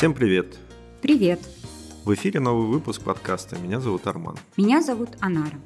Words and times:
Всем 0.00 0.14
привет! 0.14 0.56
Привет! 1.02 1.40
В 2.06 2.14
эфире 2.14 2.40
новый 2.40 2.68
выпуск 2.68 3.02
подкаста. 3.02 3.58
Меня 3.58 3.80
зовут 3.80 4.06
Арман. 4.06 4.34
Меня 4.56 4.80
зовут 4.80 5.10
Анара. 5.20 5.60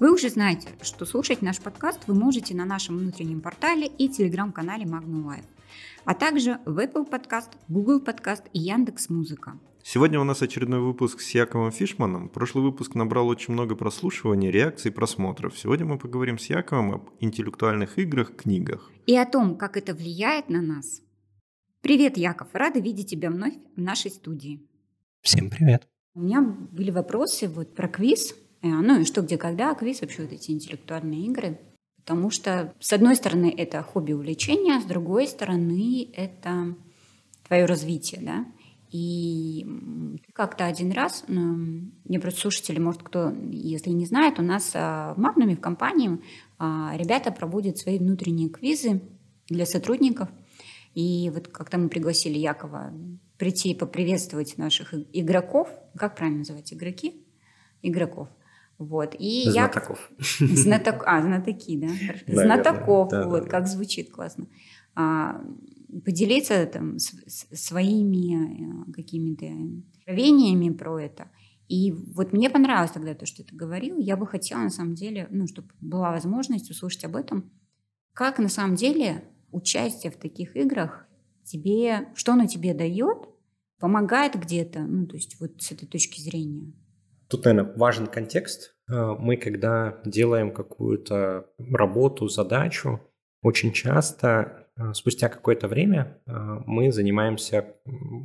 Вы 0.00 0.12
уже 0.12 0.28
знаете, 0.28 0.70
что 0.82 1.06
слушать 1.06 1.40
наш 1.40 1.60
подкаст 1.60 2.00
вы 2.08 2.14
можете 2.14 2.52
на 2.52 2.64
нашем 2.64 2.98
внутреннем 2.98 3.40
портале 3.40 3.86
и 3.86 4.08
телеграм-канале 4.08 4.86
Magnum 4.86 5.24
Live, 5.24 5.44
а 6.04 6.14
также 6.14 6.58
в 6.66 6.80
Apple 6.80 7.08
Podcast, 7.08 7.50
Google 7.68 8.00
Podcast 8.00 8.42
и 8.52 8.58
Яндекс 8.58 9.08
Музыка. 9.08 9.56
Сегодня 9.84 10.20
у 10.20 10.24
нас 10.24 10.42
очередной 10.42 10.80
выпуск 10.80 11.20
с 11.20 11.30
Яковом 11.30 11.70
Фишманом. 11.70 12.28
Прошлый 12.28 12.64
выпуск 12.64 12.96
набрал 12.96 13.28
очень 13.28 13.54
много 13.54 13.76
прослушиваний, 13.76 14.50
реакций, 14.50 14.90
просмотров. 14.90 15.56
Сегодня 15.56 15.86
мы 15.86 15.96
поговорим 15.96 16.40
с 16.40 16.46
Яковом 16.46 16.92
об 16.92 17.10
интеллектуальных 17.20 18.00
играх, 18.00 18.34
книгах. 18.34 18.90
И 19.06 19.16
о 19.16 19.26
том, 19.26 19.54
как 19.54 19.76
это 19.76 19.94
влияет 19.94 20.48
на 20.48 20.60
нас. 20.60 21.02
Привет, 21.82 22.18
Яков. 22.18 22.48
Рада 22.52 22.78
видеть 22.78 23.08
тебя 23.08 23.30
вновь 23.30 23.54
в 23.74 23.80
нашей 23.80 24.10
студии. 24.10 24.60
Всем 25.22 25.48
привет. 25.48 25.88
У 26.14 26.20
меня 26.20 26.42
были 26.42 26.90
вопросы 26.90 27.48
вот 27.48 27.74
про 27.74 27.88
квиз. 27.88 28.34
Э, 28.60 28.68
ну 28.68 29.00
и 29.00 29.04
что, 29.06 29.22
где, 29.22 29.38
когда, 29.38 29.74
квиз, 29.74 30.02
вообще 30.02 30.22
вот 30.22 30.32
эти 30.32 30.50
интеллектуальные 30.50 31.24
игры. 31.26 31.58
Потому 31.96 32.30
что, 32.30 32.74
с 32.80 32.92
одной 32.92 33.16
стороны, 33.16 33.54
это 33.56 33.82
хобби 33.82 34.12
увлечения, 34.12 34.78
с 34.78 34.84
другой 34.84 35.26
стороны, 35.26 36.10
это 36.14 36.76
твое 37.48 37.64
развитие, 37.64 38.20
да. 38.20 38.46
И 38.90 39.66
как-то 40.34 40.66
один 40.66 40.92
раз, 40.92 41.24
мне 41.28 42.20
просто 42.20 42.40
слушатели, 42.40 42.78
может, 42.78 43.02
кто, 43.02 43.32
если 43.50 43.90
не 43.90 44.04
знает, 44.04 44.38
у 44.38 44.42
нас 44.42 44.72
а, 44.74 45.14
в 45.14 45.18
Магнуме, 45.18 45.56
в 45.56 45.60
компании, 45.60 46.20
а, 46.58 46.92
ребята 46.96 47.30
проводят 47.30 47.78
свои 47.78 47.98
внутренние 47.98 48.50
квизы 48.50 49.00
для 49.48 49.64
сотрудников– 49.64 50.28
и 50.94 51.30
вот 51.32 51.48
как-то 51.48 51.78
мы 51.78 51.88
пригласили 51.88 52.38
Якова 52.38 52.92
прийти 53.36 53.70
и 53.70 53.74
поприветствовать 53.74 54.58
наших 54.58 54.92
игроков. 55.12 55.68
Как 55.96 56.16
правильно 56.16 56.40
называть? 56.40 56.72
Игроки? 56.72 57.26
Игроков. 57.82 58.28
Вот. 58.78 59.14
И 59.18 59.48
знатоков. 59.50 60.10
Я... 60.40 60.56
Знаток... 60.56 61.02
А, 61.06 61.22
знатоки, 61.22 61.76
да? 61.78 61.86
Наверное. 61.86 62.44
Знатоков. 62.44 63.10
Да, 63.10 63.28
вот, 63.28 63.44
да, 63.44 63.48
как 63.48 63.64
да. 63.64 63.70
звучит 63.70 64.10
классно. 64.10 64.46
А, 64.94 65.42
поделиться 66.04 66.66
там 66.66 66.98
с, 66.98 67.12
с, 67.26 67.46
своими 67.52 68.88
э, 68.88 68.92
какими-то 68.92 69.46
откровениями 69.98 70.70
про 70.70 70.98
это. 70.98 71.30
И 71.68 71.92
вот 71.92 72.32
мне 72.32 72.50
понравилось 72.50 72.90
тогда 72.90 73.14
то, 73.14 73.26
что 73.26 73.44
ты 73.44 73.54
говорил. 73.54 73.98
Я 73.98 74.16
бы 74.16 74.26
хотела, 74.26 74.60
на 74.60 74.70
самом 74.70 74.94
деле, 74.94 75.28
ну, 75.30 75.46
чтобы 75.46 75.68
была 75.80 76.10
возможность 76.10 76.70
услышать 76.70 77.04
об 77.04 77.16
этом. 77.16 77.50
Как 78.12 78.38
на 78.38 78.48
самом 78.48 78.74
деле 78.74 79.24
участие 79.52 80.12
в 80.12 80.16
таких 80.16 80.56
играх 80.56 81.06
тебе, 81.44 82.08
что 82.14 82.32
оно 82.32 82.46
тебе 82.46 82.74
дает, 82.74 83.28
помогает 83.78 84.34
где-то, 84.34 84.80
ну, 84.80 85.06
то 85.06 85.16
есть 85.16 85.40
вот 85.40 85.62
с 85.62 85.72
этой 85.72 85.86
точки 85.86 86.20
зрения? 86.20 86.72
Тут, 87.28 87.44
наверное, 87.44 87.74
важен 87.76 88.06
контекст. 88.06 88.74
Э, 88.90 89.14
мы, 89.18 89.36
когда 89.36 90.00
делаем 90.04 90.52
какую-то 90.52 91.46
работу, 91.58 92.28
задачу, 92.28 93.00
очень 93.42 93.72
часто 93.72 94.68
э, 94.76 94.92
спустя 94.94 95.28
какое-то 95.28 95.68
время 95.68 96.20
э, 96.26 96.32
мы 96.66 96.92
занимаемся 96.92 97.76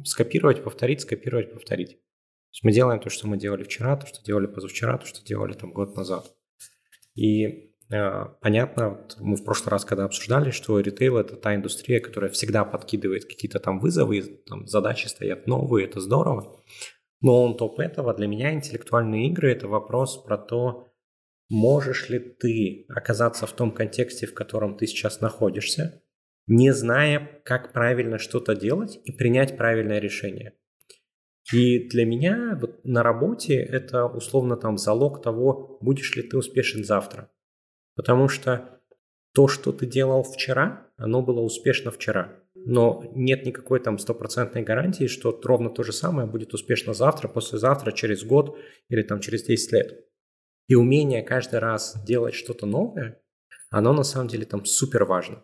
скопировать, 0.04 0.64
повторить, 0.64 1.02
скопировать, 1.02 1.54
повторить. 1.54 1.92
То 1.92 2.52
есть 2.52 2.64
мы 2.64 2.72
делаем 2.72 3.00
то, 3.00 3.10
что 3.10 3.28
мы 3.28 3.38
делали 3.38 3.64
вчера, 3.64 3.96
то, 3.96 4.08
что 4.08 4.24
делали 4.24 4.48
позавчера, 4.48 4.98
то, 4.98 5.06
что 5.06 5.24
делали 5.24 5.54
там 5.54 5.72
год 5.72 5.96
назад. 5.96 6.34
И 7.16 7.65
понятно, 7.90 8.90
вот 8.90 9.18
мы 9.20 9.36
в 9.36 9.44
прошлый 9.44 9.72
раз, 9.72 9.86
когда 9.86 10.06
обсуждали, 10.06 10.52
что 10.52 10.80
ритейл– 10.80 11.18
это 11.20 11.36
та 11.36 11.56
индустрия, 11.56 12.00
которая 12.00 12.32
всегда 12.32 12.66
подкидывает 12.66 13.26
какие-то 13.26 13.60
там 13.60 13.80
вызовы, 13.80 14.22
там 14.48 14.68
задачи 14.68 15.08
стоят 15.08 15.48
новые, 15.48 15.86
это 15.88 16.00
здорово. 16.00 16.60
Но 17.22 17.44
он 17.44 17.58
топ 17.58 17.80
этого 17.80 18.14
для 18.14 18.28
меня 18.28 18.54
интеллектуальные 18.54 19.30
игры– 19.30 19.52
это 19.54 19.68
вопрос 19.68 20.24
про 20.24 20.38
то, 20.38 20.88
можешь 21.50 22.10
ли 22.10 22.20
ты 22.20 22.86
оказаться 22.90 23.46
в 23.46 23.54
том 23.54 23.72
контексте, 23.72 24.26
в 24.26 24.34
котором 24.34 24.78
ты 24.78 24.88
сейчас 24.88 25.22
находишься, 25.22 26.02
не 26.48 26.74
зная, 26.74 27.42
как 27.44 27.74
правильно 27.74 28.18
что-то 28.18 28.56
делать 28.56 29.00
и 29.04 29.12
принять 29.12 29.58
правильное 29.58 30.00
решение. 30.00 30.54
И 31.54 31.88
для 31.90 32.06
меня 32.06 32.58
вот 32.60 32.84
на 32.84 33.04
работе 33.04 33.56
это 33.56 34.06
условно 34.06 34.58
там 34.58 34.78
залог 34.78 35.22
того, 35.22 35.78
будешь 35.82 36.16
ли 36.16 36.24
ты 36.24 36.38
успешен 36.38 36.84
завтра. 36.84 37.30
Потому 37.96 38.28
что 38.28 38.82
то, 39.34 39.48
что 39.48 39.72
ты 39.72 39.86
делал 39.86 40.24
вчера, 40.24 40.88
оно 40.98 41.22
было 41.22 41.42
успешно 41.42 41.92
вчера. 41.92 42.40
Но 42.54 43.04
нет 43.14 43.46
никакой 43.46 43.80
там 43.80 44.00
стопроцентной 44.00 44.64
гарантии, 44.64 45.08
что 45.08 45.40
ровно 45.44 45.70
то 45.70 45.84
же 45.84 45.92
самое 45.92 46.28
будет 46.28 46.54
успешно 46.54 46.94
завтра, 46.94 47.28
послезавтра, 47.28 47.92
через 47.92 48.24
год 48.24 48.58
или 48.90 49.04
там 49.04 49.20
через 49.20 49.44
10 49.44 49.72
лет. 49.74 50.06
И 50.68 50.76
умение 50.76 51.22
каждый 51.22 51.60
раз 51.60 52.02
делать 52.06 52.34
что-то 52.34 52.66
новое, 52.66 53.22
оно 53.70 53.94
на 53.94 54.04
самом 54.04 54.30
деле 54.30 54.46
там 54.46 54.66
супер 54.66 55.04
важно. 55.04 55.44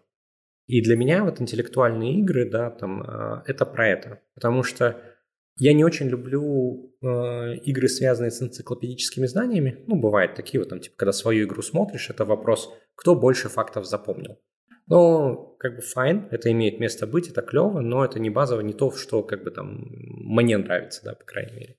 И 0.68 0.82
для 0.82 0.96
меня 0.96 1.24
вот 1.24 1.42
интеллектуальные 1.42 2.20
игры, 2.22 2.50
да, 2.50 2.70
там, 2.70 3.04
а, 3.04 3.44
это 3.46 3.66
про 3.66 3.90
это. 3.90 4.22
Потому 4.34 4.64
что 4.64 5.02
я 5.62 5.74
не 5.74 5.84
очень 5.84 6.08
люблю 6.08 6.92
э, 7.04 7.56
игры, 7.66 7.88
связанные 7.88 8.32
с 8.32 8.42
энциклопедическими 8.42 9.28
знаниями. 9.28 9.84
Ну, 9.86 9.96
бывают 9.96 10.34
такие 10.34 10.60
вот, 10.60 10.70
там, 10.70 10.80
типа, 10.80 10.96
когда 10.98 11.12
свою 11.12 11.46
игру 11.46 11.62
смотришь, 11.62 12.10
это 12.10 12.26
вопрос, 12.26 12.74
кто 12.96 13.14
больше 13.14 13.48
фактов 13.48 13.86
запомнил. 13.86 14.40
Но, 14.88 15.56
как 15.60 15.76
бы, 15.76 15.82
файн, 15.84 16.28
это 16.32 16.52
имеет 16.52 16.80
место 16.80 17.06
быть, 17.06 17.30
это 17.30 17.44
клево, 17.44 17.80
но 17.82 18.04
это 18.04 18.20
не 18.20 18.32
базово, 18.32 18.62
не 18.62 18.74
то, 18.74 18.92
что, 18.92 19.22
как 19.22 19.44
бы, 19.44 19.52
там, 19.52 19.86
мне 19.88 20.58
нравится, 20.58 21.02
да, 21.04 21.14
по 21.14 21.26
крайней 21.26 21.54
мере. 21.54 21.78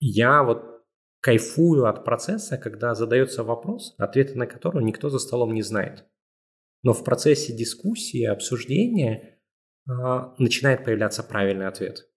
Я 0.00 0.42
вот 0.42 0.82
кайфую 1.20 1.86
от 1.86 2.04
процесса, 2.04 2.58
когда 2.58 2.96
задается 2.96 3.44
вопрос, 3.44 3.94
ответа 3.98 4.36
на 4.36 4.48
который 4.48 4.82
никто 4.82 5.10
за 5.10 5.20
столом 5.20 5.54
не 5.54 5.62
знает. 5.62 6.06
Но 6.82 6.92
в 6.92 7.04
процессе 7.04 7.56
дискуссии, 7.56 8.24
обсуждения 8.24 9.38
э, 9.88 9.92
начинает 10.38 10.82
появляться 10.84 11.22
правильный 11.22 11.68
ответ– 11.68 12.08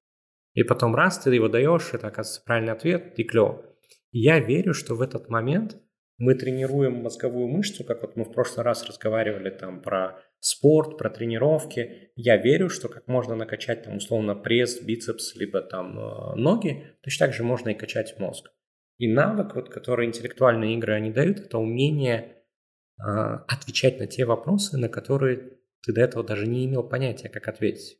и 0.55 0.63
потом 0.63 0.95
раз 0.95 1.19
ты 1.19 1.35
его 1.35 1.49
даешь, 1.49 1.93
это 1.93 2.07
оказывается 2.07 2.41
правильный 2.43 2.73
ответ, 2.73 3.19
и 3.19 3.23
клево. 3.23 3.63
Я 4.11 4.39
верю, 4.39 4.73
что 4.73 4.95
в 4.95 5.01
этот 5.01 5.29
момент 5.29 5.77
мы 6.17 6.33
тренируем 6.33 7.03
мозговую 7.03 7.49
мышцу, 7.49 7.83
как 7.83 8.01
вот 8.01 8.15
мы 8.15 8.23
в 8.23 8.31
прошлый 8.31 8.63
раз 8.63 8.87
разговаривали 8.87 9.49
там 9.49 9.81
про 9.81 10.17
спорт, 10.39 10.97
про 10.97 11.09
тренировки. 11.09 12.11
Я 12.15 12.37
верю, 12.37 12.69
что 12.69 12.87
как 12.87 13.07
можно 13.09 13.35
накачать 13.35 13.83
там 13.83 13.97
условно 13.97 14.33
пресс, 14.33 14.81
бицепс, 14.81 15.35
либо 15.35 15.61
там 15.61 15.99
э, 15.99 16.35
ноги, 16.35 16.85
точно 17.01 17.27
так 17.27 17.35
же 17.35 17.43
можно 17.43 17.69
и 17.69 17.73
качать 17.73 18.17
мозг. 18.17 18.49
И 18.97 19.11
навык, 19.11 19.55
вот, 19.55 19.69
который 19.69 20.07
интеллектуальные 20.07 20.75
игры 20.77 20.93
они 20.93 21.11
дают, 21.11 21.39
это 21.39 21.57
умение 21.57 22.37
э, 22.97 23.03
отвечать 23.03 23.99
на 23.99 24.07
те 24.07 24.23
вопросы, 24.23 24.77
на 24.77 24.87
которые 24.87 25.59
ты 25.81 25.91
до 25.91 25.99
этого 25.99 26.23
даже 26.23 26.47
не 26.47 26.65
имел 26.65 26.83
понятия, 26.83 27.27
как 27.27 27.49
ответить. 27.49 27.99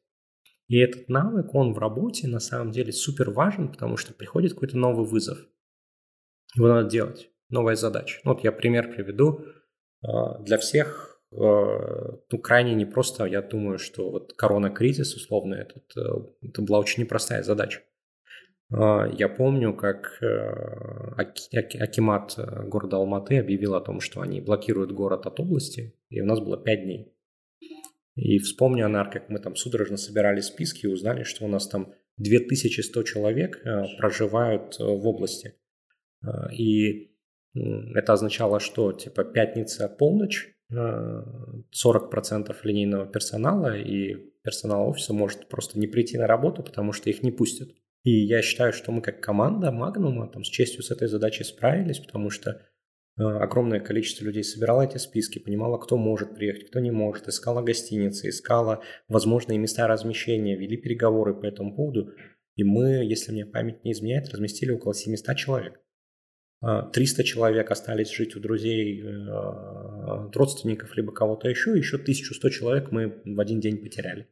И 0.68 0.78
этот 0.78 1.10
навык, 1.10 1.54
он 1.54 1.74
в 1.74 1.78
работе 1.78 2.28
на 2.28 2.40
самом 2.40 2.72
деле 2.72 2.92
супер 2.92 3.30
важен, 3.30 3.72
потому 3.72 3.98
что 3.98 4.14
приходит 4.14 4.54
какой-то 4.54 4.78
новый 4.78 5.06
вызов. 5.06 5.38
Его 6.56 6.68
надо 6.68 6.90
делать, 6.90 7.30
новая 7.50 7.76
задача. 7.76 8.20
Ну, 8.24 8.34
вот 8.34 8.44
я 8.44 8.52
пример 8.52 8.92
приведу. 8.92 9.42
А, 10.02 10.40
для 10.40 10.58
всех 10.58 11.22
а, 11.32 12.18
ну, 12.32 12.38
крайне 12.40 12.74
непросто, 12.76 13.26
я 13.26 13.42
думаю, 13.42 13.78
что 13.78 14.10
вот 14.10 14.34
корона-кризис, 14.34 15.16
условно, 15.16 15.56
этот, 15.56 15.84
э, 15.98 16.48
это 16.48 16.62
была 16.62 16.80
очень 16.80 17.04
непростая 17.04 17.44
задача. 17.44 17.82
А, 18.72 19.08
я 19.08 19.30
помню, 19.30 19.76
как 19.76 20.18
э, 20.22 21.16
Акимат 21.18 22.36
э, 22.38 22.64
города 22.68 22.98
Алматы 22.98 23.40
объявил 23.40 23.76
о 23.76 23.82
том, 23.82 24.00
что 24.00 24.22
они 24.22 24.42
блокируют 24.42 24.92
город 24.92 25.26
от 25.26 25.40
области, 25.40 25.94
и 26.10 26.22
у 26.22 26.26
нас 26.26 26.40
было 26.40 26.58
5 26.58 26.84
дней. 26.84 27.15
И 28.16 28.40
вспомню, 28.40 28.86
Анар, 28.86 29.10
как 29.10 29.30
мы 29.30 29.40
там 29.40 29.56
судорожно 29.56 29.98
собирали 29.98 30.40
списки 30.40 30.86
и 30.86 30.90
узнали, 30.90 31.24
что 31.24 31.46
у 31.46 31.48
нас 31.48 31.68
там 31.68 31.94
2100 32.18 33.04
человек 33.04 33.62
э, 33.66 33.84
проживают 33.98 34.80
э, 34.80 34.84
в 34.84 35.06
области. 35.06 35.56
Э, 36.24 36.54
и 36.54 37.12
это 37.54 38.14
означало, 38.14 38.60
что 38.60 38.92
типа 38.92 39.24
пятница 39.24 39.88
полночь, 39.88 40.52
40% 40.72 42.56
линейного 42.64 43.06
персонала 43.06 43.78
и 43.78 44.16
персонал 44.44 44.90
офиса 44.90 45.14
может 45.14 45.48
просто 45.48 45.80
не 45.80 45.88
прийти 45.88 46.18
на 46.18 46.28
работу, 46.28 46.64
потому 46.64 46.92
что 46.92 47.10
их 47.10 47.24
не 47.24 47.32
пустят. 47.32 47.70
И 48.04 48.12
я 48.12 48.42
считаю, 48.42 48.74
что 48.74 48.92
мы 48.92 49.02
как 49.02 49.22
команда 49.22 49.72
Магнума 49.72 50.28
там 50.28 50.44
с 50.44 50.48
честью 50.48 50.84
с 50.84 50.92
этой 50.92 51.08
задачей 51.08 51.44
справились, 51.44 52.00
потому 52.00 52.30
что 52.30 52.62
огромное 53.18 53.80
количество 53.80 54.26
людей 54.26 54.44
собирало 54.44 54.82
эти 54.82 54.98
списки, 54.98 55.40
понимала, 55.40 55.78
кто 55.78 55.98
может 55.98 56.36
приехать, 56.36 56.70
кто 56.70 56.80
не 56.80 56.92
может, 56.92 57.28
искала 57.28 57.62
гостиницы, 57.62 58.30
искала 58.30 58.84
возможные 59.08 59.58
места 59.58 59.88
размещения, 59.88 60.58
вели 60.58 60.78
переговоры 60.78 61.34
по 61.34 61.46
этому 61.46 61.76
поводу. 61.76 62.12
И 62.56 62.64
мы, 62.64 63.04
если 63.04 63.32
мне 63.32 63.46
память 63.46 63.84
не 63.84 63.92
изменяет, 63.92 64.30
разместили 64.30 64.72
около 64.72 64.94
700 64.94 65.36
человек. 65.36 65.80
300 66.62 67.22
э, 67.22 67.26
человек 67.26 67.72
остались 67.72 68.12
жить 68.12 68.36
у 68.36 68.40
друзей, 68.40 69.02
э, 69.02 70.32
родственников, 70.34 70.96
либо 70.96 71.12
кого-то 71.12 71.48
еще, 71.48 71.78
еще 71.78 71.98
1100 71.98 72.50
человек 72.50 72.92
мы 72.92 73.22
в 73.26 73.40
один 73.40 73.60
день 73.60 73.78
потеряли. 73.78 74.28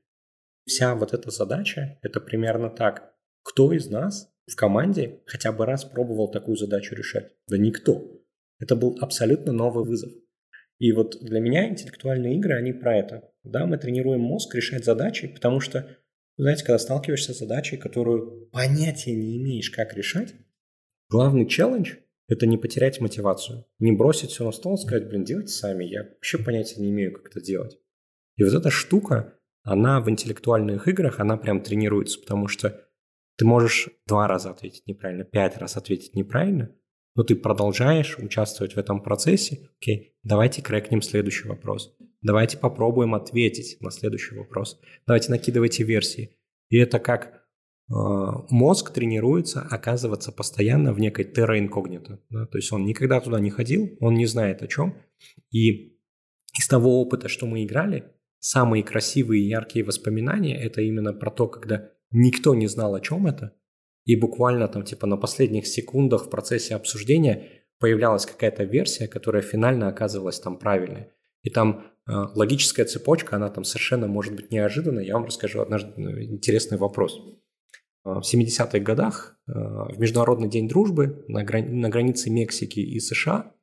вся 0.65 0.95
вот 0.95 1.13
эта 1.13 1.29
задача, 1.29 1.99
это 2.01 2.19
примерно 2.21 2.69
так. 2.69 3.13
Кто 3.43 3.73
из 3.73 3.89
нас 3.89 4.33
в 4.47 4.55
команде 4.55 5.21
хотя 5.25 5.51
бы 5.51 5.65
раз 5.65 5.83
пробовал 5.83 6.31
такую 6.31 6.55
задачу 6.55 6.95
решать? 6.95 7.35
Да 7.47 7.57
никто. 7.57 8.22
Это 8.63 8.77
был 8.77 8.97
абсолютно 9.01 9.51
новый 9.51 9.83
вызов. 9.83 10.09
И 10.79 10.93
вот 10.93 11.17
для 11.19 11.41
меня 11.41 11.67
интеллектуальные 11.67 12.37
игры, 12.37 12.57
они 12.57 12.71
про 12.71 12.97
это. 12.97 13.29
Да, 13.43 13.65
мы 13.65 13.77
тренируем 13.77 14.21
мозг 14.21 14.55
решать 14.55 14.85
задачи, 14.85 15.27
потому 15.27 15.59
что, 15.59 15.85
знаете, 16.37 16.63
когда 16.63 16.79
сталкиваешься 16.79 17.33
с 17.33 17.39
задачей, 17.39 17.75
которую 17.75 18.49
понятия 18.53 19.13
не 19.17 19.35
имеешь, 19.35 19.69
как 19.69 19.93
решать, 19.93 20.33
главный 21.09 21.45
челлендж– 21.45 21.95
это 22.29 22.47
не 22.47 22.57
потерять 22.57 23.01
мотивацию, 23.01 23.65
не 23.79 23.91
бросить 23.91 24.29
все 24.29 24.45
на 24.45 24.53
стол 24.53 24.77
сказать, 24.77 25.09
блин, 25.09 25.25
делайте 25.25 25.51
сами, 25.51 25.83
я 25.83 26.03
вообще 26.03 26.37
понятия 26.37 26.79
не 26.79 26.89
имею, 26.89 27.11
как 27.11 27.31
это 27.31 27.41
делать. 27.41 27.77
И 28.37 28.45
вот 28.45 28.53
эта 28.53 28.69
штука, 28.69 29.37
она 29.63 29.99
в 29.99 30.09
интеллектуальных 30.09 30.87
играх, 30.87 31.19
она 31.19 31.35
прям 31.35 31.61
тренируется, 31.61 32.17
потому 32.17 32.47
что 32.47 32.81
ты 33.35 33.43
можешь 33.43 33.89
два 34.07 34.29
раза 34.29 34.51
ответить 34.51 34.87
неправильно, 34.87 35.25
пять 35.25 35.57
раз 35.57 35.75
ответить 35.75 36.15
неправильно, 36.15 36.73
но 37.15 37.23
ты 37.23 37.35
продолжаешь 37.35 38.17
участвовать 38.17 38.73
в 38.73 38.77
этом 38.77 39.01
процессе. 39.01 39.69
Окей, 39.79 40.15
давайте 40.23 40.61
крэкнем 40.61 41.01
следующий 41.01 41.47
вопрос. 41.47 41.95
Давайте 42.21 42.57
попробуем 42.57 43.15
ответить 43.15 43.77
на 43.81 43.91
следующий 43.91 44.35
вопрос. 44.35 44.79
Давайте 45.05 45.29
накидывайте 45.29 45.83
версии. 45.83 46.37
И 46.69 46.77
это 46.77 46.99
как 46.99 47.25
э, 47.25 47.93
мозг 48.49 48.91
тренируется 48.91 49.61
оказываться 49.61 50.31
постоянно 50.31 50.93
в 50.93 50.99
некой 50.99 51.25
терра 51.25 51.59
инкогнито. 51.59 52.19
Да? 52.29 52.45
То 52.47 52.57
есть 52.57 52.71
он 52.71 52.85
никогда 52.85 53.19
туда 53.19 53.39
не 53.39 53.49
ходил, 53.49 53.95
он 53.99 54.15
не 54.15 54.25
знает 54.25 54.63
о 54.63 54.67
чем. 54.67 54.95
И 55.51 55.99
из 56.57 56.67
того 56.67 57.01
опыта, 57.01 57.27
что 57.27 57.45
мы 57.45 57.63
играли, 57.63 58.05
самые 58.39 58.83
красивые 58.83 59.43
и 59.43 59.47
яркие 59.49 59.85
воспоминания– 59.85 60.57
это 60.63 60.81
именно 60.81 61.13
про 61.13 61.29
то, 61.29 61.47
когда 61.47 61.91
никто 62.11 62.55
не 62.55 62.67
знал, 62.67 62.95
о 62.95 63.01
чем 63.01 63.27
это, 63.27 63.53
и 64.05 64.15
буквально 64.15 64.67
там 64.67 64.83
типа 64.83 65.07
на 65.07 65.17
последних 65.17 65.67
секундах 65.67 66.25
в 66.25 66.29
процессе 66.29 66.75
обсуждения 66.75 67.63
появлялась 67.79 68.25
какая-то 68.25 68.63
версия, 68.63 69.07
которая 69.07 69.41
финально 69.41 69.87
оказывалась 69.87 70.39
там 70.39 70.57
правильной. 70.57 71.07
И 71.41 71.49
там 71.49 71.87
э, 72.07 72.11
логическая 72.35 72.85
цепочка, 72.85 73.35
она 73.35 73.49
там 73.49 73.63
совершенно 73.63 74.07
может 74.07 74.33
быть 74.35 74.51
неожиданной. 74.51 75.05
Я 75.05 75.15
вам 75.15 75.25
расскажу 75.25 75.61
однажды 75.61 75.91
ну, 75.97 76.21
интересный 76.21 76.77
вопрос. 76.77 77.19
Э, 78.05 78.19
в 78.19 78.21
70-х 78.21 78.79
годах 78.79 79.37
э, 79.47 79.51
в 79.51 79.99
Международный 79.99 80.49
день 80.49 80.67
дружбы 80.67 81.25
на, 81.27 81.43
грани- 81.43 81.69
на 81.69 81.89
границе 81.89 82.29
Мексики 82.29 82.79
и 82.79 82.99
США 82.99 83.53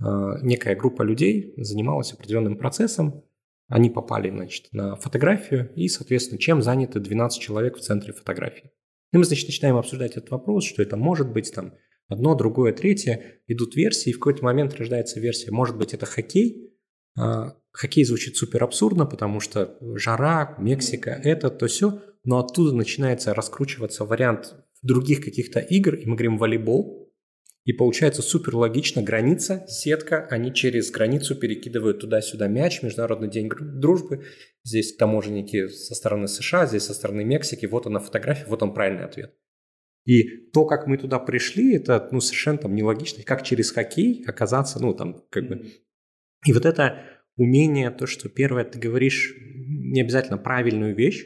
э, 0.00 0.04
некая 0.42 0.76
группа 0.76 1.02
людей 1.02 1.54
занималась 1.56 2.12
определенным 2.12 2.56
процессом, 2.56 3.24
они 3.68 3.90
попали, 3.90 4.30
значит, 4.30 4.72
на 4.72 4.96
фотографию 4.96 5.70
и, 5.74 5.88
соответственно, 5.88 6.38
чем 6.38 6.62
заняты 6.62 7.00
12 7.00 7.40
человек 7.40 7.76
в 7.76 7.80
центре 7.80 8.12
фотографии. 8.14 8.72
И 9.12 9.16
мы, 9.16 9.24
значит, 9.24 9.48
начинаем 9.48 9.76
обсуждать 9.76 10.12
этот 10.12 10.30
вопрос, 10.30 10.64
что 10.64 10.82
это 10.82 10.96
может 10.96 11.32
быть 11.32 11.52
там 11.52 11.74
одно, 12.08 12.34
другое, 12.34 12.72
третье. 12.72 13.40
Идут 13.46 13.76
версии, 13.76 14.10
и 14.10 14.12
в 14.12 14.18
какой-то 14.18 14.44
момент 14.44 14.74
рождается 14.74 15.20
версия. 15.20 15.50
Может 15.50 15.76
быть, 15.76 15.94
это 15.94 16.06
хоккей. 16.06 16.74
А, 17.18 17.56
хоккей 17.72 18.04
звучит 18.04 18.36
супер 18.36 18.64
абсурдно, 18.64 19.06
потому 19.06 19.40
что 19.40 19.76
жара, 19.80 20.56
Мексика, 20.58 21.10
это, 21.10 21.50
то 21.50 21.66
все. 21.66 22.02
Но 22.24 22.38
оттуда 22.38 22.74
начинается 22.74 23.34
раскручиваться 23.34 24.04
вариант 24.04 24.54
других 24.82 25.24
каких-то 25.24 25.60
игр, 25.60 25.94
и 25.94 26.06
мы 26.06 26.14
говорим 26.14 26.38
волейбол, 26.38 27.07
и 27.68 27.74
получается 27.74 28.22
супер 28.22 28.56
логично, 28.56 29.02
граница, 29.02 29.66
сетка, 29.68 30.26
они 30.30 30.54
через 30.54 30.90
границу 30.90 31.34
перекидывают 31.34 32.00
туда-сюда 32.00 32.48
мяч, 32.48 32.82
Международный 32.82 33.28
день 33.28 33.50
дружбы, 33.50 34.24
здесь 34.64 34.96
таможенники 34.96 35.68
со 35.68 35.94
стороны 35.94 36.28
США, 36.28 36.64
здесь 36.64 36.84
со 36.84 36.94
стороны 36.94 37.24
Мексики, 37.24 37.66
вот 37.66 37.86
она 37.86 38.00
фотография, 38.00 38.46
вот 38.46 38.62
он 38.62 38.72
правильный 38.72 39.04
ответ. 39.04 39.34
И 40.06 40.48
то, 40.50 40.64
как 40.64 40.86
мы 40.86 40.96
туда 40.96 41.18
пришли, 41.18 41.74
это 41.76 42.08
ну, 42.10 42.20
совершенно 42.20 42.56
там 42.56 42.74
нелогично, 42.74 43.22
как 43.22 43.42
через 43.42 43.70
хоккей 43.70 44.24
оказаться, 44.26 44.80
ну 44.80 44.94
там 44.94 45.26
как 45.28 45.46
бы... 45.46 45.66
И 46.46 46.54
вот 46.54 46.64
это 46.64 47.04
умение, 47.36 47.90
то, 47.90 48.06
что 48.06 48.30
первое, 48.30 48.64
ты 48.64 48.78
говоришь 48.78 49.34
не 49.44 50.00
обязательно 50.00 50.38
правильную 50.38 50.96
вещь, 50.96 51.22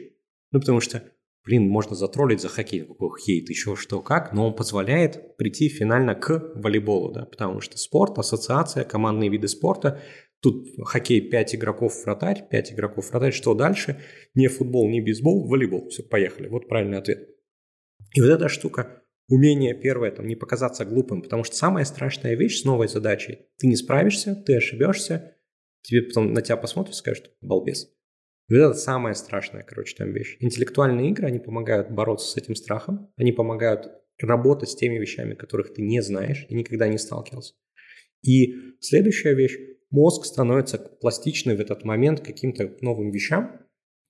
ну 0.51 0.59
потому 0.59 0.81
что 0.81 1.09
блин, 1.45 1.69
можно 1.69 1.95
затроллить 1.95 2.41
за 2.41 2.49
хоккей, 2.49 2.85
какой 2.85 3.19
хейт, 3.19 3.49
еще 3.49 3.75
что 3.75 4.01
как, 4.01 4.33
но 4.33 4.47
он 4.47 4.55
позволяет 4.55 5.37
прийти 5.37 5.69
финально 5.69 6.15
к 6.15 6.53
волейболу, 6.55 7.11
да, 7.11 7.25
потому 7.25 7.59
что 7.61 7.77
спорт, 7.77 8.17
ассоциация, 8.17 8.83
командные 8.83 9.29
виды 9.29 9.47
спорта, 9.47 10.01
тут 10.41 10.67
хоккей 10.85 11.21
5 11.21 11.55
игроков 11.55 12.03
вратарь, 12.05 12.47
5 12.49 12.73
игроков 12.73 13.09
вратарь, 13.09 13.33
что 13.33 13.53
дальше? 13.53 13.99
Не 14.35 14.47
футбол, 14.47 14.89
не 14.89 15.01
бейсбол, 15.01 15.47
волейбол, 15.47 15.89
все, 15.89 16.03
поехали, 16.03 16.47
вот 16.47 16.67
правильный 16.67 16.97
ответ. 16.97 17.29
И 18.13 18.21
вот 18.21 18.29
эта 18.29 18.47
штука, 18.47 19.03
умение 19.27 19.73
первое, 19.73 20.11
там, 20.11 20.27
не 20.27 20.35
показаться 20.35 20.85
глупым, 20.85 21.21
потому 21.21 21.43
что 21.43 21.55
самая 21.55 21.85
страшная 21.85 22.35
вещь 22.35 22.61
с 22.61 22.65
новой 22.65 22.87
задачей, 22.87 23.47
ты 23.57 23.67
не 23.67 23.75
справишься, 23.75 24.35
ты 24.35 24.55
ошибешься, 24.55 25.35
тебе 25.81 26.03
потом 26.03 26.33
на 26.33 26.41
тебя 26.41 26.57
посмотрят 26.57 26.95
и 26.95 26.97
скажут, 26.97 27.31
балбес. 27.41 27.89
И 28.53 28.55
это 28.55 28.75
самая 28.75 29.15
страшная, 29.15 29.63
короче, 29.63 29.95
там 29.95 30.13
вещь. 30.13 30.37
Интеллектуальные 30.39 31.09
игры, 31.09 31.25
они 31.25 31.39
помогают 31.39 31.89
бороться 31.89 32.27
с 32.27 32.37
этим 32.37 32.53
страхом, 32.53 33.11
они 33.17 33.31
помогают 33.31 33.87
работать 34.19 34.69
с 34.69 34.75
теми 34.75 34.99
вещами, 34.99 35.33
которых 35.33 35.73
ты 35.73 35.81
не 35.81 36.03
знаешь 36.03 36.45
и 36.49 36.53
никогда 36.53 36.87
не 36.87 36.99
сталкивался. 36.99 37.55
И 38.21 38.53
следующая 38.79 39.33
вещь, 39.33 39.57
мозг 39.89 40.25
становится 40.25 40.77
пластичный 40.77 41.55
в 41.55 41.61
этот 41.61 41.83
момент 41.83 42.19
каким-то 42.19 42.71
новым 42.81 43.09
вещам, 43.09 43.59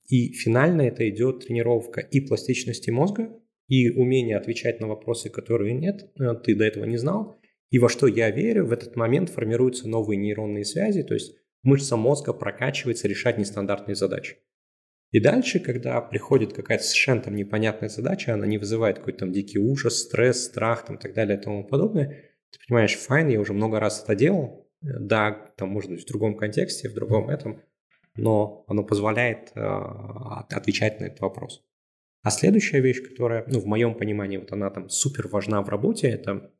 и 0.10 0.34
финально 0.34 0.82
это 0.82 1.08
идет 1.10 1.46
тренировка 1.46 2.02
и 2.02 2.20
пластичности 2.20 2.90
мозга, 2.90 3.30
и 3.70 3.92
умение 3.92 4.36
отвечать 4.36 4.82
на 4.82 4.88
вопросы, 4.88 5.30
которые 5.30 5.74
нет, 5.74 6.12
э, 6.20 6.34
ты 6.44 6.54
до 6.54 6.66
этого 6.66 6.84
не 6.84 6.98
знал, 6.98 7.40
и 7.70 7.80
во 7.80 7.88
что 7.88 8.08
я 8.08 8.30
верю, 8.30 8.66
в 8.66 8.74
этот 8.74 8.98
момент 8.98 9.30
формируются 9.30 9.88
новые 9.88 10.18
нейронные 10.18 10.66
связи, 10.66 11.02
то 11.04 11.14
есть 11.14 11.34
мышца 11.64 11.98
мозга 11.98 12.34
прокачивается 12.34 13.08
решать 13.08 13.38
нестандартные 13.38 13.96
задачи. 13.96 14.38
И 15.12 15.20
дальше, 15.20 15.60
когда 15.60 16.02
приходит 16.02 16.54
какая-то 16.54 16.84
совершенно 16.84 17.22
там 17.22 17.36
непонятная 17.36 17.90
задача, 17.90 18.34
она 18.34 18.48
не 18.48 18.58
вызывает 18.58 18.98
какой-то 18.98 19.20
там 19.20 19.32
дикий 19.32 19.60
ужас, 19.60 20.00
стресс, 20.00 20.46
страх 20.46 20.86
там, 20.86 20.96
и 20.96 21.00
так 21.00 21.14
далее 21.14 21.38
и 21.38 21.42
тому 21.42 21.64
подобное, 21.64 22.32
ты 22.52 22.60
понимаешь, 22.68 22.98
файн, 22.98 23.30
я 23.30 23.40
уже 23.40 23.54
много 23.54 23.80
раз 23.80 24.04
это 24.04 24.16
делал, 24.16 24.70
да, 24.82 25.32
там 25.56 25.70
может 25.70 25.92
быть 25.92 26.04
в 26.04 26.08
другом 26.08 26.36
контексте, 26.36 26.90
в 26.90 26.94
другом 26.94 27.30
этом, 27.30 27.62
но 28.16 28.66
оно 28.68 28.84
позволяет 28.84 29.52
э, 29.56 29.60
отвечать 29.60 31.00
на 31.00 31.06
этот 31.06 31.22
вопрос. 31.22 31.64
А 32.22 32.32
следующая 32.32 32.80
вещь, 32.80 33.02
которая, 33.02 33.44
ну, 33.48 33.60
в 33.60 33.66
моем 33.66 33.96
понимании, 33.96 34.38
вот 34.38 34.52
она 34.52 34.70
там 34.70 34.90
супер 34.90 35.28
важна 35.28 35.62
в 35.62 35.70
работе, 35.70 36.10
это 36.10 36.52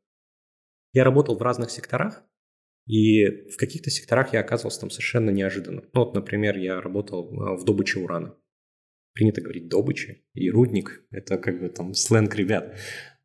я 0.92 1.04
работал 1.04 1.36
в 1.36 1.42
разных 1.42 1.70
секторах, 1.70 2.22
и 2.86 3.48
в 3.48 3.56
каких-то 3.56 3.90
секторах 3.90 4.32
я 4.32 4.40
оказывался 4.40 4.80
там 4.80 4.90
совершенно 4.90 5.30
неожиданно. 5.30 5.84
Вот, 5.94 6.14
например, 6.14 6.58
я 6.58 6.80
работал 6.80 7.30
а, 7.40 7.56
в 7.56 7.64
добыче 7.64 8.00
урана. 8.00 8.36
Принято 9.14 9.40
говорить 9.40 9.68
добыча 9.68 10.16
и 10.34 10.50
рудник. 10.50 11.04
Это 11.10 11.38
как 11.38 11.60
бы 11.60 11.68
там 11.68 11.94
сленг 11.94 12.34
ребят. 12.34 12.76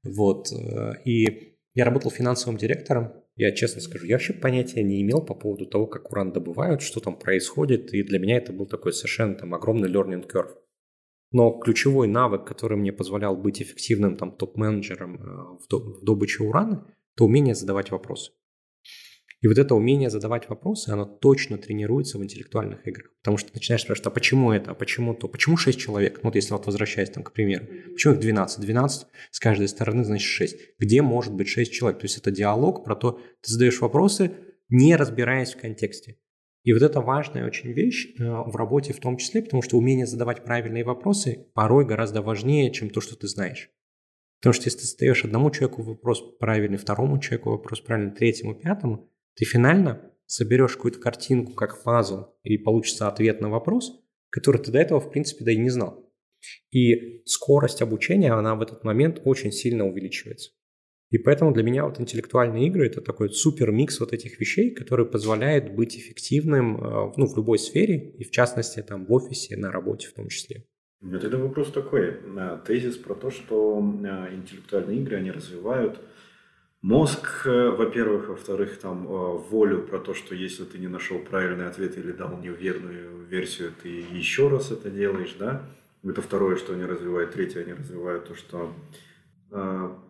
Вот. 0.04 0.52
Э, 0.52 0.94
и 1.04 1.58
я 1.74 1.84
работал 1.84 2.12
финансовым 2.12 2.58
директором. 2.58 3.14
Я 3.36 3.52
честно 3.52 3.82
скажу, 3.82 4.06
я 4.06 4.16
вообще 4.16 4.34
понятия 4.34 4.84
не 4.84 5.02
имел 5.02 5.22
по 5.26 5.34
поводу 5.34 5.66
того, 5.66 5.88
как 5.88 6.12
уран 6.12 6.32
добывают, 6.32 6.82
что 6.82 7.00
там 7.00 7.18
происходит. 7.18 7.94
И 7.94 8.04
для 8.04 8.20
меня 8.20 8.38
это 8.38 8.54
был 8.54 8.68
такой 8.68 8.94
совершенно 8.94 9.36
там 9.36 9.54
огромный 9.54 9.90
learning 9.90 10.30
curve. 10.30 10.56
Но 11.32 11.52
ключевой 11.52 12.08
навык, 12.08 12.46
который 12.46 12.78
мне 12.78 12.92
позволял 12.92 13.36
быть 13.36 13.62
эффективным 13.62 14.16
там 14.16 14.32
топ-менеджером 14.32 15.16
э, 15.16 15.58
в 15.70 16.04
добыче 16.04 16.44
урана, 16.44 16.88
это 17.16 17.24
умение 17.26 17.56
задавать 17.56 17.92
вопросы. 17.92 18.32
И 19.42 19.48
вот 19.48 19.58
это 19.58 19.74
умение 19.74 20.10
задавать 20.10 20.50
вопросы, 20.50 20.90
оно 20.90 21.06
точно 21.06 21.58
тренируется 21.58 22.18
в 22.18 22.24
интеллектуальных 22.24 22.86
играх. 22.86 23.12
Потому 23.20 23.38
что 23.38 23.52
начинаешь 23.54 23.84
спрашивать, 23.84 24.08
а 24.08 24.12
почему 24.12 24.52
это, 24.52 24.72
а 24.72 24.74
почему 24.74 25.14
то, 25.14 25.30
почему 25.30 25.56
6 25.56 25.80
человек? 25.80 26.20
Ну, 26.24 26.30
вот 26.30 26.36
если 26.36 26.52
вот 26.52 26.66
возвращаясь 26.66 27.10
там 27.10 27.24
к 27.24 27.32
примеру, 27.32 27.66
почему 27.94 28.16
их 28.16 28.20
12? 28.20 28.60
12 28.60 29.08
с 29.32 29.40
каждой 29.40 29.70
стороны, 29.70 30.04
значит 30.04 30.28
6. 30.28 30.58
Где 30.80 31.02
может 31.02 31.34
быть 31.34 31.48
6 31.48 31.72
человек? 31.72 32.00
То 32.00 32.06
есть 32.06 32.18
это 32.18 32.32
диалог 32.32 32.84
про 32.84 32.96
то, 32.96 33.22
ты 33.42 33.52
задаешь 33.52 33.80
вопросы, 33.80 34.32
не 34.68 34.96
разбираясь 34.98 35.54
в 35.54 35.62
контексте. 35.62 36.18
И 36.64 36.74
вот 36.74 36.82
это 36.82 37.00
важная 37.00 37.48
очень 37.48 37.72
вещь 37.72 38.14
э, 38.20 38.24
в 38.24 38.56
работе 38.58 38.92
в 38.92 39.00
том 39.00 39.16
числе, 39.16 39.42
потому 39.42 39.64
что 39.64 39.78
умение 39.78 40.06
задавать 40.06 40.44
правильные 40.44 40.84
вопросы 40.84 41.48
порой 41.54 41.86
гораздо 41.86 42.22
важнее, 42.22 42.72
чем 42.72 42.90
то, 42.90 43.00
что 43.00 43.16
ты 43.16 43.28
знаешь. 43.28 43.70
Потому 44.42 44.54
что 44.54 44.66
если 44.66 44.80
ты 44.80 44.86
задаешь 44.86 45.24
одному 45.24 45.50
человеку 45.52 45.82
вопрос 45.82 46.22
правильный, 46.40 46.78
второму 46.78 47.20
человеку 47.20 47.52
вопрос 47.52 47.80
правильный, 47.80 48.14
третьему, 48.14 48.56
пятому, 48.56 49.10
ты 49.40 49.46
финально 49.46 50.02
соберешь 50.26 50.76
какую-то 50.76 51.00
картинку 51.00 51.54
как 51.54 51.82
пазл 51.82 52.26
и 52.44 52.58
получится 52.58 53.08
ответ 53.08 53.40
на 53.40 53.50
вопрос, 53.50 54.04
который 54.30 54.62
ты 54.62 54.70
до 54.70 54.80
этого, 54.80 55.00
в 55.00 55.10
принципе, 55.10 55.46
да 55.46 55.52
и 55.54 55.58
не 55.58 55.70
знал. 55.70 56.14
И 56.72 57.24
скорость 57.26 57.82
обучения, 57.82 58.34
она 58.34 58.56
в 58.56 58.62
этот 58.62 58.84
момент 58.84 59.22
очень 59.24 59.54
сильно 59.54 59.88
увеличивается. 59.88 60.52
И 61.10 61.18
поэтому 61.18 61.54
для 61.54 61.64
меня 61.64 61.86
вот 61.86 62.02
интеллектуальные 62.02 62.68
игры– 62.68 62.86
это 62.88 63.00
такой 63.00 63.30
супер 63.32 63.72
микс 63.72 64.00
вот 64.02 64.12
этих 64.12 64.40
вещей, 64.42 64.76
который 64.76 65.06
позволяет 65.06 65.74
быть 65.74 65.98
эффективным 65.98 66.76
э, 66.76 67.14
ну, 67.16 67.26
в 67.26 67.36
любой 67.38 67.58
сфере, 67.58 68.12
и 68.12 68.26
в 68.26 68.32
частности 68.32 68.82
там 68.82 69.06
в 69.06 69.14
офисе, 69.14 69.56
на 69.56 69.72
работе 69.72 70.08
в 70.08 70.14
том 70.14 70.28
числе. 70.28 70.66
У 71.02 71.08
меня 71.08 71.20
тогда 71.20 71.38
вопрос 71.38 71.72
такой. 71.72 72.10
Э, 72.10 72.60
тезис 72.68 72.98
про 72.98 73.16
то, 73.16 73.32
что 73.32 73.80
э, 73.80 74.36
интеллектуальные 74.36 75.00
игры, 75.00 75.16
они 75.16 75.32
развивают 75.32 76.00
мозг, 76.82 77.46
э, 77.46 77.70
во-первых, 77.70 78.30
во-вторых, 78.30 78.80
там 78.80 79.06
волю 79.06 79.84
про 79.84 80.00
то, 80.00 80.14
что 80.14 80.36
если 80.36 80.64
ты 80.64 80.78
не 80.78 80.88
нашел 80.88 81.20
правильный 81.20 81.68
ответ 81.68 81.98
или 81.98 82.12
дал 82.12 82.38
неверную 82.38 83.26
версию, 83.26 83.72
ты 83.82 83.90
еще 83.90 84.50
раз 84.50 84.72
это 84.72 84.90
делаешь, 84.90 85.36
да? 85.38 85.64
Это 86.04 86.22
второе, 86.22 86.56
что 86.56 86.74
они 86.74 86.84
развивают. 86.84 87.32
Третье, 87.32 87.62
они 87.62 87.74
развивают 87.74 88.26
то, 88.26 88.36
что 88.36 88.74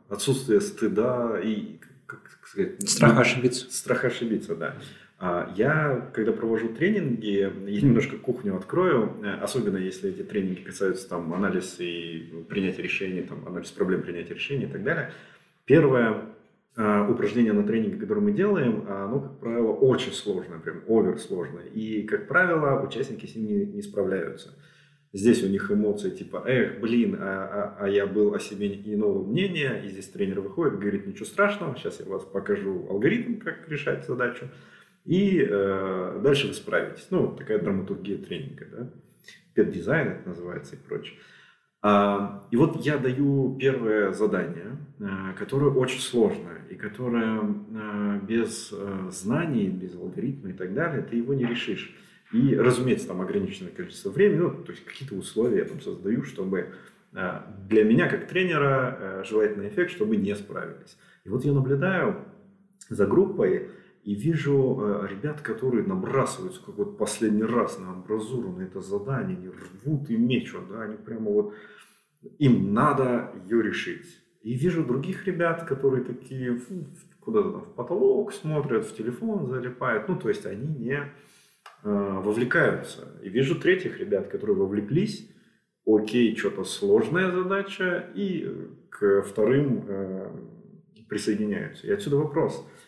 отсутствие 0.10 0.60
стыда 0.62 1.40
и, 1.40 1.80
как 2.06 2.40
сказать... 2.46 2.90
Страх 2.90 3.20
ошибиться. 3.20 3.72
Страх 3.72 4.06
ошибиться, 4.06 4.56
да. 4.56 4.76
А, 5.22 5.54
я, 5.58 6.10
когда 6.14 6.32
провожу 6.32 6.70
тренинги, 6.70 7.28
я 7.28 7.50
немножко 7.50 8.18
кухню 8.18 8.56
открою, 8.56 9.18
э, 9.22 9.34
особенно 9.34 9.76
если 9.76 10.12
эти 10.12 10.24
тренинги 10.24 10.62
касаются 10.62 11.10
там 11.10 11.34
анализа 11.34 11.84
и 11.84 12.44
принятия 12.48 12.82
решений, 12.82 13.24
там, 13.24 13.46
анализ 13.46 13.70
проблем 13.72 14.02
принятия 14.02 14.34
решений 14.34 14.64
и 14.64 14.70
так 14.70 14.82
далее. 14.82 15.12
Первое 15.66 16.24
упражнение 17.10 17.54
на 17.54 17.64
тренинге, 17.64 17.98
которое 17.98 18.22
мы 18.22 18.32
делаем, 18.32 18.86
оно, 18.88 19.20
как 19.20 19.40
правило, 19.40 19.74
очень 19.74 20.14
сложное, 20.14 20.60
прям 20.60 20.84
овер 20.88 21.20
сложное. 21.20 21.66
И, 21.66 22.04
как 22.04 22.28
правило, 22.28 22.82
участники 22.82 23.26
с 23.26 23.36
ним 23.36 23.48
не, 23.48 23.66
не 23.66 23.82
справляются. 23.82 24.56
Здесь 25.12 25.44
у 25.44 25.48
них 25.48 25.72
эмоции 25.72 26.12
типа, 26.12 26.44
эх, 26.46 26.80
блин, 26.80 27.18
а, 27.20 27.76
а, 27.80 27.86
а 27.86 27.90
я 27.90 28.06
был 28.06 28.34
о 28.34 28.40
себе 28.40 28.68
иного 28.68 29.26
мнения, 29.26 29.82
и 29.84 29.90
здесь 29.90 30.08
тренер 30.08 30.40
выходит, 30.40 30.80
говорит, 30.80 31.08
ничего 31.08 31.26
страшного, 31.26 31.76
сейчас 31.76 32.00
я 32.00 32.06
вас 32.06 32.24
покажу 32.24 32.88
алгоритм, 32.90 33.40
как 33.40 33.68
решать 33.68 34.06
задачу 34.06 34.46
и 35.06 35.42
э, 35.42 36.20
дальше 36.24 36.48
вы 36.48 36.54
справитесь. 36.54 37.08
Ну, 37.10 37.36
такая 37.36 37.60
драматургия 37.60 38.20
тренинга, 38.20 38.66
да. 38.72 38.90
Педдизайн 39.56 40.10
это 40.10 40.30
называется 40.30 40.76
и 40.76 40.80
прочее. 40.80 41.18
А, 41.82 42.44
и 42.52 42.58
вот 42.58 42.86
я 42.86 42.98
даю 42.98 43.56
первое 43.58 44.12
задание, 44.12 44.78
а, 45.00 45.34
которое 45.34 45.72
очень 45.72 46.02
сложное, 46.02 46.62
и 46.70 46.76
которое 46.76 47.40
а, 47.40 48.20
без 48.20 48.74
а, 48.74 49.10
знаний, 49.12 49.70
без 49.70 49.96
алгоритма 49.96 50.50
и 50.50 50.54
так 50.54 50.74
далее, 50.74 51.02
ты 51.02 51.16
его 51.16 51.34
не 51.34 51.46
решишь. 51.46 51.96
И, 52.34 52.56
разумеется, 52.56 53.08
там 53.08 53.22
ограниченное 53.22 53.72
количество 53.72 54.10
времени, 54.12 54.40
ну, 54.40 54.52
то 54.52 54.72
есть 54.72 54.86
какие-то 54.86 55.16
условия 55.16 55.60
я 55.60 55.66
там 55.66 55.82
создаю, 55.82 56.24
чтобы 56.24 56.74
для 57.12 57.84
меня, 57.84 58.08
как 58.08 58.28
тренера, 58.28 59.24
желательный 59.28 59.70
эффект, 59.70 59.90
чтобы 59.90 60.16
не 60.16 60.36
справились. 60.36 60.96
И 61.26 61.30
вот 61.30 61.44
я 61.44 61.54
наблюдаю 61.54 62.18
за 62.88 63.08
группой, 63.08 63.72
и 64.04 64.16
вижу 64.16 64.80
э, 64.82 65.08
ребят, 65.10 65.42
которые 65.42 65.86
набрасываются 65.86 66.64
как 66.66 66.76
вот 66.78 66.98
последний 66.98 67.44
раз 67.44 67.80
на 67.80 67.92
амбразуру, 67.92 68.52
на 68.52 68.64
это 68.64 68.82
задание, 68.82 69.38
они 69.38 69.50
рвут 69.50 70.10
и 70.10 70.16
мечут, 70.16 70.70
да, 70.70 70.84
они 70.84 70.98
прямо 70.98 71.30
вот, 71.30 71.54
им 72.38 72.74
надо 72.74 73.32
ее 73.46 73.62
решить. 73.62 74.08
И 74.42 74.54
вижу 74.54 74.86
других 74.86 75.28
ребят, 75.28 75.66
которые 75.66 76.04
такие 76.06 76.60
куда-то 77.20 77.52
там 77.52 77.62
в 77.62 77.74
потолок 77.76 78.32
смотрят, 78.32 78.86
в 78.86 78.96
телефон 78.96 79.48
залипают, 79.48 80.08
ну, 80.08 80.18
то 80.18 80.30
есть 80.30 80.46
они 80.46 80.68
не 80.68 80.94
э, 80.94 81.04
вовлекаются. 81.84 83.20
И 83.22 83.30
вижу 83.30 83.60
третьих 83.60 84.00
ребят, 84.00 84.30
которые 84.30 84.56
вовлеклись, 84.56 85.30
окей, 85.86 86.36
что-то 86.38 86.64
сложная 86.64 87.32
задача, 87.32 88.10
и 88.16 88.50
к 88.90 89.24
вторым 89.24 89.86
э, 89.88 90.32
присоединяются. 91.10 91.86
И 91.86 91.92
отсюда 91.92 92.16
вопрос– 92.16 92.66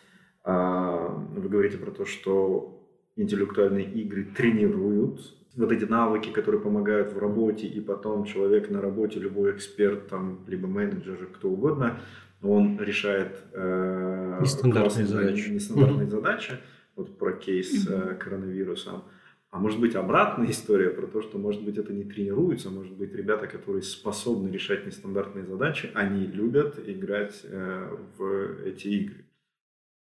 вы 0.44 1.48
говорите 1.48 1.78
про 1.78 1.90
то, 1.90 2.04
что 2.04 2.82
интеллектуальные 3.16 3.84
игры 3.84 4.24
тренируют 4.24 5.20
вот 5.56 5.70
эти 5.70 5.84
навыки, 5.84 6.30
которые 6.30 6.60
помогают 6.60 7.12
в 7.12 7.18
работе, 7.18 7.66
и 7.66 7.80
потом 7.80 8.24
человек 8.24 8.70
на 8.70 8.80
работе, 8.80 9.20
любой 9.20 9.52
эксперт, 9.52 10.08
там, 10.08 10.44
либо 10.46 10.66
менеджер, 10.66 11.28
кто 11.32 11.50
угодно, 11.50 12.00
он 12.42 12.80
решает 12.80 13.36
э, 13.52 14.38
нестандартные 14.40 15.06
задачи. 15.06 15.50
Нестандартные 15.50 16.06
mm-hmm. 16.06 16.10
задачи. 16.10 16.52
Вот 16.96 17.18
про 17.18 17.32
кейс 17.32 17.86
э, 17.88 18.16
коронавируса. 18.18 19.02
А 19.50 19.58
может 19.58 19.80
быть 19.80 19.94
обратная 19.94 20.50
история 20.50 20.88
про 20.88 21.06
то, 21.06 21.20
что 21.20 21.38
может 21.38 21.62
быть 21.62 21.76
это 21.76 21.92
не 21.92 22.04
тренируется, 22.04 22.70
может 22.70 22.94
быть 22.94 23.14
ребята, 23.14 23.46
которые 23.46 23.82
способны 23.82 24.48
решать 24.48 24.86
нестандартные 24.86 25.44
задачи, 25.44 25.90
они 25.94 26.26
любят 26.26 26.80
играть 26.84 27.42
э, 27.44 27.96
в 28.16 28.64
эти 28.64 28.88
игры. 28.88 29.26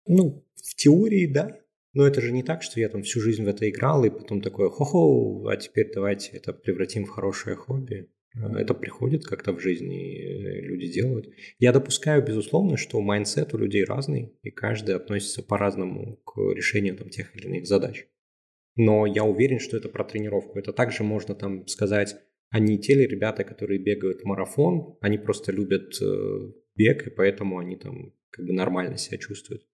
Ну, 0.05 0.45
в 0.55 0.75
теории, 0.75 1.27
да. 1.27 1.59
Но 1.93 2.05
это 2.05 2.21
же 2.21 2.31
не 2.31 2.43
так, 2.43 2.61
что 2.61 2.79
я 2.79 2.89
там 2.89 3.01
всю 3.03 3.19
жизнь 3.19 3.43
в 3.43 3.47
это 3.47 3.69
играл, 3.69 4.05
и 4.05 4.09
потом 4.09 4.41
такое, 4.41 4.69
хо-хо, 4.69 5.47
а 5.47 5.57
теперь 5.57 5.91
давайте 5.93 6.37
это 6.37 6.53
превратим 6.53 7.05
в 7.05 7.09
хорошее 7.09 7.55
хобби. 7.55 8.09
Это 8.35 8.75
приходит 8.75 9.25
как-то 9.25 9.53
в 9.53 9.59
жизни, 9.59 10.61
люди 10.61 10.87
делают. 10.87 11.29
Я 11.57 11.71
допускаю, 11.71 12.23
безусловно, 12.23 12.77
что 12.77 13.01
mindset 13.01 13.53
у 13.55 13.57
людей 13.57 13.83
разный, 13.83 14.33
и 14.43 14.51
каждый 14.51 14.95
относится 14.95 15.41
по-разному 15.41 16.17
к 16.17 16.37
решению 16.53 16.95
там, 16.95 17.09
тех 17.09 17.35
или 17.35 17.47
иных 17.47 17.65
задач. 17.65 18.05
Но 18.75 19.07
я 19.07 19.23
уверен, 19.23 19.59
что 19.59 19.75
это 19.75 19.89
про 19.89 20.03
тренировку. 20.03 20.59
Это 20.59 20.71
также 20.73 21.03
можно 21.03 21.33
там 21.33 21.67
сказать, 21.67 22.17
а 22.49 22.58
не 22.58 22.77
те 22.77 22.93
ли 22.93 23.07
ребята, 23.07 23.43
которые 23.43 23.79
бегают 23.79 24.23
марафон, 24.23 24.95
они 25.01 25.17
просто 25.17 25.51
любят 25.51 25.99
э, 26.01 26.51
бег, 26.75 27.07
и 27.07 27.09
поэтому 27.09 27.57
они 27.57 27.75
там 27.75 28.13
как 28.29 28.45
бы 28.45 28.53
нормально 28.53 28.97
себя 28.97 29.17
чувствуют 29.17 29.68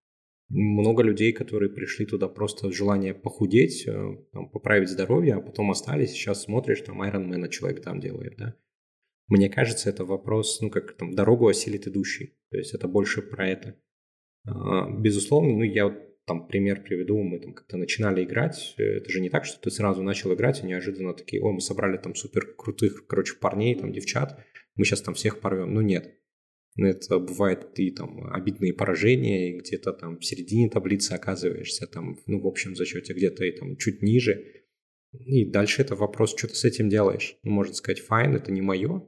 много 0.49 1.03
людей, 1.03 1.33
которые 1.33 1.69
пришли 1.69 2.05
туда 2.05 2.27
просто 2.27 2.71
желание 2.71 3.13
похудеть, 3.13 3.87
э, 3.87 4.17
там, 4.31 4.49
поправить 4.49 4.89
здоровье, 4.89 5.35
а 5.35 5.41
потом 5.41 5.71
остались, 5.71 6.11
сейчас 6.11 6.43
смотришь, 6.43 6.81
там 6.81 7.01
Ironman 7.01 7.49
человек 7.49 7.81
там 7.81 7.99
делает, 7.99 8.35
да. 8.37 8.55
Мне 9.27 9.49
кажется, 9.49 9.89
это 9.89 10.05
вопрос, 10.05 10.61
ну, 10.61 10.69
как 10.69 10.95
там, 10.97 11.15
дорогу 11.15 11.47
осилит 11.47 11.87
идущий. 11.87 12.37
То 12.51 12.57
есть 12.57 12.75
это 12.75 12.87
больше 12.87 13.23
про 13.23 13.49
это. 13.49 13.75
А, 14.47 14.89
безусловно, 14.91 15.53
ну, 15.53 15.63
я 15.63 15.85
вот 15.85 16.25
там 16.25 16.47
пример 16.47 16.83
приведу, 16.83 17.21
мы 17.21 17.39
там 17.39 17.53
как-то 17.53 17.77
начинали 17.77 18.23
играть, 18.23 18.75
это 18.77 19.09
же 19.11 19.21
не 19.21 19.29
так, 19.29 19.45
что 19.45 19.59
ты 19.61 19.71
сразу 19.71 20.01
начал 20.03 20.33
играть, 20.33 20.63
и 20.63 20.65
неожиданно 20.65 21.13
такие, 21.13 21.41
ой, 21.41 21.53
мы 21.53 21.61
собрали 21.61 21.97
там 21.97 22.15
супер 22.15 22.53
крутых, 22.55 23.05
короче, 23.07 23.35
парней, 23.35 23.75
там, 23.75 23.91
девчат, 23.91 24.39
мы 24.75 24.85
сейчас 24.85 25.01
там 25.01 25.13
всех 25.13 25.39
порвем. 25.39 25.73
Ну, 25.73 25.81
нет. 25.81 26.13
Это 26.77 27.19
бывает 27.19 27.79
и 27.79 27.89
там 27.91 28.33
обидные 28.33 28.73
поражения, 28.73 29.49
и 29.49 29.59
где-то 29.59 29.93
там 29.93 30.19
в 30.19 30.25
середине 30.25 30.69
таблицы 30.69 31.13
оказываешься, 31.13 31.87
там, 31.87 32.19
ну, 32.25 32.41
в 32.41 32.47
общем 32.47 32.75
зачете 32.75 33.13
где-то 33.13 33.45
и 33.45 33.51
там 33.51 33.77
чуть 33.77 34.01
ниже. 34.01 34.63
И 35.13 35.45
дальше 35.45 35.81
это 35.81 35.95
вопрос, 35.95 36.35
что 36.37 36.47
ты 36.47 36.55
с 36.55 36.65
этим 36.65 36.89
делаешь. 36.89 37.37
Ну, 37.43 37.51
можно 37.51 37.73
сказать, 37.73 38.01
fine, 38.01 38.35
это 38.35 38.51
не 38.51 38.61
мое. 38.61 39.07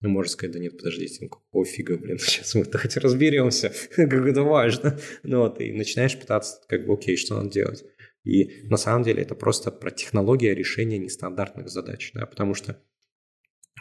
Ну, 0.00 0.08
можно 0.08 0.30
сказать, 0.30 0.52
да 0.52 0.58
нет, 0.58 0.76
подождите, 0.76 1.18
ну 1.22 1.28
какого 1.28 1.64
фига, 1.64 1.96
блин, 1.98 2.18
сейчас 2.20 2.54
мы 2.54 2.64
хоть 2.64 2.96
разберемся, 2.96 3.72
как 3.96 4.12
это 4.12 4.42
важно. 4.42 4.98
Ну 5.22 5.40
вот, 5.40 5.60
и 5.60 5.72
начинаешь 5.72 6.18
пытаться, 6.18 6.60
как 6.68 6.86
бы, 6.86 6.94
окей, 6.94 7.16
что 7.16 7.36
надо 7.36 7.50
делать. 7.50 7.84
И 8.22 8.62
на 8.64 8.78
самом 8.78 9.02
деле 9.02 9.22
это 9.22 9.34
просто 9.34 9.70
про 9.70 9.90
технологию 9.90 10.56
решения 10.56 10.98
нестандартных 10.98 11.68
задач, 11.68 12.12
да, 12.14 12.24
потому 12.24 12.54
что 12.54 12.82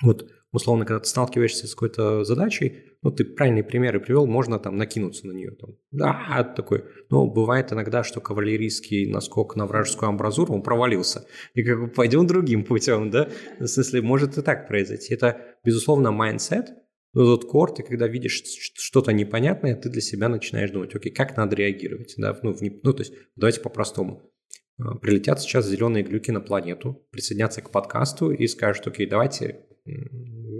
вот 0.03 0.29
условно, 0.51 0.85
когда 0.85 0.99
ты 0.99 1.07
сталкиваешься 1.07 1.67
с 1.67 1.73
какой-то 1.73 2.23
задачей, 2.23 2.83
ну, 3.01 3.11
ты 3.11 3.25
правильные 3.25 3.63
примеры 3.63 3.99
привел, 3.99 4.27
можно 4.27 4.59
там 4.59 4.77
накинуться 4.77 5.27
на 5.27 5.31
нее. 5.31 5.51
Там, 5.51 5.71
да, 5.91 6.53
такой. 6.55 6.85
Но 7.09 7.27
бывает 7.27 7.73
иногда, 7.73 8.03
что 8.03 8.21
кавалерийский 8.21 9.09
наскок 9.09 9.55
на 9.55 9.65
вражескую 9.65 10.09
амбразуру, 10.09 10.53
он 10.53 10.61
провалился. 10.61 11.25
И 11.53 11.63
как 11.63 11.79
бы 11.79 11.87
пойдем 11.87 12.27
другим 12.27 12.63
путем, 12.65 13.09
да? 13.09 13.29
В 13.59 13.67
смысле, 13.67 14.01
может 14.01 14.37
и 14.37 14.41
так 14.41 14.67
произойти. 14.67 15.13
Это, 15.13 15.57
безусловно, 15.65 16.11
mindset, 16.11 16.73
но 17.13 17.25
тот 17.25 17.45
core, 17.49 17.73
ты 17.73 17.83
когда 17.83 18.07
видишь 18.07 18.43
что-то 18.75 19.11
непонятное, 19.13 19.75
ты 19.75 19.89
для 19.89 20.01
себя 20.01 20.29
начинаешь 20.29 20.71
думать, 20.71 20.95
окей, 20.95 21.11
как 21.11 21.37
надо 21.37 21.55
реагировать, 21.55 22.15
да, 22.17 22.37
ну, 22.41 22.53
в, 22.53 22.61
ну 22.61 22.93
то 22.93 22.99
есть, 22.99 23.13
давайте 23.35 23.61
по-простому. 23.61 24.31
А, 24.79 24.95
прилетят 24.95 25.39
сейчас 25.39 25.67
зеленые 25.67 26.03
глюки 26.03 26.31
на 26.31 26.41
планету, 26.41 27.05
присоединятся 27.11 27.61
к 27.61 27.69
подкасту 27.69 28.31
и 28.31 28.47
скажут, 28.47 28.87
окей, 28.87 29.05
давайте 29.05 29.67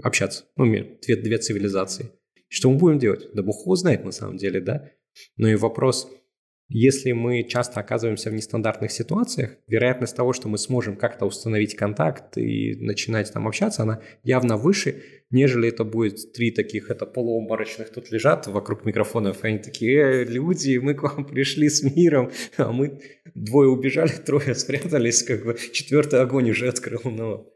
общаться. 0.02 0.44
Ну, 0.56 0.66
две, 0.66 1.16
две 1.16 1.38
цивилизации. 1.38 2.10
Что 2.48 2.70
мы 2.70 2.78
будем 2.78 2.98
делать? 2.98 3.28
Да 3.32 3.42
бог 3.42 3.62
его 3.62 3.74
знает 3.76 4.04
на 4.04 4.12
самом 4.12 4.36
деле, 4.36 4.60
да? 4.60 4.90
Ну 5.36 5.48
и 5.48 5.54
вопрос, 5.54 6.08
если 6.68 7.12
мы 7.12 7.44
часто 7.44 7.80
оказываемся 7.80 8.30
в 8.30 8.34
нестандартных 8.34 8.90
ситуациях, 8.90 9.56
вероятность 9.68 10.16
того, 10.16 10.32
что 10.32 10.48
мы 10.48 10.56
сможем 10.56 10.96
как-то 10.96 11.26
установить 11.26 11.76
контакт 11.76 12.38
и 12.38 12.74
начинать 12.76 13.32
там 13.32 13.46
общаться, 13.46 13.82
она 13.82 14.00
явно 14.22 14.56
выше, 14.56 15.02
нежели 15.30 15.68
это 15.68 15.84
будет 15.84 16.32
три 16.32 16.50
таких, 16.50 16.90
это 16.90 17.04
полуобморочных 17.06 17.90
тут 17.90 18.10
лежат 18.10 18.46
вокруг 18.46 18.86
микрофонов, 18.86 19.44
и 19.44 19.48
они 19.48 19.58
такие, 19.58 20.00
э, 20.00 20.24
люди, 20.24 20.78
мы 20.78 20.94
к 20.94 21.02
вам 21.02 21.26
пришли 21.26 21.68
с 21.68 21.82
миром, 21.82 22.30
а 22.56 22.72
мы 22.72 23.00
двое 23.34 23.68
убежали, 23.68 24.12
трое 24.26 24.54
спрятались, 24.54 25.22
как 25.22 25.44
бы 25.44 25.56
четвертый 25.72 26.20
огонь 26.20 26.50
уже 26.50 26.68
открыл, 26.68 27.02
но 27.04 27.53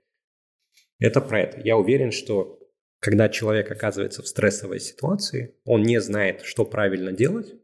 это 0.99 1.21
про 1.21 1.41
это. 1.41 1.61
Я 1.61 1.77
уверен, 1.77 2.13
что 2.13 2.59
когда 3.01 3.29
человек 3.29 3.71
оказывается 3.71 4.23
в 4.23 4.29
стрессовой 4.29 4.81
ситуации, 4.81 5.55
он 5.65 5.83
не 5.83 6.01
знает, 6.01 6.43
что 6.43 6.65
правильно 6.65 7.13
делать, 7.13 7.55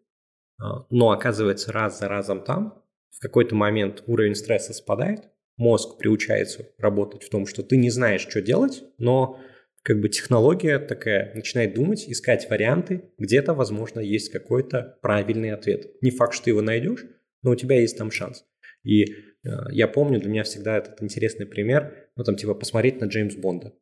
а, 0.60 0.86
но 0.90 1.10
оказывается 1.10 1.72
раз 1.72 1.98
за 1.98 2.08
разом 2.08 2.44
там, 2.44 2.82
в 3.10 3.20
какой-то 3.20 3.54
момент 3.54 4.02
уровень 4.06 4.34
стресса 4.34 4.72
спадает, 4.72 5.28
мозг 5.56 5.98
приучается 5.98 6.68
работать 6.78 7.22
в 7.22 7.30
том, 7.30 7.46
что 7.46 7.62
ты 7.62 7.76
не 7.76 7.90
знаешь, 7.90 8.26
что 8.28 8.40
делать, 8.40 8.84
но 8.98 9.40
как 9.82 10.00
бы 10.00 10.08
технология 10.08 10.78
такая 10.78 11.34
начинает 11.34 11.74
думать, 11.74 12.08
искать 12.08 12.48
варианты, 12.48 13.10
где-то, 13.18 13.54
возможно, 13.54 14.00
есть 14.00 14.32
какой-то 14.32 14.98
правильный 15.02 15.52
ответ. 15.52 16.00
Не 16.00 16.10
факт, 16.10 16.34
что 16.34 16.44
ты 16.44 16.50
его 16.50 16.62
найдешь, 16.62 17.04
но 17.42 17.50
у 17.50 17.54
тебя 17.54 17.78
есть 17.80 17.98
там 17.98 18.10
шанс. 18.10 18.46
И 18.82 19.04
э, 19.04 19.48
я 19.72 19.86
помню, 19.86 20.20
для 20.20 20.30
меня 20.30 20.42
всегда 20.42 20.78
этот 20.78 21.02
интересный 21.02 21.46
пример, 21.46 22.03
ну 22.16 22.24
там 22.24 22.36
типа 22.36 22.54
посмотреть 22.54 23.00
на 23.00 23.06
Джеймс 23.06 23.34
Бонда, 23.36 23.74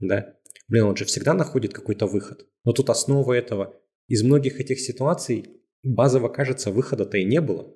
да. 0.00 0.34
Блин, 0.68 0.84
он 0.84 0.96
же 0.96 1.04
всегда 1.04 1.34
находит 1.34 1.72
какой-то 1.72 2.06
выход. 2.06 2.46
Но 2.64 2.72
тут 2.72 2.90
основа 2.90 3.32
этого. 3.32 3.74
Из 4.08 4.22
многих 4.22 4.60
этих 4.60 4.80
ситуаций 4.80 5.60
базово 5.82 6.28
кажется, 6.28 6.70
выхода-то 6.70 7.18
и 7.18 7.24
не 7.24 7.40
было. 7.40 7.74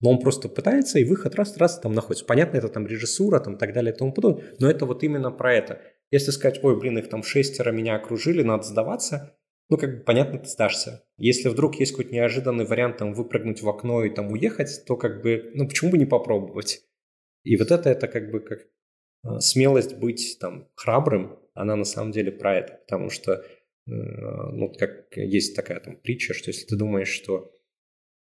Но 0.00 0.10
он 0.10 0.18
просто 0.18 0.48
пытается, 0.48 0.98
и 0.98 1.04
выход 1.04 1.34
раз-раз 1.34 1.78
там 1.78 1.92
находится. 1.92 2.24
Понятно, 2.24 2.56
это 2.56 2.68
там 2.68 2.86
режиссура, 2.86 3.38
там 3.38 3.58
так 3.58 3.74
далее 3.74 3.92
и 3.92 3.96
тому 3.96 4.12
подобное, 4.12 4.54
но 4.58 4.70
это 4.70 4.86
вот 4.86 5.02
именно 5.02 5.30
про 5.30 5.54
это. 5.54 5.82
Если 6.10 6.30
сказать, 6.30 6.64
ой, 6.64 6.78
блин, 6.78 6.98
их 6.98 7.08
там 7.10 7.22
шестеро 7.22 7.70
меня 7.70 7.96
окружили, 7.96 8.42
надо 8.42 8.62
сдаваться, 8.62 9.36
ну, 9.68 9.76
как 9.76 9.98
бы 9.98 10.04
понятно, 10.04 10.38
ты 10.38 10.48
сдашься. 10.48 11.04
Если 11.16 11.48
вдруг 11.48 11.76
есть 11.76 11.92
какой-то 11.92 12.12
неожиданный 12.12 12.64
вариант 12.64 12.96
там 12.96 13.14
выпрыгнуть 13.14 13.62
в 13.62 13.68
окно 13.68 14.04
и 14.04 14.10
там 14.10 14.32
уехать, 14.32 14.84
то 14.86 14.96
как 14.96 15.22
бы, 15.22 15.52
ну, 15.54 15.68
почему 15.68 15.92
бы 15.92 15.98
не 15.98 16.06
попробовать? 16.06 16.82
И 17.44 17.56
вот 17.56 17.70
это, 17.70 17.88
это 17.88 18.08
как 18.08 18.30
бы 18.30 18.40
как 18.40 18.66
смелость 19.38 19.96
быть 19.96 20.38
там 20.40 20.68
храбрым, 20.74 21.38
она 21.54 21.76
на 21.76 21.84
самом 21.84 22.12
деле 22.12 22.32
про 22.32 22.56
это, 22.56 22.74
потому 22.74 23.10
что, 23.10 23.32
э, 23.34 23.42
ну, 23.86 24.72
как 24.72 25.16
есть 25.16 25.54
такая 25.54 25.80
там 25.80 25.96
притча, 25.96 26.34
что 26.34 26.50
если 26.50 26.66
ты 26.66 26.76
думаешь, 26.76 27.08
что 27.08 27.52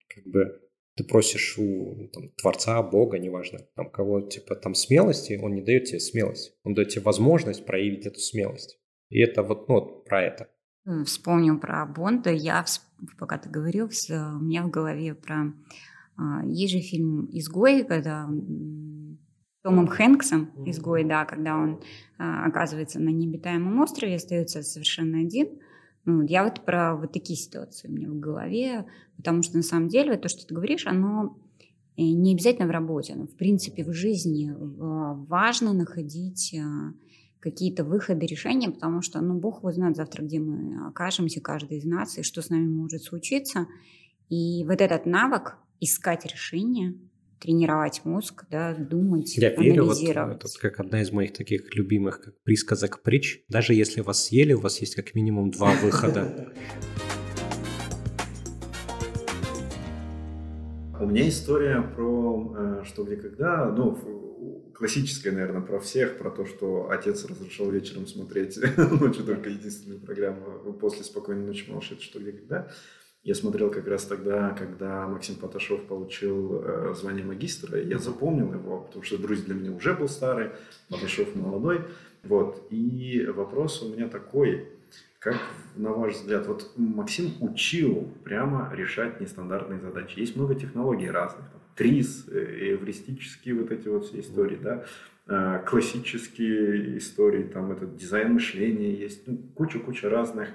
как 0.08 0.24
бы 0.26 0.60
ты 0.96 1.04
просишь 1.04 1.58
у 1.58 2.08
там, 2.12 2.30
Творца, 2.40 2.82
Бога, 2.82 3.18
неважно, 3.18 3.60
там 3.74 3.90
кого, 3.90 4.22
типа, 4.22 4.56
там 4.56 4.74
смелости, 4.74 5.38
он 5.40 5.54
не 5.54 5.62
дает 5.62 5.84
тебе 5.84 6.00
смелость, 6.00 6.56
он 6.64 6.74
дает 6.74 6.88
тебе 6.88 7.02
возможность 7.02 7.66
проявить 7.66 8.06
эту 8.06 8.18
смелость. 8.18 8.78
И 9.10 9.20
это 9.20 9.42
вот, 9.42 9.68
ну, 9.68 9.74
вот 9.74 10.04
про 10.04 10.22
это. 10.22 10.48
Вспомнил 11.04 11.58
про 11.58 11.84
Бонда, 11.84 12.30
я, 12.30 12.64
пока 13.18 13.38
ты 13.38 13.50
говорил, 13.50 13.86
у 13.86 14.40
меня 14.40 14.62
в 14.62 14.70
голове 14.70 15.14
про... 15.14 15.52
А, 16.16 16.42
есть 16.46 16.72
же 16.72 16.80
фильм 16.80 17.28
«Изгой», 17.30 17.84
когда 17.84 18.26
Томом 19.66 19.88
Хэнксом 19.88 20.50
«Изгой», 20.64 21.04
да, 21.04 21.25
когда 21.25 21.56
он 21.56 21.80
а, 22.18 22.46
оказывается 22.46 23.00
на 23.00 23.08
необитаемом 23.08 23.80
острове, 23.80 24.14
остается 24.14 24.62
совершенно 24.62 25.18
один– 25.18 25.49
ну, 26.06 26.23
я 26.23 26.44
вот 26.44 26.64
про 26.64 26.94
вот 26.94 27.12
такие 27.12 27.37
ситуации 27.37 27.88
у 27.88 27.92
меня 27.92 28.08
в 28.08 28.18
голове, 28.18 28.87
потому 29.16 29.42
что 29.42 29.56
на 29.56 29.64
самом 29.64 29.88
деле 29.88 30.16
то, 30.16 30.28
что 30.28 30.46
ты 30.46 30.54
говоришь, 30.54 30.87
оно 30.87 31.37
э, 31.96 32.02
не 32.02 32.32
обязательно 32.32 32.68
в 32.68 32.70
работе, 32.70 33.16
но 33.16 33.26
в 33.26 33.35
принципе 33.35 33.85
в 33.85 33.92
жизни 33.92 34.54
важно 34.56 35.73
находить 35.73 36.54
а, 36.56 36.92
какие-то 37.40 37.82
выходы, 37.82 38.25
решения, 38.25 38.70
потому 38.70 39.02
что, 39.02 39.20
ну, 39.20 39.35
Бог 39.35 39.58
его 39.58 39.73
знает 39.73 39.96
завтра, 39.96 40.23
где 40.23 40.38
мы 40.38 40.87
окажемся, 40.87 41.40
каждый 41.40 41.78
из 41.78 41.85
нас, 41.85 42.16
и 42.18 42.23
что 42.23 42.40
с 42.40 42.50
нами 42.50 42.68
может 42.68 43.02
случиться. 43.02 43.66
И 44.28 44.64
вот 44.64 44.80
этот 44.80 45.06
навык 45.06 45.58
искать 45.80 46.25
решения, 46.25 46.94
тренировать 47.38 48.04
мозг, 48.04 48.44
да, 48.50 48.74
думать, 48.74 49.36
Я 49.36 49.50
верю, 49.50 49.84
вот 49.84 49.98
это 50.00 50.58
как 50.60 50.80
одна 50.80 51.02
из 51.02 51.12
моих 51.12 51.32
таких 51.32 51.74
любимых 51.74 52.20
как 52.20 52.42
присказок 52.42 53.02
притч. 53.02 53.42
Даже 53.48 53.74
если 53.74 54.00
вас 54.00 54.24
съели, 54.24 54.52
у 54.52 54.60
вас 54.60 54.80
есть 54.80 54.94
как 54.94 55.14
минимум 55.14 55.50
два 55.50 55.72
выхода. 55.82 56.52
У 60.98 61.06
меня 61.06 61.28
история 61.28 61.82
про 61.82 62.54
э, 62.56 62.84
что 62.84 63.04
где 63.04 63.16
когда, 63.16 63.70
ну, 63.70 64.72
классическая, 64.74 65.30
наверное, 65.30 65.60
про 65.60 65.78
всех, 65.78 66.18
про 66.18 66.30
то, 66.30 66.46
что 66.46 66.88
отец 66.90 67.25
разрешал 67.25 67.70
вечером 67.70 68.06
смотреть 68.06 68.58
ночью 68.76 69.25
только 69.25 69.50
единственную 69.50 70.00
программу 70.00 70.72
после 70.75 71.04
«Спокойной 71.04 71.46
ночи, 71.46 71.64
малыш», 71.68 71.92
это 71.92 72.02
что 72.02 72.18
где 72.18 72.32
когда. 72.32 72.70
Я 73.26 73.34
смотрел 73.34 73.73
как 73.73 73.89
раз 73.89 74.04
тогда, 74.04 74.50
когда 74.50 75.08
Максим 75.08 75.34
Поташов 75.34 75.82
получил 75.86 76.62
э, 76.62 76.95
звание 76.97 77.25
магистра, 77.25 77.76
я 77.82 77.99
запомнил 77.99 78.52
его, 78.52 78.82
потому 78.82 79.02
что 79.02 79.19
друзь 79.19 79.43
для 79.43 79.56
меня 79.56 79.73
уже 79.73 79.95
был 79.95 80.08
старый, 80.08 80.50
Поташов 80.89 81.34
молодой. 81.34 81.80
Вот. 82.23 82.69
И 82.71 83.26
вопрос 83.34 83.82
у 83.82 83.93
меня 83.93 84.06
такой, 84.06 84.69
как, 85.19 85.41
на 85.75 85.91
ваш 85.91 86.15
взгляд, 86.15 86.47
вот 86.47 86.71
Максим 86.76 87.32
учил 87.41 88.08
прямо 88.23 88.73
решать 88.73 89.21
нестандартные 89.21 89.80
задачи. 89.80 90.21
Есть 90.21 90.36
много 90.36 90.54
технологий 90.54 91.10
разных. 91.10 91.50
Там, 91.50 91.60
ТРИС, 91.75 92.28
э, 92.28 92.75
эвристические 92.75 93.56
вот 93.56 93.73
эти 93.73 93.89
вот 93.89 94.06
все 94.06 94.21
истории, 94.21 94.58
да, 94.62 94.84
э, 95.26 95.65
классические 95.67 96.97
истории, 96.99 97.43
там 97.43 97.73
этот 97.73 97.97
дизайн 97.97 98.34
мышления 98.34 98.95
есть, 98.95 99.26
ну, 99.26 99.36
куча-куча 99.56 100.08
разных 100.08 100.49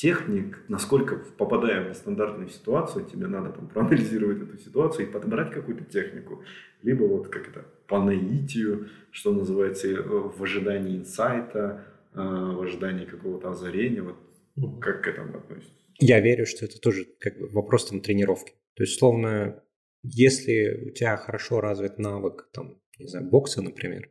техник, 0.00 0.64
насколько 0.68 1.16
попадая 1.36 1.84
в 1.84 1.88
нестандартную 1.90 2.48
ситуацию, 2.48 3.04
тебе 3.04 3.26
надо 3.26 3.50
там 3.52 3.68
проанализировать 3.68 4.40
эту 4.42 4.56
ситуацию 4.56 5.06
и 5.06 5.12
подобрать 5.12 5.52
какую-то 5.52 5.84
технику. 5.84 6.42
Либо 6.82 7.04
вот 7.04 7.28
как 7.28 7.48
это, 7.48 7.66
по 7.86 8.02
наитию, 8.02 8.88
что 9.10 9.34
называется, 9.34 9.88
э, 9.88 10.02
в 10.02 10.42
ожидании 10.42 10.96
инсайта, 10.96 11.84
э, 12.14 12.18
в 12.18 12.62
ожидании 12.62 13.04
какого-то 13.04 13.50
озарения. 13.50 14.02
Вот 14.02 14.16
угу. 14.56 14.80
как 14.80 15.04
к 15.04 15.08
этому 15.08 15.36
относитесь? 15.36 15.76
Я 15.98 16.20
верю, 16.20 16.46
что 16.46 16.64
это 16.64 16.80
тоже 16.80 17.04
как 17.18 17.38
бы 17.38 17.48
вопрос 17.48 17.90
там 17.90 18.00
тренировки. 18.00 18.54
То 18.76 18.84
есть, 18.84 18.98
словно, 18.98 19.62
если 20.02 20.88
у 20.88 20.90
тебя 20.92 21.18
хорошо 21.18 21.60
развит 21.60 21.98
навык, 21.98 22.48
там, 22.54 22.80
не 22.98 23.06
знаю, 23.06 23.28
бокса, 23.28 23.60
например, 23.60 24.10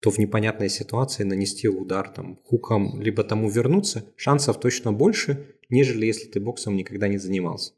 то 0.00 0.10
в 0.10 0.18
непонятной 0.18 0.70
ситуации 0.70 1.24
нанести 1.24 1.68
удар 1.68 2.08
там 2.08 2.38
хуком, 2.44 3.00
либо 3.00 3.22
тому 3.22 3.50
вернуться, 3.50 4.04
шансов 4.16 4.58
точно 4.58 4.92
больше, 4.92 5.56
нежели 5.68 6.06
если 6.06 6.26
ты 6.26 6.40
боксом 6.40 6.76
никогда 6.76 7.06
не 7.08 7.18
занимался. 7.18 7.74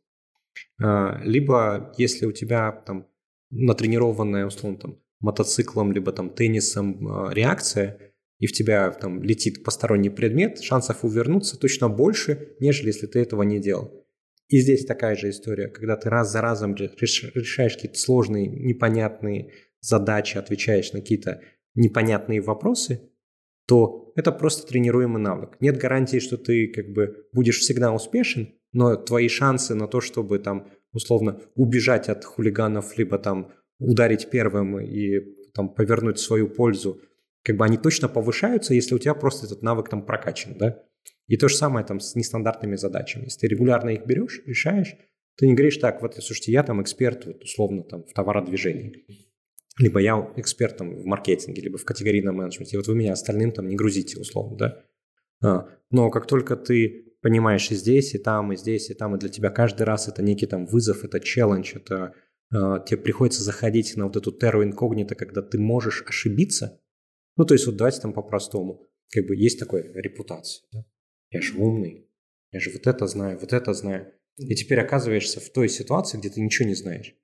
А, 0.81 1.21
либо 1.25 1.93
если 1.99 2.27
у 2.27 2.33
тебя 2.33 2.73
там 2.73 3.09
натренированная, 3.51 4.47
условно, 4.47 4.79
там, 4.79 4.99
мотоциклом, 5.21 5.93
либо 5.93 6.13
там 6.13 6.31
теннисом 6.31 7.09
а, 7.09 7.33
реакция, 7.33 8.13
и 8.39 8.47
в 8.47 8.53
тебя 8.53 8.91
там 8.91 9.23
летит 9.23 9.63
посторонний 9.63 10.11
предмет, 10.11 10.61
шансов 10.61 11.05
увернуться 11.05 11.59
точно 11.59 11.89
больше, 11.89 12.57
нежели 12.61 12.89
если 12.89 13.07
ты 13.07 13.21
этого 13.21 13.43
не 13.43 13.61
делал. 13.61 14.05
И 14.49 14.59
здесь 14.59 14.85
такая 14.85 15.17
же 15.17 15.31
история, 15.31 15.69
когда 15.69 15.97
ты 15.97 16.11
раз 16.11 16.31
за 16.31 16.41
разом 16.41 16.75
решаешь 16.75 17.75
какие-то 17.75 17.99
сложные, 17.99 18.49
непонятные 18.49 19.53
задачи, 19.81 20.37
отвечаешь 20.37 20.93
на 20.93 21.01
какие-то 21.01 21.41
непонятные 21.75 22.41
вопросы, 22.41 23.11
то 23.67 24.13
это 24.17 24.33
просто 24.33 24.67
тренируемый 24.67 25.23
навык. 25.23 25.57
Нет 25.61 25.79
гарантии, 25.79 26.19
что 26.19 26.37
ты 26.37 26.69
как 26.69 26.93
бы 26.93 27.27
будешь 27.33 27.61
всегда 27.61 27.93
успешен, 27.93 28.55
но 28.73 28.97
твои 28.97 29.29
шансы 29.29 29.75
на 29.75 29.87
то, 29.87 30.01
чтобы 30.01 30.39
там 30.39 30.69
условно 30.93 31.41
убежать 31.55 32.09
от 32.09 32.25
хулиганов, 32.25 32.97
либо 32.99 33.19
там 33.19 33.53
ударить 33.79 34.31
первым 34.31 34.79
и 34.81 35.21
там 35.55 35.73
повернуть 35.73 36.19
свою 36.19 36.49
пользу, 36.49 37.01
как 37.43 37.57
бы 37.57 37.65
они 37.65 37.77
точно 37.77 38.09
повышаются, 38.09 38.75
если 38.75 38.95
у 38.95 38.99
тебя 38.99 39.15
просто 39.15 39.47
этот 39.47 39.63
навык 39.63 39.89
там 39.89 40.05
прокачан, 40.05 40.57
да? 40.59 40.83
И 41.29 41.37
то 41.37 41.49
же 41.49 41.57
самое 41.57 41.85
там 41.87 42.01
с 42.01 42.15
нестандартными 42.15 42.77
задачами. 42.77 43.25
Если 43.25 43.41
ты 43.41 43.49
регулярно 43.49 43.91
их 43.91 44.07
берешь, 44.07 44.43
решаешь, 44.47 44.95
ты 45.37 45.47
не 45.47 45.55
говоришь 45.55 45.79
так, 45.79 46.03
вот, 46.03 46.15
слушайте, 46.15 46.53
я 46.53 46.63
там 46.63 46.83
эксперт, 46.83 47.25
вот, 47.27 47.43
условно, 47.43 47.83
там, 47.85 48.05
в 48.05 48.13
товародвижении 48.13 49.07
либо 49.79 50.01
я 50.01 50.33
экспертом 50.37 50.95
в 50.97 51.05
маркетинге, 51.05 51.63
либо 51.63 51.79
в 51.79 51.85
категорийном 51.85 52.37
менеджменте, 52.37 52.77
вот 52.77 52.87
вы 52.87 52.95
меня 52.95 53.13
остальным 53.13 53.53
там 53.53 53.69
не 53.69 53.77
грузите, 53.77 54.21
условно, 54.21 54.57
да. 54.57 54.85
А, 55.43 55.69
но 55.91 56.11
как 56.11 56.27
только 56.27 56.57
ты 56.57 57.15
понимаешь 57.23 57.71
и 57.71 57.75
здесь, 57.75 58.15
и 58.15 58.19
там, 58.19 58.53
и 58.53 58.57
здесь, 58.57 58.91
и 58.91 58.95
там, 58.95 59.17
и 59.17 59.19
для 59.19 59.29
тебя 59.29 59.51
каждый 59.51 59.85
раз 59.85 60.09
это 60.09 60.23
некий 60.23 60.47
там 60.47 60.67
вызов, 60.67 61.05
это 61.05 61.21
челлендж, 61.21 61.75
это 61.75 62.15
а, 62.53 62.81
тебе 62.81 62.99
приходится 62.99 63.43
заходить 63.43 63.97
на 63.97 64.07
вот 64.07 64.17
эту 64.17 64.33
терру 64.33 64.63
инкогнито, 64.63 65.15
когда 65.15 65.43
ты 65.43 65.59
можешь 65.59 66.05
ошибиться. 66.07 66.81
Ну, 67.37 67.45
то 67.45 67.55
есть 67.55 67.67
вот 67.67 67.77
давайте 67.77 68.01
там 68.01 68.13
по-простому. 68.13 68.89
Как 69.11 69.27
бы 69.27 69.37
есть 69.37 69.59
такая 69.59 69.91
репутация. 69.95 70.67
Да? 70.73 70.85
Я 71.31 71.41
же 71.41 71.57
умный, 71.57 72.09
я 72.51 72.61
же 72.61 72.71
вот 72.71 72.87
это 72.87 73.07
знаю, 73.07 73.39
вот 73.39 73.53
это 73.53 73.73
знаю. 73.73 74.13
И 74.37 74.55
теперь 74.55 74.81
оказываешься 74.81 75.41
в 75.41 75.51
той 75.51 75.69
ситуации, 75.69 76.19
где 76.19 76.29
ты 76.29 76.41
ничего 76.41 76.69
не 76.69 76.75
знаешь. 76.75 77.15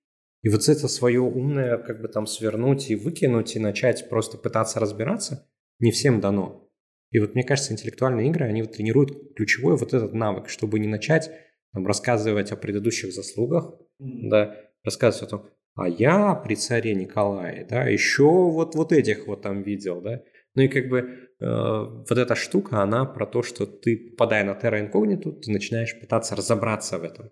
И 0.42 0.48
вот 0.48 0.68
это 0.68 0.88
свое 0.88 1.20
умное 1.20 1.78
как 1.78 2.00
бы 2.00 2.08
там 2.08 2.26
свернуть 2.26 2.90
и 2.90 2.96
выкинуть, 2.96 3.56
и 3.56 3.58
начать 3.58 4.08
просто 4.08 4.38
пытаться 4.38 4.78
разбираться, 4.78 5.48
не 5.80 5.90
всем 5.90 6.20
дано. 6.20 6.68
И 7.10 7.18
вот 7.18 7.34
мне 7.34 7.42
кажется, 7.42 7.72
интеллектуальные 7.72 8.28
игры, 8.28 8.46
они 8.46 8.62
вот 8.62 8.72
тренируют 8.72 9.34
ключевой 9.34 9.76
вот 9.76 9.94
этот 9.94 10.12
навык, 10.12 10.48
чтобы 10.48 10.78
не 10.78 10.86
начать 10.86 11.30
там, 11.72 11.86
рассказывать 11.86 12.52
о 12.52 12.56
предыдущих 12.56 13.12
заслугах, 13.12 13.74
mm-hmm. 14.00 14.28
да, 14.28 14.56
рассказывать 14.84 15.28
о 15.28 15.30
том, 15.30 15.50
а 15.74 15.88
я 15.88 16.34
при 16.34 16.54
царе 16.54 16.94
Николае, 16.94 17.66
да, 17.68 17.84
еще 17.84 18.24
вот, 18.24 18.74
вот 18.74 18.92
этих 18.92 19.26
вот 19.26 19.42
там 19.42 19.62
видел, 19.62 20.00
да. 20.00 20.22
Ну 20.54 20.62
и 20.62 20.68
как 20.68 20.88
бы 20.88 20.98
э, 20.98 21.46
вот 21.46 22.18
эта 22.18 22.34
штука, 22.34 22.82
она 22.82 23.04
про 23.04 23.26
то, 23.26 23.42
что 23.42 23.64
ты, 23.64 24.10
попадая 24.10 24.44
на 24.44 24.52
Terra 24.52 24.80
Incognito, 24.80 25.32
ты 25.40 25.50
начинаешь 25.52 25.98
пытаться 25.98 26.36
разобраться 26.36 26.98
в 26.98 27.04
этом 27.04 27.30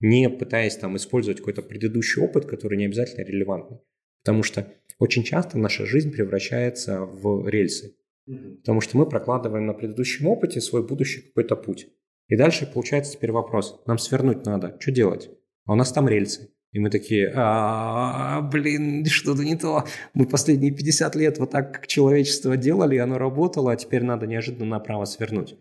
не 0.00 0.28
пытаясь 0.28 0.76
там 0.76 0.96
использовать 0.96 1.38
какой-то 1.38 1.62
предыдущий 1.62 2.22
опыт, 2.22 2.44
который 2.46 2.78
не 2.78 2.86
обязательно 2.86 3.24
релевантный. 3.24 3.78
Потому 4.22 4.42
что 4.42 4.72
очень 4.98 5.24
часто 5.24 5.58
наша 5.58 5.86
жизнь 5.86 6.12
превращается 6.12 7.00
в 7.00 7.48
рельсы. 7.48 7.96
Потому 8.26 8.80
что 8.80 8.98
мы 8.98 9.06
прокладываем 9.06 9.66
на 9.66 9.72
предыдущем 9.72 10.26
опыте 10.26 10.60
свой 10.60 10.86
будущий 10.86 11.22
какой-то 11.22 11.56
путь. 11.56 11.88
И 12.28 12.36
дальше 12.36 12.70
получается 12.72 13.14
теперь 13.14 13.32
вопрос. 13.32 13.80
Нам 13.86 13.98
свернуть 13.98 14.44
надо. 14.44 14.76
Что 14.80 14.92
делать? 14.92 15.30
А 15.64 15.72
у 15.72 15.76
нас 15.76 15.92
там 15.92 16.08
рельсы. 16.08 16.50
И 16.72 16.78
мы 16.78 16.90
такие, 16.90 17.32
а, 17.34 18.42
блин, 18.42 19.04
что-то 19.06 19.42
не 19.42 19.56
то. 19.56 19.84
Мы 20.12 20.26
последние 20.26 20.72
50 20.72 21.16
лет 21.16 21.38
вот 21.38 21.50
так, 21.50 21.72
как 21.72 21.86
человечество 21.86 22.58
делали, 22.58 22.98
оно 22.98 23.16
работало, 23.16 23.72
а 23.72 23.76
теперь 23.76 24.02
надо 24.02 24.26
неожиданно 24.26 24.66
направо 24.66 25.06
свернуть. 25.06 25.56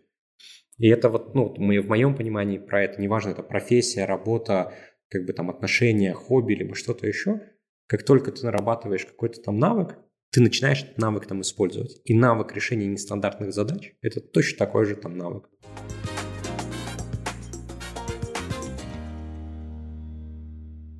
И 0.78 0.90
это 0.90 1.10
вот, 1.10 1.34
ну, 1.34 1.56
мы, 1.58 1.82
в 1.82 1.88
моем 1.88 2.16
понимании 2.16 2.60
про 2.60 2.84
это, 2.84 3.02
неважно, 3.02 3.32
это 3.32 3.42
профессия, 3.42 4.06
работа, 4.06 4.74
как 5.10 5.26
бы 5.26 5.34
там 5.34 5.50
отношения, 5.50 6.14
хобби, 6.14 6.54
либо 6.54 6.76
что-то 6.76 7.08
еще, 7.08 7.42
как 7.88 8.04
только 8.04 8.32
ты 8.32 8.46
нарабатываешь 8.46 9.06
какой-то 9.06 9.42
там 9.42 9.58
навык, 9.58 9.98
ты 10.32 10.40
начинаешь 10.40 10.84
этот 10.84 11.00
навык 11.00 11.26
там 11.26 11.42
использовать. 11.42 12.00
И 12.06 12.14
навык 12.14 12.54
решения 12.54 12.86
нестандартных 12.86 13.54
задач– 13.54 13.96
это 14.04 14.22
точно 14.22 14.60
такой 14.60 14.86
же 14.86 14.96
там 14.96 15.18
навык. 15.18 15.50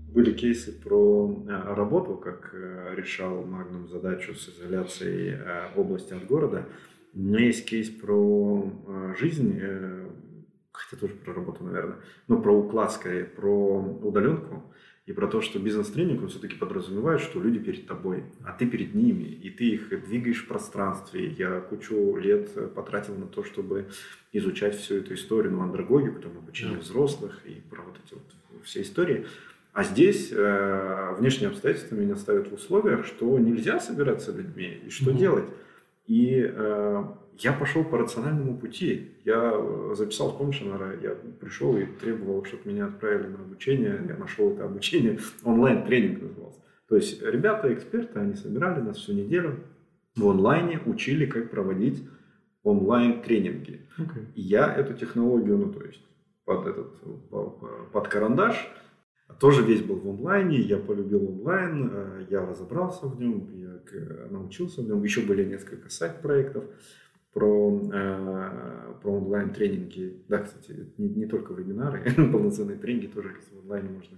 Были 0.08 0.34
кейсы 0.34 0.72
про 0.72 1.46
э, 1.48 1.76
работу, 1.76 2.18
как 2.18 2.50
э, 2.52 2.96
решал 2.96 3.44
Магнум 3.46 3.88
задачу 3.90 4.34
с 4.34 4.50
изоляцией 4.50 5.36
э, 5.36 5.70
области 5.76 6.14
от 6.14 6.26
города. 6.26 6.66
У 7.14 7.20
меня 7.20 7.40
есть 7.40 7.66
кейс 7.66 7.90
про 7.90 8.72
жизнь, 9.20 9.60
хотя 10.72 10.98
тоже 11.00 11.14
про 11.16 11.34
работу, 11.34 11.64
наверное, 11.64 11.98
но 12.28 12.40
про 12.40 12.54
уклад 12.54 12.92
скорее, 12.92 13.26
про 13.26 13.80
удаленку 13.80 14.64
и 15.08 15.14
про 15.14 15.28
то, 15.28 15.40
что 15.40 15.58
бизнес-тренинг, 15.58 16.22
он 16.22 16.28
все-таки 16.28 16.56
подразумевает, 16.56 17.22
что 17.22 17.42
люди 17.42 17.60
перед 17.60 17.88
тобой, 17.88 18.26
а 18.44 18.52
ты 18.52 18.68
перед 18.68 18.94
ними, 18.94 19.24
и 19.24 19.50
ты 19.50 19.64
их 19.70 19.90
двигаешь 20.06 20.44
в 20.44 20.48
пространстве. 20.48 21.30
Я 21.30 21.62
кучу 21.62 22.18
лет 22.18 22.74
потратил 22.76 23.16
на 23.16 23.26
то, 23.26 23.44
чтобы 23.44 23.88
изучать 24.34 24.76
всю 24.76 24.96
эту 24.96 25.14
историю, 25.14 25.54
ну, 25.54 25.62
андрогогику, 25.62 26.20
там, 26.22 26.38
обучение 26.38 26.78
взрослых 26.78 27.42
и 27.46 27.62
про 27.70 27.84
вот 27.84 27.96
эти 28.06 28.16
вот 28.16 28.64
все 28.66 28.82
истории. 28.82 29.26
А 29.72 29.84
здесь 29.84 30.32
э, 30.32 31.16
внешние 31.18 31.52
обстоятельства 31.52 31.96
меня 31.96 32.16
ставят 32.16 32.50
в 32.50 32.54
условиях, 32.54 33.06
что 33.06 33.40
нельзя 33.40 33.80
собираться 33.80 34.32
людьми, 34.32 34.82
и 34.86 34.90
что 34.90 35.12
mm-hmm. 35.12 35.18
делать. 35.18 35.46
И 36.08 36.42
э, 36.42 37.04
я 37.40 37.54
пошел 37.54 37.84
по 37.84 37.98
рациональному 37.98 38.58
пути. 38.58 39.12
Я 39.26 39.54
записал, 39.94 40.38
помнишь, 40.38 40.62
я 40.62 41.16
пришел 41.40 41.78
и 41.78 41.86
требовал, 41.86 42.44
чтобы 42.46 42.72
меня 42.72 42.86
отправили 42.86 43.28
на 43.28 43.40
обучение. 43.40 44.02
Я 44.08 44.18
нашел 44.18 44.54
это 44.54 44.66
обучение, 44.66 45.20
онлайн-тренинг 45.44 46.22
назывался. 46.22 46.62
То 46.90 46.96
есть 46.96 47.22
ребята, 47.22 47.74
эксперты, 47.74 48.20
они 48.20 48.36
собирали 48.36 48.82
нас 48.82 48.98
всю 48.98 49.14
неделю 49.14 49.60
в 50.16 50.28
онлайне, 50.28 50.80
учили, 50.86 51.26
как 51.26 51.52
проводить 51.52 52.04
онлайн-тренинги. 52.64 53.82
Okay. 54.00 54.26
И 54.36 54.42
я 54.42 54.74
эту 54.74 54.94
технологию, 54.94 55.58
ну 55.58 55.72
то 55.72 55.84
есть 55.84 56.02
под 56.46 56.68
этот, 56.68 57.02
под 57.92 58.08
карандаш, 58.08 58.72
тоже 59.40 59.64
весь 59.64 59.82
был 59.82 59.98
в 59.98 60.10
онлайне, 60.10 60.60
я 60.60 60.78
полюбил 60.78 61.28
онлайн, 61.30 61.90
э, 61.92 62.26
я 62.30 62.46
разобрался 62.46 63.08
в 63.08 63.20
нем, 63.20 63.50
я 63.54 63.68
научился 64.30 64.82
в 64.82 64.88
нем. 64.88 65.04
Еще 65.04 65.22
были 65.22 65.44
несколько 65.44 65.90
сайт-проектов 65.90 66.66
про, 67.34 67.82
э, 67.94 68.94
про 69.02 69.12
онлайн-тренинги. 69.12 70.24
Да, 70.28 70.40
кстати, 70.40 70.94
не, 70.98 71.10
не 71.10 71.26
только 71.26 71.54
вебинары, 71.54 72.04
полноценные 72.16 72.78
тренинги 72.78 73.08
тоже 73.08 73.36
в 73.52 73.60
онлайне 73.60 73.90
можно 73.90 74.18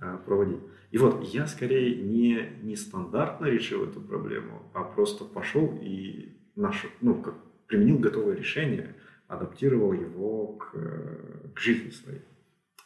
э, 0.00 0.18
проводить. 0.24 0.62
И 0.90 0.98
вот 0.98 1.22
я 1.22 1.46
скорее 1.46 2.02
не, 2.02 2.58
не 2.62 2.76
стандартно 2.76 3.46
решил 3.46 3.84
эту 3.84 4.00
проблему, 4.00 4.62
а 4.74 4.82
просто 4.82 5.24
пошел 5.24 5.78
и 5.80 6.38
наш, 6.56 6.86
ну, 7.00 7.22
как, 7.22 7.34
применил 7.66 7.98
готовое 7.98 8.34
решение, 8.34 8.94
адаптировал 9.28 9.92
его 9.92 10.54
к, 10.54 10.72
к 11.54 11.58
жизни 11.58 11.90
своей. 11.90 12.22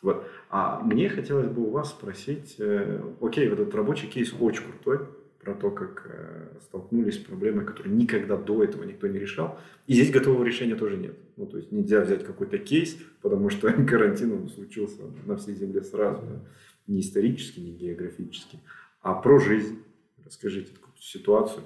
Вот. 0.02 0.26
А 0.48 0.80
мне 0.80 1.08
хотелось 1.08 1.48
бы 1.48 1.62
у 1.62 1.70
вас 1.70 1.90
спросить, 1.90 2.56
э, 2.58 3.02
окей, 3.20 3.48
вот 3.48 3.60
этот 3.60 3.74
рабочий 3.74 4.06
кейс 4.06 4.34
очень 4.38 4.64
крутой, 4.64 5.06
про 5.40 5.54
то, 5.54 5.70
как 5.70 6.06
э, 6.06 6.58
столкнулись 6.62 7.14
с 7.14 7.18
проблемой, 7.18 7.64
которую 7.64 7.96
никогда 7.96 8.36
до 8.36 8.62
этого 8.62 8.84
никто 8.84 9.06
не 9.06 9.18
решал. 9.18 9.58
И 9.86 9.94
здесь 9.94 10.10
готового 10.10 10.44
решения 10.44 10.74
тоже 10.74 10.98
нет. 10.98 11.16
Ну, 11.36 11.46
то 11.46 11.56
есть 11.56 11.72
нельзя 11.72 12.02
взять 12.02 12.24
какой-то 12.24 12.58
кейс, 12.58 12.96
потому 13.22 13.48
что 13.48 13.72
карантин 13.86 14.32
он 14.32 14.48
случился 14.50 15.02
на 15.24 15.36
всей 15.36 15.54
земле 15.54 15.82
сразу. 15.82 16.22
Да? 16.22 16.40
Не 16.86 17.00
исторически, 17.00 17.60
не 17.60 17.72
географически, 17.72 18.60
а 19.00 19.14
про 19.14 19.38
жизнь. 19.38 19.82
Расскажите 20.24 20.72
такую 20.72 20.94
ситуацию. 20.98 21.64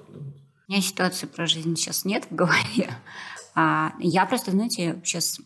У 0.67 0.71
меня 0.71 0.81
ситуации 0.81 1.27
про 1.27 1.45
жизнь 1.45 1.75
сейчас 1.75 2.05
нет 2.05 2.25
в 2.29 2.35
голове. 2.35 2.89
А, 3.57 3.93
я 3.99 4.25
просто, 4.25 4.51
знаете, 4.51 5.01
сейчас 5.05 5.39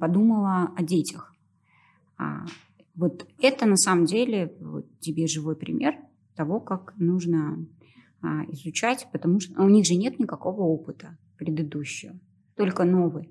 подумала 0.00 0.72
о 0.76 0.82
детях. 0.82 1.32
А, 2.18 2.46
вот 2.94 3.26
это 3.40 3.66
на 3.66 3.76
самом 3.76 4.04
деле 4.04 4.54
вот 4.60 4.86
тебе 5.00 5.26
живой 5.26 5.56
пример 5.56 5.96
того, 6.36 6.60
как 6.60 6.94
нужно 6.96 7.66
а, 8.22 8.44
изучать, 8.50 9.08
потому 9.12 9.40
что 9.40 9.62
у 9.62 9.68
них 9.68 9.86
же 9.86 9.94
нет 9.94 10.18
никакого 10.18 10.62
опыта 10.62 11.18
предыдущего, 11.36 12.18
только 12.56 12.84
новый. 12.84 13.30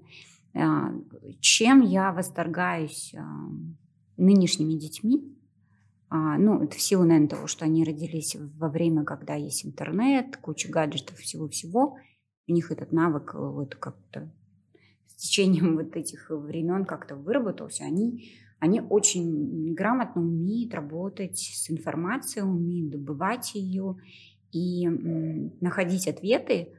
А, 0.54 0.94
чем 1.40 1.82
я 1.82 2.12
восторгаюсь 2.12 3.14
нынешними 4.18 4.74
детьми, 4.74 5.36
ну, 6.12 6.62
это 6.62 6.78
в 6.78 6.82
силу, 6.82 7.06
наверное, 7.06 7.28
того, 7.28 7.48
что 7.48 7.66
они 7.66 7.84
родились 7.84 8.38
во 8.60 8.70
время, 8.70 9.04
когда 9.04 9.34
есть 9.34 9.66
интернет, 9.66 10.38
куча 10.38 10.70
гаджетов, 10.70 11.18
всего-всего, 11.18 11.98
у 12.48 12.52
них 12.52 12.72
этот 12.72 12.92
навык 12.92 13.36
э, 13.36 13.38
вот 13.38 13.76
как-то 13.76 14.32
с 15.08 15.16
течением 15.16 15.76
вот 15.78 15.96
этих 15.96 16.30
времен 16.30 16.86
как-то 16.86 17.16
выработался, 17.16 17.86
они 17.86 18.32
они 18.64 18.80
очень 18.80 19.74
грамотно 19.74 20.22
умеют 20.22 20.74
работать 20.74 21.38
с 21.38 21.70
информацией, 21.70 22.46
умеют 22.46 22.92
добывать 22.92 23.56
ее 23.56 23.98
и 24.54 24.88
находить 25.60 26.08
ответы 26.08 26.70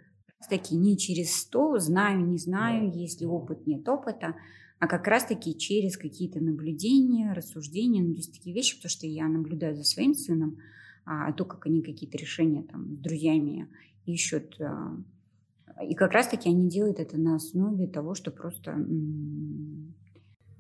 такие 0.48 0.80
не 0.80 0.96
через 0.96 1.36
сто, 1.36 1.78
знаю, 1.78 2.24
не 2.24 2.38
знаю, 2.38 2.90
есть 2.90 3.20
ли 3.20 3.26
опыт, 3.26 3.66
нет 3.66 3.86
опыта, 3.86 4.34
а 4.78 4.86
как 4.86 5.06
раз-таки 5.06 5.58
через 5.58 5.98
какие-то 5.98 6.40
наблюдения, 6.42 7.34
рассуждения, 7.34 8.02
ну, 8.02 8.12
то 8.12 8.18
есть 8.18 8.32
такие 8.32 8.54
вещи, 8.56 8.76
потому 8.76 8.90
что 8.90 9.06
я 9.06 9.28
наблюдаю 9.28 9.76
за 9.76 9.84
своим 9.84 10.14
сыном, 10.14 10.56
а, 11.04 11.30
то, 11.32 11.44
как 11.44 11.66
они 11.66 11.82
какие-то 11.82 12.16
решения 12.16 12.62
там 12.62 12.96
с 12.96 12.98
друзьями 12.98 13.68
ищут, 14.06 14.58
а, 14.58 14.96
и 15.86 15.94
как 15.94 16.12
раз-таки 16.12 16.48
они 16.48 16.66
делают 16.70 16.98
это 16.98 17.20
на 17.20 17.34
основе 17.34 17.86
того, 17.86 18.14
что 18.14 18.30
просто 18.30 18.74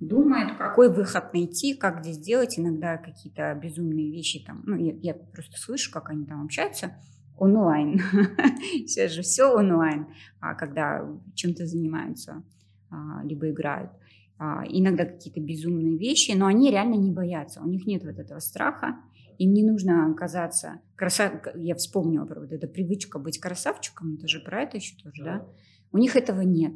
думает, 0.00 0.56
какой 0.56 0.92
выход 0.92 1.32
найти, 1.32 1.74
как 1.74 2.02
здесь 2.02 2.18
делать. 2.18 2.58
Иногда 2.58 2.98
какие-то 2.98 3.54
безумные 3.54 4.10
вещи 4.10 4.44
там, 4.44 4.62
ну, 4.66 4.76
я, 4.76 4.94
я 5.00 5.14
просто 5.14 5.58
слышу, 5.58 5.90
как 5.90 6.10
они 6.10 6.26
там 6.26 6.44
общаются 6.44 6.94
онлайн. 7.38 7.98
Сейчас 8.86 9.12
же 9.12 9.22
все 9.22 9.44
онлайн, 9.44 10.06
а 10.40 10.54
когда 10.54 11.06
чем-то 11.34 11.66
занимаются, 11.66 12.42
а, 12.90 13.22
либо 13.24 13.50
играют. 13.50 13.90
А, 14.38 14.64
иногда 14.68 15.04
какие-то 15.04 15.40
безумные 15.40 15.96
вещи, 15.96 16.32
но 16.32 16.46
они 16.46 16.70
реально 16.70 16.94
не 16.94 17.10
боятся. 17.10 17.60
У 17.60 17.66
них 17.66 17.86
нет 17.86 18.04
вот 18.04 18.18
этого 18.18 18.40
страха. 18.40 18.96
Им 19.38 19.52
не 19.52 19.64
нужно 19.64 20.10
оказаться 20.10 20.80
красав... 20.96 21.32
Я 21.56 21.74
вспомнила 21.74 22.24
про 22.24 22.40
вот 22.40 22.52
эту 22.52 22.68
привычку 22.68 23.18
быть 23.18 23.38
красавчиком, 23.38 24.14
это 24.14 24.28
же 24.28 24.40
про 24.40 24.62
это 24.62 24.76
еще 24.76 24.96
тоже, 25.02 25.24
да? 25.24 25.46
У 25.92 25.98
них 25.98 26.16
этого 26.16 26.40
нет. 26.40 26.72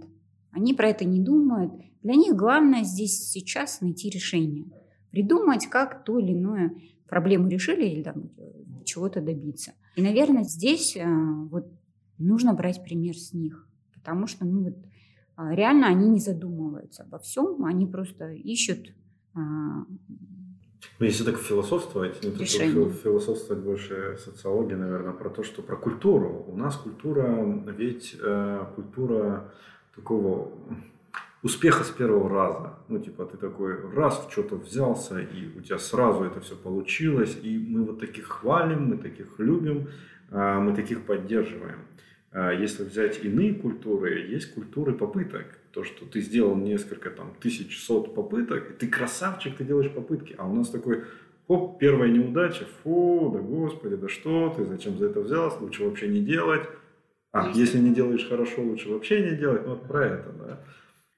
Они 0.51 0.75
про 0.75 0.89
это 0.89 1.05
не 1.05 1.21
думают. 1.21 1.73
Для 2.03 2.15
них 2.15 2.35
главное 2.35 2.85
здесь 2.85 3.31
сейчас 3.31 3.81
найти 3.81 4.11
решение. 4.11 4.67
Придумать, 5.11 5.67
как 5.67 6.05
ту 6.05 6.19
или 6.19 6.33
иную 6.33 6.81
проблему 7.09 7.49
решили 7.49 7.87
или 7.87 8.03
там, 8.03 8.31
чего-то 8.85 9.21
добиться. 9.21 9.73
И, 9.97 10.03
наверное, 10.03 10.45
здесь 10.45 10.97
э, 10.97 11.05
вот 11.51 11.67
нужно 12.19 12.55
брать 12.55 12.83
пример 12.83 13.17
с 13.17 13.33
них. 13.33 13.69
Потому 13.95 14.27
что 14.27 14.45
ну, 14.45 14.65
вот, 14.65 14.77
а, 15.37 15.55
реально 15.55 15.89
они 15.89 16.09
не 16.09 16.21
задумываются 16.21 17.03
обо 17.03 17.19
всем, 17.19 17.65
они 17.65 17.87
просто 17.87 18.31
ищут 18.33 18.95
а, 19.35 19.85
ну, 20.99 21.07
если 21.07 21.25
так 21.25 21.37
философствовать, 21.37 22.23
не 22.25 22.31
то, 22.31 22.45
что 22.45 22.91
философствовать 22.91 23.63
больше 23.63 24.17
социология, 24.19 24.77
наверное, 24.77 25.13
про 25.13 25.31
то, 25.31 25.43
что 25.43 25.63
про 25.63 25.77
культуру. 25.77 26.45
У 26.49 26.57
нас 26.57 26.77
культура, 26.77 27.63
ведь 27.77 28.17
э, 28.21 28.65
культура 28.75 29.53
такого 29.99 30.53
успеха 31.43 31.85
с 31.85 31.91
первого 31.91 32.29
раза. 32.29 32.79
Ну, 32.89 32.99
типа, 32.99 33.25
ты 33.25 33.37
такой 33.37 33.75
раз 33.95 34.27
в 34.27 34.33
что-то 34.33 34.57
взялся, 34.57 35.21
и 35.21 35.59
у 35.59 35.61
тебя 35.61 35.79
сразу 35.79 36.25
это 36.25 36.41
все 36.41 36.57
получилось, 36.57 37.37
и 37.43 37.59
мы 37.59 37.85
вот 37.85 38.01
таких 38.01 38.27
хвалим, 38.27 38.87
мы 38.87 38.97
таких 38.97 39.39
любим, 39.39 39.89
а, 40.31 40.61
мы 40.61 40.75
таких 40.75 41.03
поддерживаем. 41.03 41.79
А, 42.33 42.53
если 42.53 42.85
взять 42.85 43.25
иные 43.25 43.55
культуры, 43.55 44.21
есть 44.21 44.55
культуры 44.55 44.95
попыток. 44.95 45.47
То, 45.73 45.85
что 45.85 46.07
ты 46.07 46.21
сделал 46.21 46.57
несколько 46.57 47.11
там 47.11 47.35
тысяч 47.41 47.79
сот 47.79 48.15
попыток, 48.15 48.79
ты 48.79 48.89
красавчик, 48.89 49.57
ты 49.57 49.65
делаешь 49.65 49.93
попытки, 49.93 50.35
а 50.39 50.47
у 50.47 50.55
нас 50.55 50.71
такой 50.71 51.05
Оп, 51.49 51.79
первая 51.79 52.11
неудача, 52.11 52.67
фу, 52.83 53.31
да 53.33 53.39
господи, 53.39 53.97
да 53.97 54.07
что 54.09 54.53
ты, 54.55 54.67
зачем 54.67 54.99
за 54.99 55.07
это 55.07 55.21
взялся, 55.21 55.57
лучше 55.61 55.83
вообще 55.83 56.07
не 56.07 56.21
делать. 56.21 56.69
А, 57.33 57.51
если 57.55 57.79
не 57.79 57.95
делаешь 57.95 58.27
хорошо, 58.29 58.63
лучше 58.63 58.89
вообще 58.89 59.31
не 59.31 59.37
делать. 59.37 59.63
Ну, 59.65 59.75
вот 59.75 59.87
про 59.87 60.07
это, 60.07 60.33
да. 60.33 60.65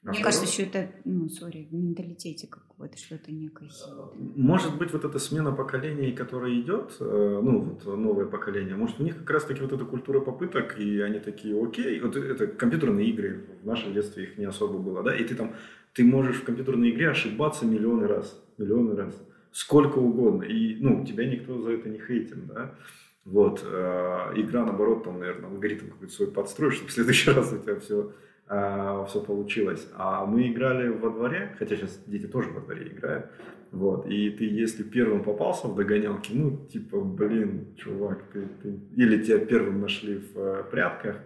А 0.02 0.12
Мне 0.12 0.22
кажется, 0.22 0.46
что 0.46 0.62
это, 0.62 0.90
ну, 1.04 1.28
сори, 1.28 1.68
в 1.70 1.74
менталитете 1.74 2.46
какого-то 2.46 2.96
что-то 2.96 3.30
некое. 3.32 3.68
Может 4.14 4.78
быть, 4.78 4.92
вот 4.94 5.04
эта 5.04 5.18
смена 5.18 5.52
поколений, 5.52 6.12
которая 6.12 6.58
идет, 6.58 6.96
э, 7.00 7.40
ну, 7.42 7.60
вот 7.60 7.84
новое 7.98 8.24
поколение, 8.24 8.76
может, 8.76 8.98
у 8.98 9.02
них 9.02 9.18
как 9.18 9.28
раз-таки 9.28 9.60
вот 9.60 9.72
эта 9.72 9.84
культура 9.84 10.20
попыток, 10.20 10.78
и 10.78 11.00
они 11.00 11.18
такие, 11.20 11.54
окей, 11.62 12.00
вот 12.00 12.16
это 12.16 12.46
компьютерные 12.46 13.08
игры, 13.08 13.44
в 13.62 13.66
нашем 13.66 13.92
детстве 13.92 14.24
их 14.24 14.38
не 14.38 14.46
особо 14.46 14.78
было, 14.78 15.02
да, 15.02 15.14
и 15.14 15.22
ты 15.22 15.34
там, 15.34 15.54
ты 15.92 16.02
можешь 16.02 16.36
в 16.36 16.44
компьютерной 16.44 16.92
игре 16.92 17.10
ошибаться 17.10 17.66
миллионы 17.66 18.06
раз, 18.06 18.42
миллионы 18.56 18.96
раз, 18.96 19.14
сколько 19.52 19.98
угодно, 19.98 20.44
и, 20.44 20.76
ну, 20.80 21.04
тебя 21.04 21.30
никто 21.30 21.60
за 21.60 21.72
это 21.72 21.90
не 21.90 21.98
хейтит, 21.98 22.46
да, 22.46 22.74
вот, 23.24 23.62
э, 23.64 24.32
игра, 24.36 24.64
наоборот, 24.64 25.04
там, 25.04 25.18
наверное, 25.18 25.50
алгоритм 25.50 25.90
какой-то 25.90 26.12
свой 26.12 26.30
подстроишь, 26.30 26.74
чтобы 26.74 26.90
в 26.90 26.92
следующий 26.92 27.30
раз 27.32 27.52
у 27.52 27.58
тебя 27.58 27.78
все 27.78 28.12
э, 28.48 29.04
все 29.08 29.20
получилось. 29.20 29.86
А 29.94 30.24
мы 30.24 30.48
играли 30.48 30.88
во 30.88 31.10
дворе, 31.10 31.54
хотя 31.58 31.76
сейчас 31.76 32.02
дети 32.06 32.26
тоже 32.26 32.50
во 32.50 32.60
дворе 32.60 32.88
играют, 32.88 33.30
вот, 33.72 34.06
и 34.06 34.30
ты, 34.30 34.46
если 34.46 34.82
первым 34.82 35.22
попался 35.22 35.68
в 35.68 35.76
догонялки, 35.76 36.32
ну, 36.32 36.66
типа, 36.66 37.00
блин, 37.00 37.74
чувак, 37.76 38.24
ты, 38.32 38.48
ты... 38.62 38.80
или 38.96 39.22
тебя 39.22 39.38
первым 39.38 39.80
нашли 39.80 40.16
в 40.16 40.38
э, 40.38 40.64
прятках, 40.70 41.16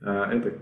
это 0.00 0.58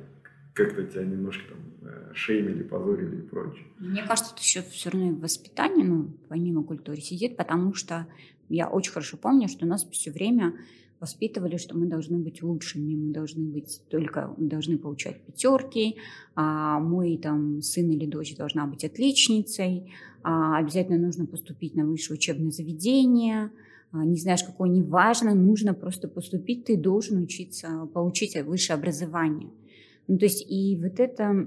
как-то 0.55 0.85
тебя 0.85 1.03
немножко 1.03 1.43
там 1.49 2.15
шеймили, 2.15 2.63
позорили 2.63 3.17
и 3.17 3.21
прочее. 3.23 3.67
Мне 3.81 4.05
кажется, 4.05 4.33
это 4.33 4.41
еще 4.41 4.63
все 4.63 4.91
равно 4.91 5.09
и 5.09 5.13
воспитание, 5.13 5.85
ну, 5.85 6.17
помимо 6.29 6.63
культуры 6.63 6.99
сидит, 6.99 7.37
потому 7.37 7.75
что 7.75 8.07
я 8.49 8.69
очень 8.69 8.93
хорошо 8.93 9.17
помню, 9.17 9.49
что 9.49 9.67
нас 9.67 9.87
все 9.91 10.11
время 10.11 10.55
воспитывали, 11.01 11.57
что 11.59 11.77
мы 11.77 11.87
должны 11.87 12.19
быть 12.19 12.43
лучшими, 12.43 12.95
мы 12.95 13.13
должны 13.13 13.45
быть 13.45 13.83
только 13.91 14.35
должны 14.39 14.79
получать 14.79 15.21
пятерки, 15.25 15.97
а 16.35 16.81
мой 16.81 17.19
там 17.19 17.61
сын 17.61 17.91
или 17.91 18.07
дочь 18.07 18.37
должна 18.37 18.67
быть 18.67 18.85
отличницей, 18.85 19.93
а 20.23 20.57
обязательно 20.57 20.99
нужно 20.99 21.27
поступить 21.27 21.75
на 21.75 21.85
высшее 21.85 22.17
учебное 22.17 22.51
заведение, 22.51 23.51
а 23.93 24.05
не 24.05 24.17
знаешь, 24.17 24.43
какое 24.43 24.71
не 24.71 24.83
важно, 24.83 25.35
нужно 25.35 25.75
просто 25.75 26.09
поступить, 26.09 26.65
ты 26.65 26.77
должен 26.77 27.23
учиться, 27.23 27.87
получить 27.93 28.37
высшее 28.43 28.77
образование. 28.77 29.51
Ну, 30.09 30.19
то 30.19 30.25
есть 30.25 30.45
и 30.51 30.77
вот 30.83 31.01
это 31.01 31.47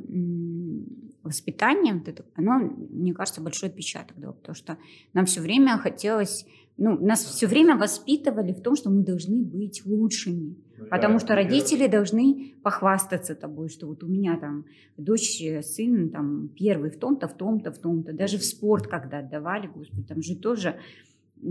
воспитание, 1.23 1.93
вот 1.95 2.07
это, 2.07 2.25
оно, 2.35 2.59
мне 2.89 3.13
кажется, 3.13 3.41
большой 3.41 3.69
отпечаток, 3.69 4.17
да, 4.17 4.31
потому 4.31 4.55
что 4.55 4.77
нам 5.13 5.25
все 5.25 5.41
время 5.41 5.77
хотелось 5.77 6.45
ну, 6.77 6.97
нас 7.03 7.23
все 7.23 7.47
время 7.47 7.75
воспитывали 7.75 8.53
в 8.53 8.61
том, 8.61 8.75
что 8.75 8.89
мы 8.89 9.03
должны 9.03 9.41
быть 9.41 9.83
лучшими. 9.85 10.55
Ну, 10.77 10.85
потому 10.85 11.17
что 11.19 11.33
родители 11.33 11.87
должны 11.87 12.53
похвастаться 12.61 13.33
тобой, 13.33 13.69
что 13.69 13.87
вот 13.87 14.03
у 14.03 14.07
меня 14.07 14.37
там 14.37 14.65
дочь, 14.95 15.41
сын 15.63 16.09
там 16.09 16.49
первый 16.49 16.91
в 16.91 16.99
том-то, 16.99 17.27
в 17.27 17.35
том-то, 17.35 17.71
в 17.71 17.79
том-то. 17.79 18.13
Даже 18.13 18.37
в 18.37 18.45
спорт 18.45 18.85
когда 18.85 19.19
отдавали, 19.19 19.67
господи, 19.67 20.03
там 20.03 20.21
же 20.21 20.35
тоже, 20.35 20.79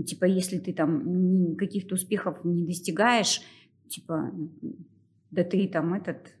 типа, 0.05 0.23
если 0.25 0.59
ты 0.59 0.71
там 0.71 1.57
каких-то 1.57 1.95
успехов 1.95 2.45
не 2.45 2.65
достигаешь, 2.65 3.41
типа, 3.89 4.31
да 5.31 5.43
ты 5.43 5.67
там 5.67 5.93
этот 5.93 6.36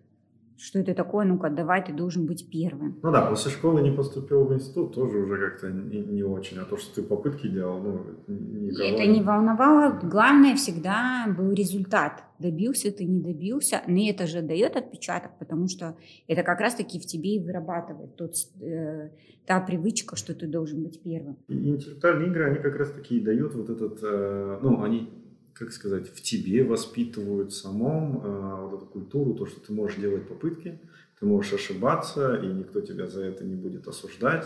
что 0.57 0.79
это 0.79 0.93
такое, 0.93 1.25
ну-ка, 1.25 1.49
давай, 1.49 1.85
ты 1.85 1.93
должен 1.93 2.25
быть 2.25 2.49
первым. 2.49 2.99
Ну 3.03 3.11
да, 3.11 3.21
после 3.29 3.51
школы 3.51 3.81
не 3.81 3.91
поступил 3.91 4.45
в 4.45 4.53
институт, 4.53 4.95
тоже 4.95 5.19
уже 5.19 5.37
как-то 5.37 5.69
не, 5.69 6.01
не 6.01 6.23
очень, 6.23 6.57
а 6.57 6.65
то, 6.65 6.77
что 6.77 6.95
ты 6.95 7.03
попытки 7.03 7.47
делал, 7.47 7.79
ну, 7.79 8.05
никого... 8.27 8.83
И 8.83 8.91
это 8.91 9.05
не 9.05 9.21
волновало, 9.21 9.99
главное 10.03 10.55
всегда 10.55 11.25
был 11.37 11.51
результат. 11.51 12.23
Добился 12.39 12.91
ты, 12.91 13.05
не 13.05 13.19
добился, 13.19 13.81
но 13.87 14.09
это 14.09 14.27
же 14.27 14.41
дает 14.41 14.75
отпечаток, 14.75 15.31
потому 15.39 15.67
что 15.67 15.95
это 16.27 16.43
как 16.43 16.59
раз-таки 16.59 16.99
в 16.99 17.05
тебе 17.05 17.35
и 17.35 17.39
вырабатывает 17.39 18.15
тот, 18.15 18.33
э, 18.61 19.09
та 19.45 19.59
привычка, 19.61 20.15
что 20.15 20.35
ты 20.35 20.47
должен 20.47 20.83
быть 20.83 21.01
первым. 21.01 21.37
И 21.47 21.69
интеллектуальные 21.69 22.29
игры, 22.29 22.45
они 22.51 22.59
как 22.59 22.75
раз-таки 22.75 23.19
дают 23.19 23.55
вот 23.55 23.69
этот, 23.69 23.99
э, 24.03 24.59
ну, 24.61 24.83
они 24.83 25.09
как 25.57 25.71
сказать, 25.71 26.09
в 26.09 26.21
тебе 26.21 26.63
воспитывают 26.63 27.53
самом 27.53 28.21
э, 28.23 28.67
вот 28.67 28.73
эту 28.81 28.85
культуру, 28.85 29.33
то, 29.33 29.45
что 29.45 29.59
ты 29.59 29.73
можешь 29.73 29.97
делать 29.97 30.27
попытки, 30.27 30.79
ты 31.19 31.25
можешь 31.25 31.53
ошибаться, 31.53 32.35
и 32.35 32.47
никто 32.47 32.81
тебя 32.81 33.07
за 33.07 33.25
это 33.25 33.43
не 33.43 33.55
будет 33.55 33.87
осуждать, 33.87 34.45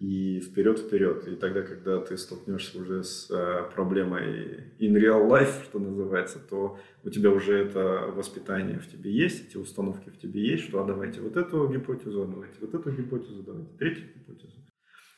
и 0.00 0.40
вперед-вперед. 0.40 1.28
И 1.28 1.36
тогда, 1.36 1.62
когда 1.62 2.00
ты 2.00 2.16
столкнешься 2.16 2.78
уже 2.78 3.04
с 3.04 3.30
э, 3.30 3.70
проблемой 3.74 4.72
in 4.78 4.94
real 4.94 5.28
life, 5.28 5.64
что 5.64 5.78
называется, 5.78 6.38
то 6.38 6.78
у 7.04 7.10
тебя 7.10 7.30
уже 7.30 7.56
это 7.56 8.12
воспитание 8.14 8.78
в 8.78 8.90
тебе 8.90 9.10
есть, 9.10 9.48
эти 9.48 9.56
установки 9.56 10.10
в 10.10 10.18
тебе 10.18 10.40
есть, 10.40 10.64
что 10.64 10.82
а 10.82 10.86
давайте 10.86 11.20
вот 11.20 11.36
эту 11.36 11.68
гипотезу, 11.68 12.22
а 12.22 12.26
давайте 12.26 12.54
вот 12.60 12.74
эту 12.74 12.90
гипотезу, 12.90 13.42
давайте 13.42 13.70
третью 13.78 14.04
гипотезу. 14.14 14.63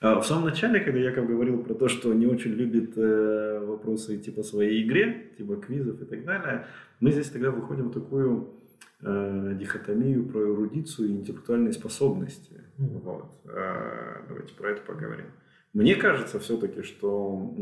А, 0.01 0.21
в 0.21 0.27
самом 0.27 0.45
начале, 0.45 0.81
когда 0.81 0.99
Яков 0.99 1.27
говорил 1.27 1.63
про 1.63 1.75
то, 1.75 1.89
что 1.89 2.13
не 2.13 2.27
очень 2.27 2.53
любит 2.53 2.97
э, 2.97 3.65
вопросы 3.65 4.19
типа 4.19 4.43
своей 4.43 4.87
игре, 4.87 5.33
типа 5.39 5.57
квизов 5.57 6.03
и 6.03 6.05
так 6.05 6.25
далее, 6.25 6.67
мы 7.01 7.13
здесь 7.13 7.31
тогда 7.31 7.51
выходим 7.51 7.89
в 7.89 7.95
такую 7.95 8.61
э, 9.01 9.57
дихотомию 9.59 10.29
про 10.29 10.41
эрудицию 10.41 11.09
и 11.09 11.13
интеллектуальные 11.13 11.73
способности. 11.73 12.61
Mm-hmm. 12.79 13.01
Вот. 13.01 13.41
Э, 13.47 14.25
давайте 14.29 14.55
про 14.55 14.73
это 14.73 14.83
поговорим. 14.83 15.27
Мне 15.73 15.95
кажется 15.95 16.39
все-таки, 16.41 16.83
что 16.83 17.55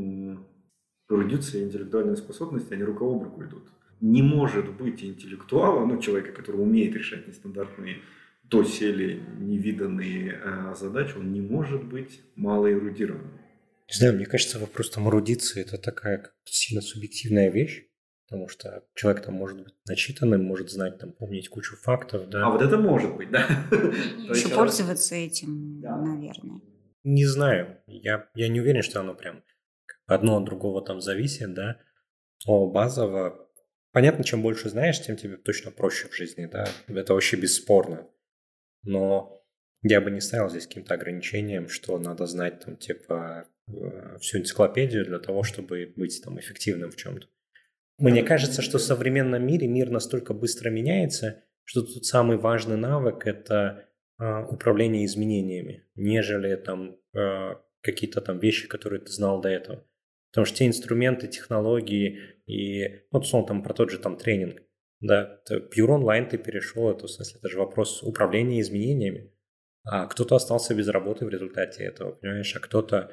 эрудиция 1.08 1.62
и 1.62 1.64
интеллектуальные 1.64 2.16
способности, 2.16 2.74
они 2.74 2.82
рука 2.82 3.04
об 3.04 3.22
руку 3.22 3.44
идут. 3.44 3.68
Не 4.00 4.22
может 4.22 4.70
быть 4.72 5.04
интеллектуала, 5.04 5.84
ну, 5.86 5.98
человека, 5.98 6.32
который 6.32 6.56
умеет 6.56 6.94
решать 6.94 7.26
нестандартные 7.28 7.98
доселе 8.48 9.22
невиданные 9.38 10.40
э, 10.42 10.74
задачи, 10.76 11.16
он 11.16 11.32
не 11.32 11.40
может 11.40 11.84
быть 11.84 12.20
малоэрудированным. 12.36 13.40
Не 13.88 13.94
знаю, 13.98 14.14
мне 14.14 14.26
кажется, 14.26 14.58
вопрос 14.58 14.90
там 14.90 15.08
эрудиции– 15.08 15.60
это 15.62 15.78
такая 15.78 16.30
сильно 16.44 16.80
субъективная 16.80 17.50
вещь, 17.50 17.86
потому 18.26 18.48
что 18.48 18.84
человек 18.94 19.24
там 19.24 19.34
может 19.34 19.62
быть 19.62 19.74
начитанным, 19.86 20.44
может 20.44 20.70
знать, 20.70 20.98
там, 20.98 21.12
помнить 21.12 21.48
кучу 21.48 21.76
фактов, 21.76 22.28
да. 22.28 22.46
А 22.46 22.50
вот 22.50 22.62
это 22.62 22.78
может 22.78 23.14
быть, 23.16 23.30
да. 23.30 23.46
Еще 23.70 24.48
пользоваться 24.48 25.14
этим, 25.14 25.80
наверное. 25.80 26.60
Не 27.02 27.26
знаю, 27.26 27.78
я, 27.86 28.28
я 28.34 28.48
не 28.48 28.60
уверен, 28.60 28.82
что 28.82 29.00
оно 29.00 29.14
прям 29.14 29.42
одно 30.06 30.38
от 30.38 30.44
другого 30.44 30.82
там 30.82 31.00
зависит, 31.00 31.52
да, 31.54 31.78
но 32.46 32.70
базово 32.70 33.44
Понятно, 33.92 34.24
чем 34.24 34.42
больше 34.42 34.70
знаешь, 34.70 35.00
тем 35.00 35.16
тебе 35.16 35.36
точно 35.36 35.70
проще 35.70 36.08
в 36.08 36.16
жизни, 36.16 36.46
да, 36.46 36.66
это 36.88 37.14
вообще 37.14 37.36
бесспорно 37.36 38.08
но 38.84 39.42
я 39.82 40.00
бы 40.00 40.10
не 40.10 40.20
ставил 40.20 40.48
здесь 40.48 40.66
каким-то 40.66 40.94
ограничением, 40.94 41.68
что 41.68 41.98
надо 41.98 42.26
знать 42.26 42.60
там 42.60 42.76
типа 42.76 43.46
э, 43.68 44.16
всю 44.20 44.38
энциклопедию 44.38 45.04
для 45.04 45.18
того, 45.18 45.42
чтобы 45.42 45.92
быть 45.96 46.22
там 46.24 46.38
эффективным 46.38 46.90
в 46.90 46.96
чем-то. 46.96 47.26
Мне 47.98 48.22
кажется, 48.22 48.62
что 48.62 48.78
в 48.78 48.82
современном 48.82 49.46
мире 49.46 49.68
мир 49.68 49.90
настолько 49.90 50.34
быстро 50.34 50.70
меняется, 50.70 51.44
что 51.64 51.82
тут 51.82 52.04
самый 52.04 52.38
важный 52.38 52.76
навык– 52.76 53.26
это 53.26 53.88
э, 54.18 54.44
управление 54.44 55.04
изменениями, 55.06 55.86
нежели 55.94 56.56
там 56.56 56.96
э, 57.14 57.54
какие-то 57.82 58.20
там 58.20 58.38
вещи, 58.38 58.66
которые 58.66 59.00
ты 59.00 59.12
знал 59.12 59.40
до 59.40 59.48
этого. 59.48 59.86
Потому 60.30 60.46
что 60.46 60.56
те 60.56 60.66
инструменты, 60.66 61.28
технологии 61.28 62.18
и, 62.46 63.02
ну, 63.12 63.20
условно, 63.20 63.48
там 63.48 63.62
про 63.62 63.72
тот 63.72 63.90
же 63.90 63.98
там 63.98 64.16
тренинг, 64.16 64.62
да, 65.00 65.40
pure 65.50 65.90
онлайн 65.90 66.28
ты 66.28 66.38
перешел, 66.38 66.90
это, 66.90 67.06
в 67.06 67.10
смысле, 67.10 67.38
это 67.38 67.48
же 67.48 67.58
вопрос 67.58 68.02
управления 68.02 68.60
изменениями. 68.60 69.32
А 69.84 70.06
кто-то 70.06 70.36
остался 70.36 70.74
без 70.74 70.88
работы 70.88 71.26
в 71.26 71.28
результате 71.28 71.84
этого, 71.84 72.12
понимаешь, 72.12 72.54
а 72.56 72.60
кто-то 72.60 73.10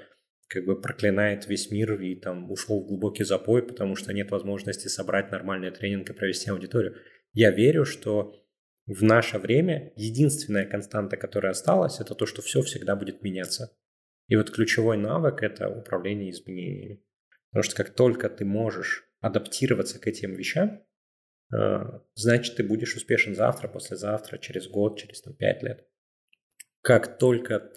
как 0.48 0.65
бы 0.65 0.80
проклинает 0.80 1.48
весь 1.48 1.72
мир 1.72 2.00
и 2.02 2.15
там 2.15 2.52
ушел 2.52 2.84
в 2.84 2.88
глубокий 2.88 3.24
запой, 3.24 3.65
потому 3.65 3.96
что 3.96 4.13
нет 4.13 4.32
возможности 4.32 4.88
собрать 4.88 5.32
нормальный 5.32 5.72
тренинг 5.72 6.10
и 6.10 6.13
провести 6.13 6.50
аудиторию. 6.50 6.96
Я 7.34 7.52
верю, 7.52 7.86
что 7.86 8.36
в 8.86 9.04
наше 9.04 9.38
время 9.38 9.94
единственная 9.96 10.65
константа, 10.65 11.15
которая 11.15 11.52
осталась, 11.52 12.00
это 12.00 12.15
то, 12.15 12.26
что 12.26 12.41
все 12.41 12.62
всегда 12.62 12.96
будет 12.96 13.22
меняться. 13.22 13.74
И 14.28 14.36
вот 14.36 14.52
ключевой 14.52 14.98
навык– 14.98 15.41
это 15.44 15.70
управление 15.70 16.32
изменениями. 16.32 17.04
Потому 17.52 17.63
что 17.63 17.76
как 17.76 17.96
только 17.96 18.30
ты 18.30 18.44
можешь 18.44 19.06
адаптироваться 19.20 20.00
к 20.00 20.08
этим 20.08 20.34
вещам, 20.34 20.84
значит, 22.16 22.56
ты 22.56 22.64
будешь 22.64 22.96
успешен 22.96 23.36
завтра, 23.36 23.68
послезавтра, 23.68 24.38
через 24.38 24.68
год, 24.68 25.00
через 25.00 25.22
там, 25.22 25.34
5 25.34 25.64
лет. 25.64 25.88
Как 26.82 27.18
только 27.18 27.72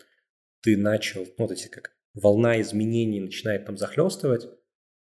ты 0.63 0.77
начал, 0.77 1.23
ну, 1.23 1.47
вот 1.47 1.53
эти 1.53 1.69
как 1.69 1.95
волна 2.15 2.61
изменений 2.61 3.21
начинает 3.21 3.67
там 3.67 3.77
захлестывать, 3.77 4.49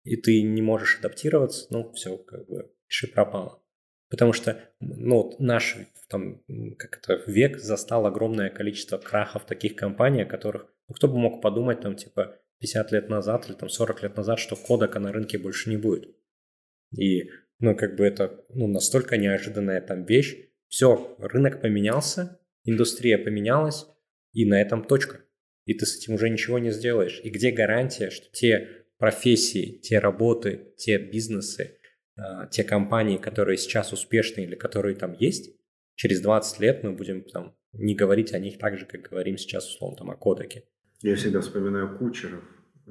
и 0.04 0.16
ты 0.16 0.42
не 0.42 0.62
можешь 0.62 0.98
адаптироваться, 0.98 1.66
ну, 1.70 1.92
все, 1.92 2.16
как 2.16 2.46
бы, 2.46 2.72
пиши 2.86 3.08
пропало. 3.08 3.62
Потому 4.10 4.32
что, 4.32 4.72
ну, 4.80 5.34
наш 5.38 5.76
там, 6.08 6.42
как 6.78 6.98
это, 6.98 7.22
век 7.26 7.58
застал 7.58 8.06
огромное 8.06 8.50
количество 8.50 8.96
крахов 8.98 9.44
таких 9.44 9.76
компаний, 9.76 10.22
о 10.22 10.26
которых, 10.26 10.72
ну, 10.88 10.94
кто 10.94 11.08
бы 11.08 11.18
мог 11.18 11.42
подумать, 11.42 11.80
там, 11.80 11.96
типа, 11.96 12.38
50 12.60 12.92
лет 12.92 13.08
назад 13.08 13.48
или 13.48 13.54
там 13.54 13.68
40 13.68 14.02
лет 14.02 14.16
назад, 14.16 14.38
что 14.38 14.56
кодека 14.56 14.98
на 14.98 15.12
рынке 15.12 15.38
больше 15.38 15.70
не 15.70 15.76
будет. 15.76 16.16
И, 16.96 17.28
ну, 17.60 17.76
как 17.76 17.96
бы 17.96 18.04
это 18.04 18.44
ну, 18.50 18.66
настолько 18.66 19.16
неожиданная 19.16 19.80
там 19.80 20.04
вещь. 20.04 20.36
Все, 20.68 21.16
рынок 21.18 21.60
поменялся, 21.60 22.40
индустрия 22.64 23.18
поменялась, 23.18 23.86
и 24.32 24.44
на 24.44 24.60
этом 24.60 24.84
точка. 24.84 25.20
И 25.64 25.74
ты 25.74 25.86
с 25.86 25.96
этим 25.96 26.14
уже 26.14 26.30
ничего 26.30 26.58
не 26.58 26.70
сделаешь. 26.70 27.20
И 27.22 27.30
где 27.30 27.50
гарантия, 27.50 28.10
что 28.10 28.30
те 28.32 28.86
профессии, 28.98 29.78
те 29.82 29.98
работы, 29.98 30.72
те 30.76 30.98
бизнесы, 30.98 31.78
а, 32.16 32.46
те 32.46 32.64
компании, 32.64 33.16
которые 33.16 33.56
сейчас 33.56 33.92
успешны 33.92 34.42
или 34.42 34.54
которые 34.54 34.96
там 34.96 35.14
есть, 35.18 35.56
через 35.94 36.20
20 36.20 36.60
лет 36.60 36.84
мы 36.84 36.92
будем 36.92 37.22
там 37.22 37.56
не 37.72 37.94
говорить 37.94 38.32
о 38.32 38.38
них 38.38 38.58
так 38.58 38.78
же, 38.78 38.86
как 38.86 39.02
говорим 39.02 39.36
сейчас, 39.36 39.68
условно, 39.68 39.98
там, 39.98 40.10
о 40.10 40.16
кодеке. 40.16 40.64
Я 41.00 41.14
всегда 41.16 41.40
вспоминаю 41.40 41.96
кучеров, 41.98 42.42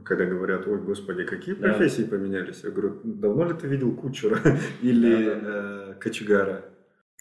когда 0.04 0.26
говорят, 0.26 0.68
ой, 0.68 0.82
господи, 0.82 1.24
какие 1.24 1.56
профессии 1.56 2.04
да. 2.04 2.10
поменялись. 2.10 2.64
Я 2.64 2.72
говорю, 2.72 3.02
давно 3.04 3.50
ли 3.50 3.54
ты 3.54 3.68
видел 3.68 3.96
кучера 3.96 4.40
или 4.82 5.92
э, 5.92 5.94
кочегара? 6.00 6.66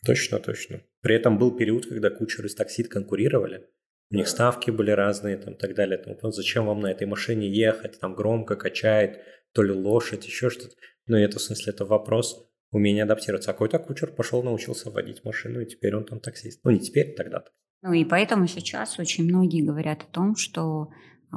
Точно, 0.04 0.38
точно. 0.38 0.82
При 1.00 1.14
этом 1.14 1.38
был 1.38 1.56
период, 1.56 1.86
когда 1.86 2.10
кучеры 2.10 2.48
с 2.48 2.54
таксит 2.54 2.88
конкурировали. 2.88 3.66
У 4.10 4.14
них 4.14 4.28
ставки 4.28 4.70
были 4.70 4.92
разные, 4.92 5.36
там, 5.36 5.56
так 5.56 5.74
далее. 5.74 5.98
Там, 5.98 6.32
зачем 6.32 6.66
вам 6.66 6.80
на 6.80 6.92
этой 6.92 7.06
машине 7.06 7.48
ехать, 7.48 7.98
там 7.98 8.14
громко 8.14 8.54
качает, 8.54 9.20
то 9.52 9.62
ли 9.62 9.72
лошадь, 9.72 10.26
еще 10.26 10.48
что-то. 10.48 10.76
Ну, 11.06 11.16
это, 11.16 11.38
в 11.38 11.42
смысле, 11.42 11.72
это 11.72 11.84
вопрос 11.84 12.48
умения 12.70 13.04
адаптироваться. 13.04 13.50
А 13.50 13.54
какой-то 13.54 13.78
кучер 13.78 14.12
пошел, 14.12 14.42
научился 14.42 14.90
водить 14.90 15.24
машину, 15.24 15.60
и 15.60 15.66
теперь 15.66 15.96
он 15.96 16.04
там 16.04 16.20
таксист. 16.20 16.60
Ну, 16.62 16.70
не 16.70 16.78
теперь, 16.78 17.14
тогда-то. 17.14 17.50
Ну, 17.82 17.92
и 17.92 18.04
поэтому 18.04 18.46
сейчас 18.46 18.98
очень 18.98 19.24
многие 19.24 19.64
говорят 19.64 20.02
о 20.02 20.12
том, 20.12 20.36
что 20.36 20.88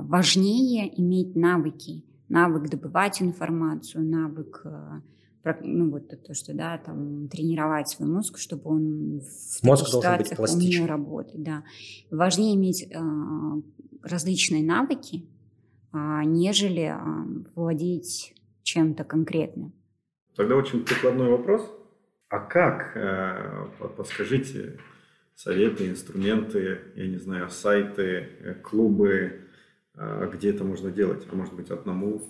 важнее 0.03 0.99
иметь 0.99 1.35
навыки, 1.35 2.03
навык 2.27 2.69
добывать 2.69 3.21
информацию, 3.21 4.03
навык 4.03 4.61
э, 4.65 5.01
ну 5.61 5.89
вот 5.89 6.09
то, 6.09 6.33
что 6.33 6.53
да, 6.53 6.77
там 6.77 7.27
тренировать 7.27 7.89
свой 7.89 8.09
мозг, 8.09 8.37
чтобы 8.37 8.69
он 8.69 9.21
в 9.21 9.63
мозг 9.63 9.91
должен 9.91 10.17
быть 10.17 10.35
пластичным. 10.35 10.87
работать, 10.87 11.41
да. 11.41 11.63
Важнее 12.11 12.55
иметь 12.55 12.83
э, 12.83 12.99
различные 14.03 14.63
навыки, 14.63 15.25
э, 15.93 16.21
нежели 16.25 16.93
э, 16.93 17.43
владеть 17.55 18.35
чем-то 18.63 19.03
конкретным. 19.03 19.73
Тогда 20.35 20.55
очень 20.55 20.83
прикладной 20.83 21.29
вопрос. 21.29 21.69
А 22.29 22.39
как, 22.39 22.95
э, 22.95 23.65
подскажите, 23.97 24.77
советы, 25.35 25.89
инструменты, 25.89 26.79
я 26.95 27.07
не 27.07 27.17
знаю, 27.17 27.49
сайты, 27.49 28.29
э, 28.39 28.53
клубы, 28.55 29.48
где 29.95 30.51
это 30.51 30.63
можно 30.63 30.91
делать? 30.91 31.25
А 31.31 31.35
может 31.35 31.53
быть, 31.53 31.69
одному? 31.71 32.21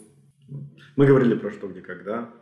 Мы 0.96 1.06
говорили 1.06 1.36
про 1.36 1.52
что, 1.52 1.68
где, 1.68 1.82
когда. 1.82 2.34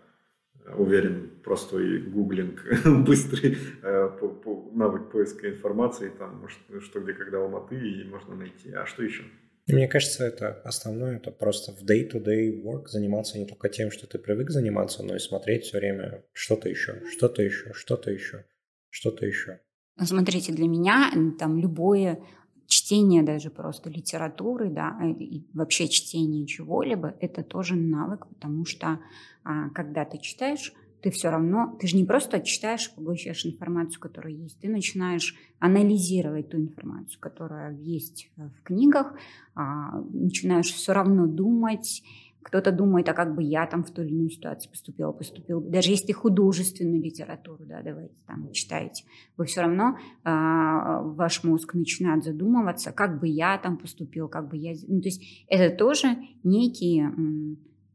Уверен, 0.75 1.31
простой 1.43 2.01
гуглинг, 2.01 2.61
быстрый 3.05 3.57
навык 3.81 5.11
поиска 5.11 5.49
информации, 5.49 6.09
там, 6.09 6.45
что, 6.79 6.99
где, 6.99 7.13
когда 7.13 7.39
Алматы, 7.39 7.75
и 7.75 8.03
можно 8.03 8.35
найти. 8.35 8.71
А 8.73 8.85
что 8.85 9.03
еще? 9.03 9.23
Мне 9.67 9.89
кажется, 9.89 10.25
это 10.25 10.61
основное, 10.63 11.17
это 11.17 11.29
просто 11.29 11.73
в 11.73 11.83
day-to-day 11.83 12.63
work 12.63 12.87
заниматься 12.87 13.37
не 13.37 13.45
только 13.45 13.67
тем, 13.67 13.91
что 13.91 14.07
ты 14.07 14.17
привык 14.17 14.49
заниматься, 14.49 15.03
но 15.03 15.15
и 15.15 15.19
смотреть 15.19 15.65
все 15.65 15.79
время 15.79 16.23
что-то 16.31 16.69
еще, 16.69 17.01
что-то 17.11 17.41
еще, 17.43 17.73
что-то 17.73 18.09
еще, 18.09 18.45
что-то 18.89 19.25
еще. 19.25 19.59
Смотрите, 20.01 20.53
для 20.53 20.67
меня 20.67 21.11
там 21.37 21.57
любое 21.57 22.23
чтение 22.67 23.23
даже 23.23 23.49
просто 23.49 23.89
литературы, 23.89 24.69
да, 24.69 24.97
э, 25.01 25.11
и 25.11 25.47
вообще 25.53 25.87
чтение 25.87 26.45
чего-либо, 26.45 27.15
это 27.19 27.43
тоже 27.43 27.75
навык, 27.75 28.27
потому 28.27 28.65
что 28.65 28.99
а, 29.43 29.69
когда 29.69 30.05
ты 30.05 30.17
читаешь, 30.19 30.73
ты 31.01 31.11
все 31.11 31.29
равно, 31.29 31.77
ты 31.79 31.87
же 31.87 31.95
не 31.95 32.03
просто 32.03 32.41
читаешь, 32.41 32.93
поглощаешь 32.93 33.45
информацию, 33.45 33.99
которая 34.01 34.33
есть, 34.33 34.59
ты 34.59 34.67
начинаешь 34.67 35.35
анализировать 35.59 36.49
ту 36.49 36.57
информацию, 36.57 37.19
которая 37.19 37.73
есть 37.73 38.29
в 38.35 38.63
книгах, 38.63 39.13
а, 39.55 40.01
начинаешь 40.11 40.73
все 40.73 40.93
равно 40.93 41.27
думать, 41.27 42.03
кто-то 42.41 42.71
думает, 42.71 43.09
а 43.09 43.13
как 43.13 43.35
бы 43.35 43.43
я 43.43 43.65
там 43.65 43.83
в 43.83 43.91
той 43.91 44.05
или 44.05 44.13
иной 44.13 44.29
ситуации 44.29 44.69
поступила, 44.69 45.11
поступил. 45.11 45.61
Даже 45.61 45.91
если 45.91 46.11
художественную 46.13 47.01
литературу, 47.01 47.65
да, 47.65 47.81
давайте 47.81 48.15
там 48.25 48.51
читаете, 48.51 49.03
вы 49.35 49.45
все 49.45 49.61
равно, 49.61 49.97
а, 50.23 51.01
ваш 51.01 51.43
мозг 51.43 51.73
начинает 51.73 52.23
задумываться, 52.23 52.91
как 52.91 53.19
бы 53.19 53.27
я 53.27 53.57
там 53.57 53.77
поступил, 53.77 54.29
как 54.29 54.49
бы 54.49 54.57
я... 54.57 54.73
Ну, 54.87 55.01
то 55.01 55.07
есть 55.07 55.45
это 55.47 55.75
тоже 55.75 56.17
некие, 56.43 57.11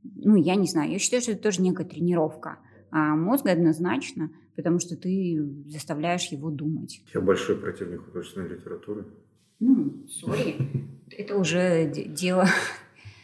ну, 0.03 0.37
я 0.37 0.55
не 0.57 0.67
знаю, 0.67 0.91
я 0.91 0.99
считаю, 0.99 1.23
что 1.23 1.33
это 1.33 1.43
тоже 1.43 1.63
некая 1.63 1.85
тренировка– 1.85 2.59
а 2.93 3.17
мозг 3.17 3.47
однозначно, 3.47 4.31
потому 4.55 4.79
что 4.79 4.97
ты 4.97 5.43
заставляешь 5.67 6.27
его 6.27 6.51
думать. 6.51 7.03
Я 7.15 7.23
большой 7.23 7.57
противник 7.57 8.05
художественной 8.05 8.51
литературы. 8.51 9.07
Ну, 9.61 10.07
сори, 10.09 10.57
это 11.11 11.37
уже 11.37 11.91
дело... 11.91 12.47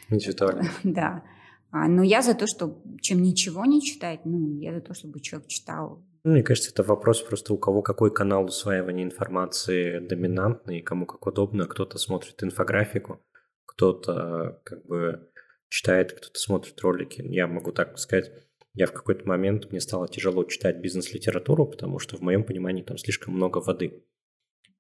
Не 0.10 0.20
читали. 0.20 0.62
Да. 0.84 1.24
А, 1.70 1.86
но 1.86 2.02
я 2.02 2.22
за 2.22 2.34
то, 2.34 2.46
что 2.46 2.82
чем 3.02 3.22
ничего 3.22 3.66
не 3.66 3.82
читать, 3.82 4.20
ну, 4.24 4.58
я 4.58 4.72
за 4.72 4.80
то, 4.80 4.94
чтобы 4.94 5.20
человек 5.20 5.48
читал. 5.48 6.02
Ну, 6.24 6.32
мне 6.32 6.42
кажется, 6.42 6.70
это 6.70 6.82
вопрос 6.82 7.22
просто 7.22 7.52
у 7.52 7.58
кого 7.58 7.82
какой 7.82 8.12
канал 8.12 8.46
усваивания 8.46 9.04
информации 9.04 9.98
доминантный, 9.98 10.80
кому 10.80 11.06
как 11.06 11.26
удобно. 11.26 11.66
Кто-то 11.66 11.98
смотрит 11.98 12.42
инфографику, 12.42 13.20
кто-то 13.66 14.60
как 14.64 14.86
бы 14.86 15.28
читает, 15.68 16.12
кто-то 16.12 16.38
смотрит 16.38 16.80
ролики. 16.80 17.22
Я 17.22 17.46
могу 17.46 17.72
так 17.72 17.98
сказать, 17.98 18.32
я 18.74 18.86
в 18.86 18.92
какой-то 18.92 19.26
момент, 19.28 19.70
мне 19.70 19.80
стало 19.80 20.08
тяжело 20.08 20.44
читать 20.44 20.80
бизнес-литературу, 20.80 21.66
потому 21.66 21.98
что 21.98 22.16
в 22.16 22.20
моем 22.20 22.44
понимании 22.44 22.82
там 22.82 22.96
слишком 22.96 23.34
много 23.34 23.58
воды. 23.58 24.04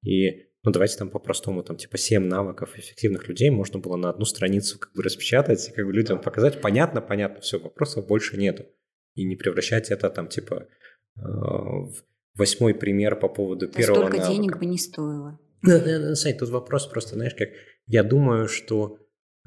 И, 0.02 0.46
ну, 0.68 0.72
давайте 0.72 0.98
там 0.98 1.08
по-простому, 1.08 1.62
там, 1.62 1.78
типа, 1.78 1.96
7 1.96 2.26
навыков 2.26 2.76
эффективных 2.76 3.26
людей 3.26 3.48
можно 3.48 3.78
было 3.78 3.96
на 3.96 4.10
одну 4.10 4.26
страницу 4.26 4.78
как 4.78 4.92
бы 4.92 5.02
распечатать 5.02 5.66
и 5.66 5.72
как 5.72 5.86
бы 5.86 5.94
людям 5.94 6.20
показать. 6.20 6.60
Понятно, 6.60 7.00
понятно, 7.00 7.40
все, 7.40 7.58
вопросов 7.58 8.06
больше 8.06 8.36
нету. 8.36 8.66
И 9.14 9.24
не 9.24 9.34
превращать 9.34 9.90
это 9.90 10.10
там, 10.10 10.28
типа, 10.28 10.68
э, 11.16 11.20
в 11.22 11.94
восьмой 12.34 12.74
пример 12.74 13.18
по 13.18 13.30
поводу 13.30 13.66
да 13.66 13.72
первого 13.72 14.00
столько 14.00 14.18
навыка. 14.18 14.34
денег 14.34 14.58
бы 14.58 14.66
не 14.66 14.76
стоило. 14.76 15.40
Да, 15.62 15.80
да, 15.80 15.98
да, 16.00 16.14
Сань, 16.14 16.36
тут 16.36 16.50
вопрос 16.50 16.86
просто, 16.86 17.14
знаешь, 17.14 17.34
как 17.34 17.48
я 17.86 18.02
думаю, 18.02 18.46
что 18.46 18.98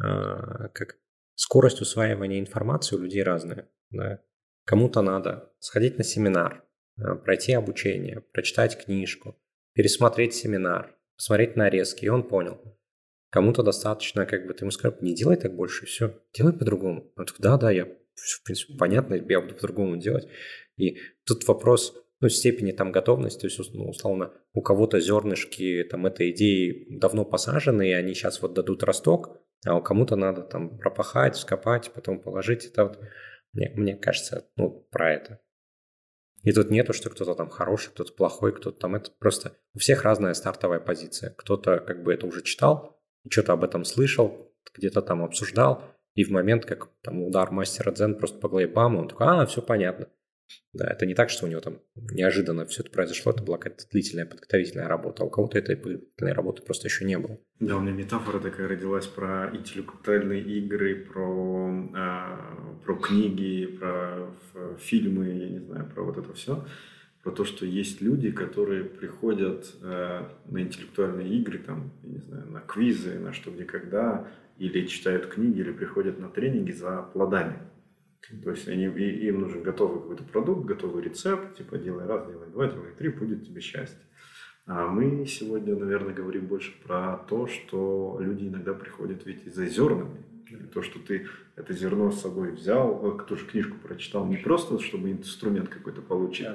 э, 0.04 0.70
как 0.74 0.98
скорость 1.36 1.82
усваивания 1.82 2.40
информации 2.40 2.96
у 2.96 3.00
людей 3.00 3.22
разная. 3.22 3.70
Да? 3.92 4.24
Кому-то 4.66 5.04
надо 5.04 5.54
сходить 5.60 6.00
на 6.00 6.04
семинар, 6.04 6.66
э, 6.98 7.14
пройти 7.14 7.54
обучение, 7.54 8.22
прочитать 8.34 8.84
книжку, 8.84 9.40
пересмотреть 9.74 10.34
семинар, 10.34 10.98
посмотреть 11.22 11.56
нарезки, 11.56 12.06
и 12.06 12.10
он 12.10 12.28
понял. 12.28 12.58
Кому-то 13.30 13.62
достаточно, 13.62 14.26
как 14.26 14.48
бы 14.48 14.56
ты 14.56 14.64
ему 14.64 14.72
сказал, 14.72 14.98
не 15.02 15.14
делай 15.14 15.38
так 15.38 15.56
больше, 15.56 15.86
все, 15.86 16.20
делай 16.34 16.52
по-другому. 16.52 17.14
Он 17.16 17.26
такой, 17.28 17.44
да, 17.44 17.58
да, 17.58 17.70
я, 17.70 17.86
в 17.86 18.44
принципе, 18.44 18.74
понятно, 18.76 19.14
я 19.14 19.40
буду 19.40 19.54
по-другому 19.54 19.98
делать. 19.98 20.28
И 20.78 20.98
тут 21.24 21.48
вопрос, 21.48 21.94
ну, 22.22 22.28
степени 22.28 22.72
там 22.72 22.92
готовности, 22.92 23.42
то 23.42 23.48
есть, 23.48 23.74
ну, 23.76 23.88
условно, 23.88 24.34
у 24.54 24.64
кого-то 24.64 25.00
зернышки 25.00 25.88
там 25.92 26.08
этой 26.08 26.32
идеи 26.32 26.88
давно 26.90 27.24
посажены, 27.24 27.88
и 27.88 27.94
они 27.94 28.16
сейчас 28.16 28.42
вот 28.42 28.56
дадут 28.56 28.82
росток, 28.82 29.38
а 29.64 29.78
у 29.78 29.82
кому-то 29.84 30.16
надо 30.16 30.42
там 30.42 30.80
пропахать, 30.80 31.36
скопать, 31.36 31.92
потом 31.94 32.20
положить. 32.20 32.66
Это 32.66 32.86
вот 32.86 33.00
мне, 33.54 33.72
мне 33.76 33.96
кажется, 33.96 34.48
ну, 34.56 34.88
про 34.90 35.14
это. 35.14 35.40
И 36.44 36.52
тут 36.52 36.72
нету, 36.72 36.94
что 36.94 37.10
кто-то 37.10 37.36
там 37.36 37.50
хороший, 37.50 37.92
кто-то 37.92 38.14
плохой, 38.14 38.54
кто-то 38.54 38.80
там 38.80 38.96
это 38.96 39.12
просто... 39.20 39.54
У 39.74 39.80
всех 39.80 40.04
разная 40.04 40.34
стартовая 40.34 40.80
позиция. 40.80 41.36
Кто-то 41.38 41.80
как 41.80 42.04
бы 42.04 42.14
это 42.14 42.26
уже 42.26 42.42
читал, 42.42 43.00
что-то 43.30 43.54
об 43.54 43.64
этом 43.64 43.86
слышал, 43.86 44.52
где-то 44.76 45.02
там 45.02 45.24
обсуждал, 45.24 45.84
и 46.14 46.24
в 46.24 46.32
момент, 46.32 46.66
как 46.66 46.90
там 47.02 47.24
удар 47.24 47.52
мастера 47.52 47.92
дзен 47.92 48.16
просто 48.16 48.40
по 48.40 48.50
бам, 48.68 48.98
он 48.98 49.08
такой, 49.08 49.28
а, 49.28 49.46
все 49.46 49.62
понятно. 49.62 50.08
Да, 50.74 50.88
это 50.88 51.06
не 51.06 51.14
так, 51.14 51.30
что 51.30 51.46
у 51.46 51.50
него 51.50 51.62
там 51.62 51.80
неожиданно 51.96 52.66
все 52.66 52.82
это 52.82 52.92
произошло, 52.92 53.32
это 53.32 53.44
была 53.44 53.58
какая-то 53.58 53.84
длительная 53.92 54.26
подготовительная 54.26 54.88
работа, 54.88 55.24
а 55.24 55.26
у 55.26 55.30
кого-то 55.30 55.58
этой 55.58 55.76
подготовительной 55.76 56.34
работы 56.34 56.64
просто 56.64 56.88
еще 56.88 57.06
не 57.06 57.18
было. 57.18 57.40
Да, 57.60 57.78
у 57.78 57.82
меня 57.82 57.92
метафора 57.92 58.40
такая 58.40 58.68
родилась 58.68 59.08
про 59.08 59.52
интеллектуальные 59.54 60.42
игры, 60.42 61.06
про, 61.06 61.90
э, 61.94 62.84
про 62.84 62.96
книги, 62.96 63.66
про 63.66 64.34
фильмы, 64.80 65.28
я 65.28 65.50
не 65.50 65.60
знаю, 65.60 65.90
про 65.94 66.04
вот 66.04 66.18
это 66.18 66.34
все. 66.34 66.66
Про 67.24 67.32
то, 67.32 67.46
что 67.46 67.66
есть 67.66 68.02
люди, 68.02 68.32
которые 68.32 68.84
приходят 68.84 69.76
э, 69.84 70.26
на 70.50 70.62
интеллектуальные 70.62 71.28
игры, 71.38 71.60
там, 71.60 71.94
я 72.04 72.10
не 72.10 72.20
знаю, 72.20 72.50
на 72.50 72.62
квизы, 72.62 73.20
на 73.20 73.32
что 73.32 73.52
где 73.52 73.64
когда, 73.64 74.28
или 74.58 74.88
читают 74.88 75.28
книги, 75.28 75.60
или 75.60 75.72
приходят 75.72 76.20
на 76.20 76.30
тренинги 76.30 76.72
за 76.72 77.04
плодами. 77.14 77.60
То 78.44 78.52
есть 78.52 78.68
они, 78.68 78.86
им 78.86 79.42
нужен 79.42 79.64
готовый 79.64 80.02
какой-то 80.02 80.24
продукт, 80.24 80.66
готовый 80.66 81.04
рецепт, 81.04 81.58
типа 81.58 81.78
делай 81.78 82.06
раз, 82.06 82.28
делай 82.28 82.48
два, 82.50 82.68
делай 82.68 82.92
три, 82.98 83.10
будет 83.10 83.46
тебе 83.46 83.62
счастье. 83.62 84.00
А 84.68 84.88
мы 84.88 85.26
сегодня, 85.26 85.76
наверное, 85.76 86.14
говорим 86.14 86.46
больше 86.46 86.72
про 86.84 87.18
то, 87.30 87.48
что 87.48 88.18
люди 88.22 88.48
иногда 88.48 88.74
приходят 88.74 89.26
ведь 89.26 89.46
и 89.46 89.50
за 89.50 89.66
зернами. 89.66 90.24
То, 90.74 90.82
что 90.82 91.00
ты 91.00 91.28
это 91.56 91.74
зерно 91.74 92.12
с 92.12 92.22
собой 92.22 92.52
взял, 92.52 93.20
э, 93.20 93.26
тоже 93.28 93.46
книжку 93.46 93.78
прочитал, 93.82 94.28
не 94.28 94.38
просто, 94.38 94.80
чтобы 94.80 95.12
инструмент 95.12 95.70
какой-то 95.70 96.02
получить, 96.02 96.48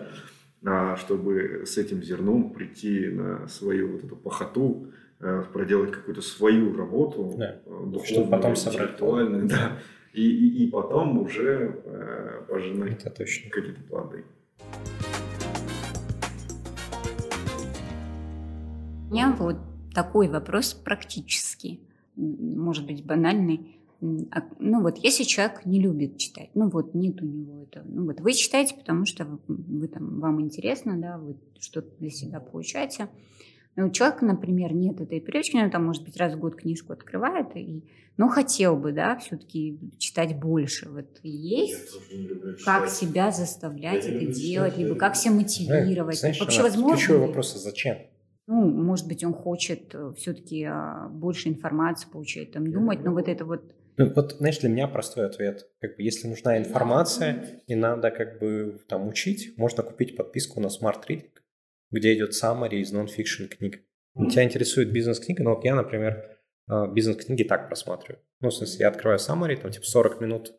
а 0.64 0.96
чтобы 0.96 1.62
с 1.64 1.78
этим 1.78 2.02
зерном 2.02 2.52
прийти 2.52 3.08
на 3.08 3.48
свою 3.48 3.92
вот 3.92 4.04
эту 4.04 4.16
похоту, 4.16 4.92
э, 5.20 5.44
проделать 5.52 5.92
какую-то 5.92 6.20
свою 6.20 6.76
работу, 6.76 7.34
да. 7.38 7.60
духовную, 7.64 8.04
чтобы 8.04 8.30
потом 8.30 8.56
собрать 8.56 8.98
да, 9.46 9.78
и, 10.16 10.22
и, 10.22 10.64
и 10.64 10.70
потом 10.70 11.18
уже 11.18 11.82
э, 11.84 12.42
пожинать 12.48 13.04
какие-то 13.04 13.82
плоды. 13.82 14.24
У 19.08 19.12
меня 19.12 19.36
вот 19.38 19.56
такой 19.94 20.28
вопрос 20.28 20.72
практический, 20.72 21.80
может 22.16 22.86
быть 22.86 23.04
банальный. 23.04 23.78
А, 24.30 24.42
ну 24.58 24.82
вот, 24.82 24.98
если 24.98 25.24
человек 25.24 25.66
не 25.66 25.80
любит 25.80 26.16
читать, 26.16 26.50
ну 26.54 26.70
вот 26.70 26.94
нет 26.94 27.20
у 27.22 27.26
него 27.26 27.62
это, 27.62 27.84
ну 27.86 28.06
вот 28.06 28.20
вы 28.20 28.32
читаете, 28.32 28.74
потому 28.74 29.04
что 29.04 29.24
вы, 29.24 29.38
вы 29.48 29.88
там, 29.88 30.20
вам 30.20 30.40
интересно, 30.40 30.98
да, 30.98 31.18
вы 31.18 31.36
что-то 31.60 31.88
для 31.98 32.10
себя 32.10 32.40
получаете. 32.40 33.08
Но 33.76 33.86
у 33.86 33.90
человека, 33.90 34.24
например, 34.24 34.72
нет 34.72 35.00
этой 35.02 35.20
привычки, 35.20 35.56
он 35.56 35.70
там, 35.70 35.84
может 35.84 36.02
быть, 36.02 36.16
раз 36.16 36.32
в 36.32 36.38
год 36.38 36.56
книжку 36.56 36.94
открывает, 36.94 37.54
и, 37.54 37.84
но 38.16 38.28
хотел 38.28 38.74
бы, 38.74 38.92
да, 38.92 39.18
все-таки 39.18 39.78
читать 39.98 40.40
больше. 40.40 40.88
Вот 40.88 41.20
есть, 41.22 41.94
как 42.64 42.88
себя 42.88 43.30
заставлять 43.30 44.06
это 44.06 44.24
делать, 44.26 44.78
либо 44.78 44.94
как 44.94 45.14
себя 45.14 45.34
мотивировать. 45.34 46.18
Знаешь, 46.18 46.40
Вообще, 46.40 46.62
возможно. 46.62 46.96
Ключевой 46.96 47.26
вопрос, 47.26 47.54
а 47.54 47.58
зачем? 47.58 47.98
Ну, 48.46 48.64
может 48.70 49.08
быть, 49.08 49.24
он 49.24 49.34
хочет 49.34 49.92
э, 49.92 50.12
все-таки 50.16 50.62
а, 50.62 51.08
больше 51.10 51.48
информации 51.48 52.08
получать, 52.08 52.52
там, 52.52 52.70
думать, 52.70 53.04
но 53.04 53.12
вот 53.12 53.28
это 53.28 53.44
вот 53.44 53.72
ну, 53.98 54.12
вот, 54.14 54.32
знаешь, 54.32 54.58
для 54.58 54.68
меня 54.68 54.88
простой 54.88 55.24
ответ. 55.26 55.66
Как 55.80 55.96
бы, 55.96 56.02
если 56.02 56.28
нужна 56.28 56.58
информация 56.58 57.62
и 57.66 57.74
надо 57.74 58.10
как 58.10 58.38
бы 58.38 58.78
там 58.88 59.08
учить, 59.08 59.54
можно 59.56 59.82
купить 59.82 60.16
подписку 60.16 60.60
на 60.60 60.66
Smart 60.66 61.02
Reading, 61.08 61.30
где 61.90 62.14
идет 62.14 62.32
summary 62.32 62.76
из 62.76 62.92
non-fiction 62.92 63.48
книг. 63.48 63.82
Mm-hmm. 64.16 64.30
Тебя 64.30 64.44
интересует 64.44 64.92
бизнес-книга, 64.92 65.42
но 65.42 65.54
вот 65.54 65.64
я, 65.64 65.74
например, 65.74 66.36
а, 66.68 66.86
бизнес-книги 66.88 67.44
так 67.44 67.68
просматриваю. 67.68 68.22
Ну, 68.40 68.48
в 68.48 68.54
смысле, 68.54 68.80
я 68.80 68.88
открываю 68.88 69.18
summary, 69.18 69.56
там 69.60 69.70
типа 69.70 69.86
40 69.86 70.20
минут 70.20 70.52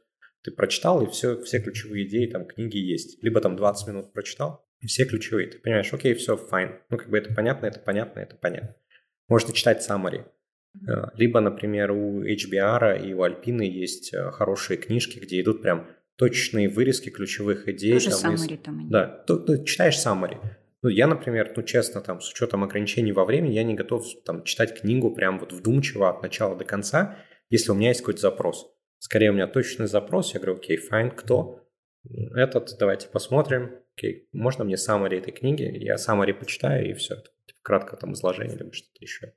ты 0.44 0.52
прочитал, 0.52 1.04
и 1.04 1.10
все, 1.10 1.42
все 1.42 1.60
ключевые 1.60 2.08
идеи 2.08 2.28
там 2.28 2.46
книги 2.46 2.78
есть. 2.78 3.22
Либо 3.22 3.42
там 3.42 3.56
20 3.56 3.88
минут 3.88 4.14
прочитал, 4.14 4.66
и 4.80 4.88
все 4.88 5.06
ключевые. 5.06 5.48
Ты 5.48 5.60
понимаешь, 5.60 5.92
окей, 5.92 6.14
все, 6.14 6.38
файн. 6.38 6.80
Ну, 6.90 6.98
как 6.98 7.10
бы 7.10 7.18
это 7.18 7.34
понятно, 7.34 7.66
это 7.66 7.80
понятно, 7.80 8.20
это 8.20 8.36
понятно. 8.36 8.76
Можно 9.28 9.54
читать 9.54 9.86
summary. 9.88 10.26
Э, 10.88 11.10
либо, 11.16 11.40
например, 11.40 11.92
у 11.92 12.24
HBR 12.24 13.06
и 13.06 13.14
у 13.14 13.26
Alpine 13.26 13.66
есть 13.66 14.14
э, 14.14 14.32
хорошие 14.32 14.78
книжки, 14.78 15.20
где 15.20 15.42
идут 15.42 15.62
прям 15.62 15.88
точечные 16.16 16.70
вырезки 16.70 17.10
ключевых 17.10 17.68
идей. 17.68 17.94
Тоже 17.94 18.12
там, 18.12 18.36
summary 18.36 18.52
есть... 18.52 18.64
там. 18.64 18.90
Да, 18.90 19.08
ты, 19.28 19.38
ты 19.38 19.66
читаешь 19.66 19.98
summary. 19.98 20.38
Ну, 20.84 20.90
я, 20.90 21.08
например, 21.08 21.54
ну, 21.56 21.64
честно, 21.64 22.02
там, 22.02 22.22
с 22.22 22.30
учетом 22.32 22.64
ограничений 22.64 23.12
во 23.12 23.26
времени, 23.26 23.54
я 23.54 23.64
не 23.64 23.74
готов 23.74 24.06
там 24.24 24.44
читать 24.44 24.80
книгу 24.80 25.14
прям 25.14 25.40
вот 25.40 25.52
вдумчиво 25.52 26.10
от 26.10 26.22
начала 26.22 26.56
до 26.56 26.66
конца, 26.66 27.18
если 27.50 27.72
у 27.72 27.76
меня 27.76 27.90
есть 27.90 28.02
какой-то 28.02 28.22
запрос. 28.22 28.72
Скорее, 29.00 29.32
у 29.32 29.34
меня 29.34 29.48
точный 29.48 29.88
запрос, 29.88 30.34
я 30.34 30.40
говорю, 30.40 30.58
окей, 30.58 30.78
fine, 30.78 31.12
кто? 31.12 31.68
Этот, 32.36 32.78
давайте 32.80 33.08
посмотрим. 33.08 33.80
Окей, 33.96 34.30
можно 34.32 34.64
мне 34.64 34.76
summary 34.76 35.18
этой 35.18 35.32
книги? 35.32 35.64
Я 35.64 35.96
summary 35.96 36.34
почитаю, 36.34 36.90
и 36.90 36.94
все. 36.94 37.16
Типа, 37.16 37.60
кратко 37.64 37.98
там 37.98 38.14
изложение, 38.14 38.58
либо 38.58 38.72
что-то 38.72 38.98
еще. 39.00 39.34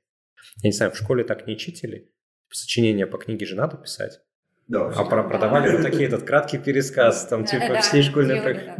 Я 0.61 0.69
не 0.69 0.71
знаю, 0.71 0.91
в 0.91 0.97
школе 0.97 1.23
так 1.23 1.47
не 1.47 1.57
читили? 1.57 2.13
Сочинение 2.49 3.07
по 3.07 3.17
книге 3.17 3.45
же 3.45 3.55
надо 3.55 3.77
писать? 3.77 4.21
Да, 4.71 4.87
а 4.87 5.03
про 5.03 5.23
продавали 5.23 5.69
вот 5.69 5.81
такие 5.81 6.05
этот 6.05 6.23
краткий 6.23 6.57
пересказ, 6.57 7.27
там 7.27 7.43
типа 7.43 7.81
все 7.81 8.01
школьные... 8.01 8.73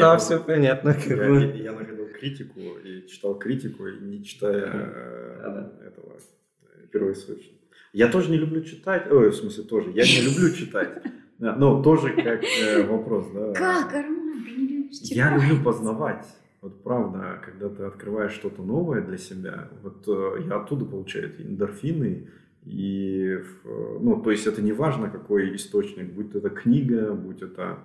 Да, 0.00 0.16
все 0.18 0.38
понятно. 0.38 0.96
Я 1.08 1.72
находил 1.72 2.06
критику 2.16 2.60
и 2.60 3.04
читал 3.08 3.34
критику, 3.36 3.88
и 3.88 3.98
не 4.00 4.24
читая 4.24 4.70
э, 4.72 5.88
этого 5.88 6.12
э, 6.12 6.86
первоисточника. 6.92 7.64
Я 7.92 8.06
тоже 8.06 8.30
не 8.30 8.36
люблю 8.36 8.62
читать, 8.62 9.10
ой, 9.10 9.30
в 9.30 9.34
смысле 9.34 9.64
тоже, 9.64 9.90
я 9.90 10.04
не 10.04 10.30
люблю 10.30 10.54
читать. 10.54 11.02
Ну, 11.40 11.82
тоже 11.82 12.10
как 12.10 12.44
э, 12.44 12.86
вопрос, 12.86 13.26
да. 13.34 13.52
Как, 13.52 13.92
Арман, 13.94 14.44
ты 14.44 14.52
не 14.52 14.68
любишь 14.68 14.98
читать? 14.98 15.10
Я 15.10 15.36
люблю 15.36 15.64
познавать. 15.64 16.24
Вот 16.60 16.84
правда, 16.84 17.40
когда 17.44 17.68
ты 17.68 17.82
открываешь 17.82 18.32
что-то 18.32 18.62
новое 18.62 19.02
для 19.02 19.18
себя, 19.18 19.70
вот 19.82 20.04
э, 20.06 20.44
я 20.46 20.56
оттуда 20.56 20.84
получаю 20.84 21.34
эти 21.34 21.42
эндорфины, 21.42 22.30
и, 22.64 23.38
ну, 23.64 24.20
то 24.22 24.30
есть 24.30 24.46
это 24.46 24.62
не 24.62 24.72
важно, 24.72 25.10
какой 25.10 25.54
источник, 25.56 26.12
будь 26.12 26.34
это 26.34 26.50
книга, 26.50 27.12
будь 27.12 27.42
это 27.42 27.78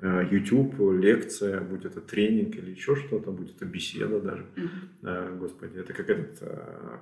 э, 0.00 0.28
YouTube, 0.30 0.74
лекция, 1.00 1.60
будь 1.60 1.84
это 1.84 2.00
тренинг 2.00 2.56
или 2.56 2.70
еще 2.70 2.96
что-то, 2.96 3.30
будь 3.30 3.54
это 3.56 3.64
беседа 3.64 4.20
даже. 4.20 4.46
Mm-hmm. 4.56 5.38
Господи, 5.38 5.78
это 5.78 5.92
как 5.92 6.10
этот, 6.10 6.42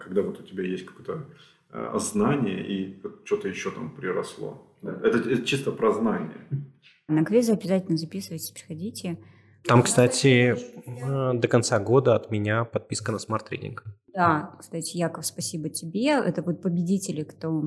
когда 0.01 0.23
вот 0.23 0.41
у 0.41 0.43
тебя 0.43 0.65
есть 0.65 0.87
какое-то 0.87 1.27
знание 1.99 2.65
и 2.67 3.03
что-то 3.25 3.49
еще 3.49 3.71
там 3.71 3.91
приросло. 3.91 4.65
Это, 4.83 5.19
это 5.19 5.43
чисто 5.45 5.73
про 5.73 5.93
знание. 5.93 6.47
На 7.09 7.25
квизы 7.25 7.53
обязательно 7.53 7.97
записывайтесь, 7.97 8.51
приходите. 8.51 9.19
Там, 9.65 9.83
кстати, 9.83 10.57
э, 10.57 11.35
до 11.35 11.49
конца 11.49 11.79
года 11.79 12.15
от 12.15 12.31
меня 12.31 12.65
подписка 12.65 13.13
на 13.13 13.19
Reading. 13.19 13.79
Да, 14.15 14.55
кстати, 14.61 14.97
Яков, 14.97 15.27
спасибо 15.27 15.69
тебе. 15.69 16.11
Это 16.11 16.43
вот 16.43 16.63
победители, 16.63 17.25
кто 17.25 17.65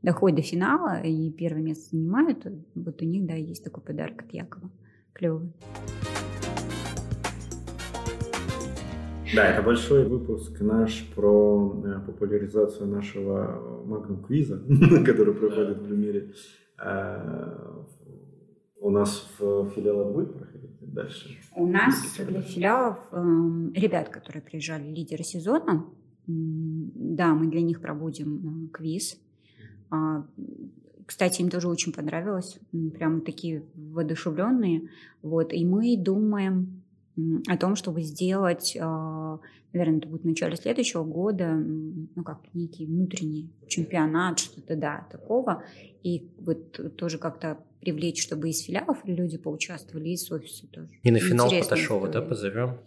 доходит 0.00 0.36
до 0.36 0.42
финала 0.42 1.00
и 1.00 1.32
первое 1.32 1.60
место 1.60 1.90
занимают. 1.90 2.46
Вот 2.76 3.02
у 3.02 3.04
них, 3.04 3.26
да, 3.26 3.34
есть 3.34 3.64
такой 3.64 3.82
подарок 3.82 4.22
от 4.22 4.32
Якова. 4.32 4.70
Клевый. 5.12 5.52
Да, 9.34 9.48
это 9.48 9.62
большой 9.62 10.06
выпуск 10.06 10.60
наш 10.60 11.04
про 11.16 11.82
э, 11.84 12.06
популяризацию 12.06 12.86
нашего 12.86 13.84
Magnum 13.84 14.24
квиза, 14.24 14.62
который 15.04 15.34
проходит 15.34 15.78
в 15.78 15.88
Люмире. 15.88 16.32
Э, 16.78 17.82
у 18.76 18.90
нас 18.90 19.28
в 19.40 19.70
филиалах 19.70 20.12
будет 20.12 20.34
проходить 20.34 20.53
дальше? 20.94 21.36
У 21.54 21.66
нас 21.66 22.16
для 22.18 22.40
филиалов 22.42 22.98
э, 23.12 23.16
ребят, 23.74 24.08
которые 24.08 24.42
приезжали, 24.42 24.90
лидеры 24.90 25.24
сезона, 25.24 25.84
да, 26.26 27.34
мы 27.34 27.48
для 27.48 27.60
них 27.60 27.80
проводим 27.80 28.66
э, 28.66 28.68
квиз. 28.72 29.18
А, 29.90 30.26
кстати, 31.06 31.42
им 31.42 31.50
тоже 31.50 31.68
очень 31.68 31.92
понравилось, 31.92 32.58
прям 32.94 33.20
такие 33.20 33.62
воодушевленные. 33.74 34.88
Вот, 35.22 35.52
и 35.52 35.64
мы 35.64 35.96
думаем 35.98 36.83
о 37.46 37.56
том, 37.56 37.76
чтобы 37.76 38.02
сделать, 38.02 38.76
а, 38.80 39.38
наверное, 39.72 39.98
это 39.98 40.08
будет 40.08 40.22
в 40.22 40.26
начале 40.26 40.56
следующего 40.56 41.04
года, 41.04 41.52
ну, 41.54 42.24
как 42.24 42.40
некий 42.54 42.86
внутренний 42.86 43.50
чемпионат, 43.68 44.38
что-то, 44.40 44.76
да, 44.76 45.06
такого. 45.10 45.62
И 46.02 46.28
вот 46.38 46.96
тоже 46.96 47.18
как-то 47.18 47.58
привлечь, 47.80 48.22
чтобы 48.22 48.48
из 48.48 48.62
филиалов 48.62 48.98
люди 49.04 49.36
поучаствовали, 49.36 50.08
и 50.08 50.12
из 50.14 50.30
офиса 50.30 50.66
тоже. 50.66 50.88
И 51.02 51.10
на 51.10 51.20
финал 51.20 51.50
Поташова, 51.50 52.08
да, 52.08 52.22
позовем? 52.22 52.78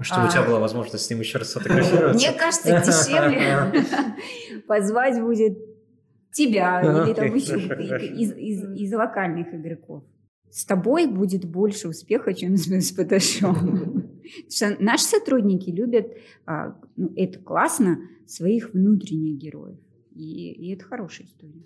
Чтобы 0.00 0.28
у 0.28 0.30
тебя 0.30 0.42
а. 0.42 0.46
была 0.46 0.60
возможность 0.60 1.04
с 1.04 1.10
ним 1.10 1.18
еще 1.18 1.38
раз 1.38 1.50
сфотографироваться. 1.50 2.14
Мне 2.14 2.38
кажется, 2.38 2.80
дешевле 2.80 3.84
позвать 4.68 5.20
будет 5.20 5.58
тебя 6.30 6.80
или 6.80 7.12
там 7.12 7.34
еще 7.34 7.58
из 7.58 8.92
локальных 8.92 9.52
игроков. 9.52 10.04
С 10.50 10.64
тобой 10.64 11.06
будет 11.06 11.44
больше 11.44 11.88
успеха, 11.88 12.34
чем 12.34 12.56
с 12.56 12.92
Поташом. 12.96 14.10
Наши 14.78 15.04
сотрудники 15.04 15.70
любят, 15.70 16.06
а, 16.46 16.76
ну, 16.96 17.12
это 17.16 17.38
классно, 17.38 18.00
своих 18.26 18.74
внутренних 18.74 19.38
героев. 19.38 19.78
И 20.14 20.72
это 20.72 20.84
хорошая 20.84 21.26
история. 21.26 21.64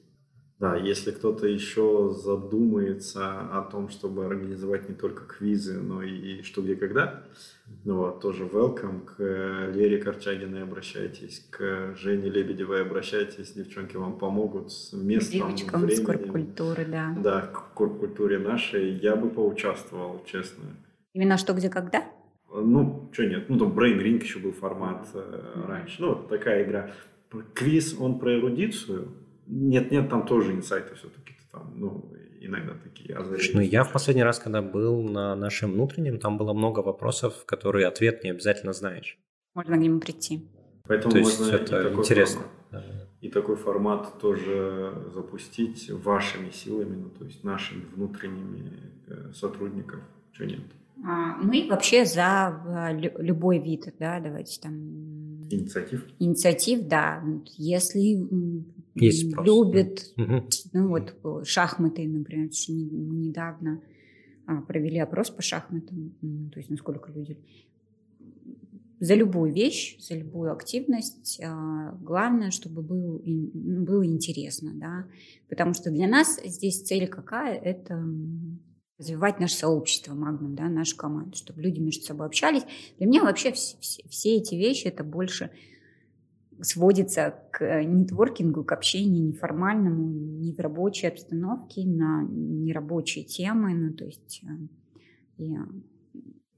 Да, 0.62 0.76
если 0.76 1.10
кто-то 1.10 1.48
еще 1.48 2.14
задумается 2.16 3.40
о 3.50 3.62
том, 3.62 3.88
чтобы 3.88 4.26
организовать 4.26 4.88
не 4.88 4.94
только 4.94 5.24
квизы, 5.24 5.80
но 5.80 6.04
и 6.04 6.42
что, 6.42 6.62
где, 6.62 6.76
когда, 6.76 7.24
ну 7.84 7.96
вот, 7.96 8.20
тоже 8.20 8.44
welcome 8.44 9.04
к 9.04 9.72
Лере 9.74 9.98
Корчагиной 9.98 10.62
обращайтесь, 10.62 11.44
к 11.50 11.96
Жене 11.96 12.30
Лебедевой 12.30 12.82
обращайтесь, 12.82 13.54
девчонки 13.54 13.96
вам 13.96 14.20
помогут 14.20 14.70
с 14.70 14.92
местом, 14.92 15.48
Девочкам 15.48 15.80
временем. 15.80 16.00
с 16.00 16.06
корпкультуры, 16.06 16.84
да. 16.84 17.16
Да, 17.18 17.40
к 17.40 17.74
корпкультуре 17.74 18.38
нашей 18.38 18.92
я 18.92 19.16
бы 19.16 19.30
поучаствовал, 19.30 20.22
честно. 20.26 20.62
Именно 21.12 21.38
что, 21.38 21.54
где, 21.54 21.70
когда? 21.70 22.04
Ну, 22.54 23.10
что 23.12 23.26
нет, 23.26 23.48
ну 23.48 23.58
там 23.58 23.76
Brain 23.76 23.98
Ring 24.00 24.22
еще 24.22 24.38
был 24.38 24.52
формат 24.52 25.08
э, 25.12 25.64
раньше, 25.66 26.00
ну 26.02 26.10
вот 26.10 26.28
такая 26.28 26.62
игра. 26.62 26.92
Квиз, 27.52 27.96
он 27.98 28.20
про 28.20 28.38
эрудицию, 28.38 29.08
нет, 29.46 29.90
нет, 29.90 30.08
там 30.08 30.26
тоже 30.26 30.52
инсайты 30.52 30.94
все-таки 30.94 31.34
там, 31.52 31.72
ну, 31.76 32.12
иногда 32.40 32.74
такие 32.74 33.14
озарения. 33.14 33.50
Ну, 33.54 33.60
я 33.60 33.84
в 33.84 33.92
последний 33.92 34.22
раз, 34.22 34.38
когда 34.38 34.62
был 34.62 35.02
на 35.02 35.36
нашем 35.36 35.72
внутреннем, 35.72 36.18
там 36.18 36.38
было 36.38 36.52
много 36.52 36.80
вопросов, 36.80 37.44
которые 37.44 37.86
ответ 37.86 38.24
не 38.24 38.30
обязательно 38.30 38.72
знаешь. 38.72 39.18
Можно 39.54 39.76
к 39.76 39.80
нему 39.80 40.00
прийти. 40.00 40.48
Поэтому 40.84 41.12
То 41.12 41.18
есть 41.18 41.40
это 41.40 41.92
интересно. 41.94 42.42
и 43.20 43.28
такой 43.28 43.56
формат 43.56 44.18
тоже 44.18 44.94
запустить 45.14 45.90
вашими 45.90 46.50
силами, 46.50 46.96
ну, 46.96 47.10
то 47.10 47.24
есть 47.24 47.44
нашими 47.44 47.84
внутренними 47.94 48.72
э, 49.06 49.32
сотрудников, 49.32 50.00
что 50.32 50.46
нет? 50.46 50.60
А, 51.04 51.36
мы 51.36 51.66
вообще 51.68 52.04
за 52.04 52.90
э, 52.92 53.22
любой 53.22 53.58
вид, 53.58 53.94
да, 53.98 54.20
давайте 54.20 54.60
там... 54.60 54.74
Инициатив? 55.50 56.06
Инициатив, 56.18 56.88
да. 56.88 57.22
Если 57.58 58.16
Есть 58.94 59.34
любят, 59.38 60.12
угу. 60.16 60.48
ну 60.72 60.88
вот 60.88 61.46
шахматы, 61.46 62.06
например, 62.06 62.50
мы 62.68 63.16
недавно 63.16 63.82
а, 64.46 64.60
провели 64.60 64.98
опрос 64.98 65.30
по 65.30 65.40
шахматам, 65.40 66.14
то 66.52 66.58
есть 66.58 66.68
насколько 66.68 67.10
люди 67.10 67.38
за 69.02 69.14
любую 69.14 69.52
вещь, 69.52 69.96
за 69.98 70.14
любую 70.14 70.52
активность. 70.52 71.40
А, 71.42 71.92
главное, 72.00 72.52
чтобы 72.52 72.82
был, 72.82 73.20
ну, 73.24 73.82
было 73.82 74.06
интересно, 74.06 74.72
да, 74.74 75.06
потому 75.48 75.74
что 75.74 75.90
для 75.90 76.06
нас 76.06 76.40
здесь 76.44 76.82
цель 76.82 77.08
какая? 77.08 77.58
Это 77.58 78.00
развивать 78.98 79.40
наше 79.40 79.56
сообщество 79.56 80.14
Магнум, 80.14 80.54
да, 80.54 80.68
нашу 80.68 80.96
команду, 80.96 81.36
чтобы 81.36 81.62
люди 81.62 81.80
между 81.80 82.04
собой 82.04 82.26
общались. 82.26 82.62
Для 82.98 83.08
меня 83.08 83.24
вообще 83.24 83.50
все, 83.50 83.76
все, 83.80 84.04
все 84.08 84.36
эти 84.36 84.54
вещи 84.54 84.86
это 84.86 85.02
больше 85.02 85.50
сводится 86.62 87.34
к 87.50 87.82
нетворкингу, 87.82 88.64
к 88.64 88.72
общению 88.72 89.24
неформальному, 89.24 90.08
не 90.08 90.52
в 90.52 90.58
рабочей 90.60 91.08
обстановке, 91.08 91.84
на 91.84 92.22
нерабочие 92.28 93.24
темы, 93.24 93.74
ну, 93.74 93.92
то 93.92 94.04
есть 94.04 94.42
э, 94.44 95.42
и 95.42 95.56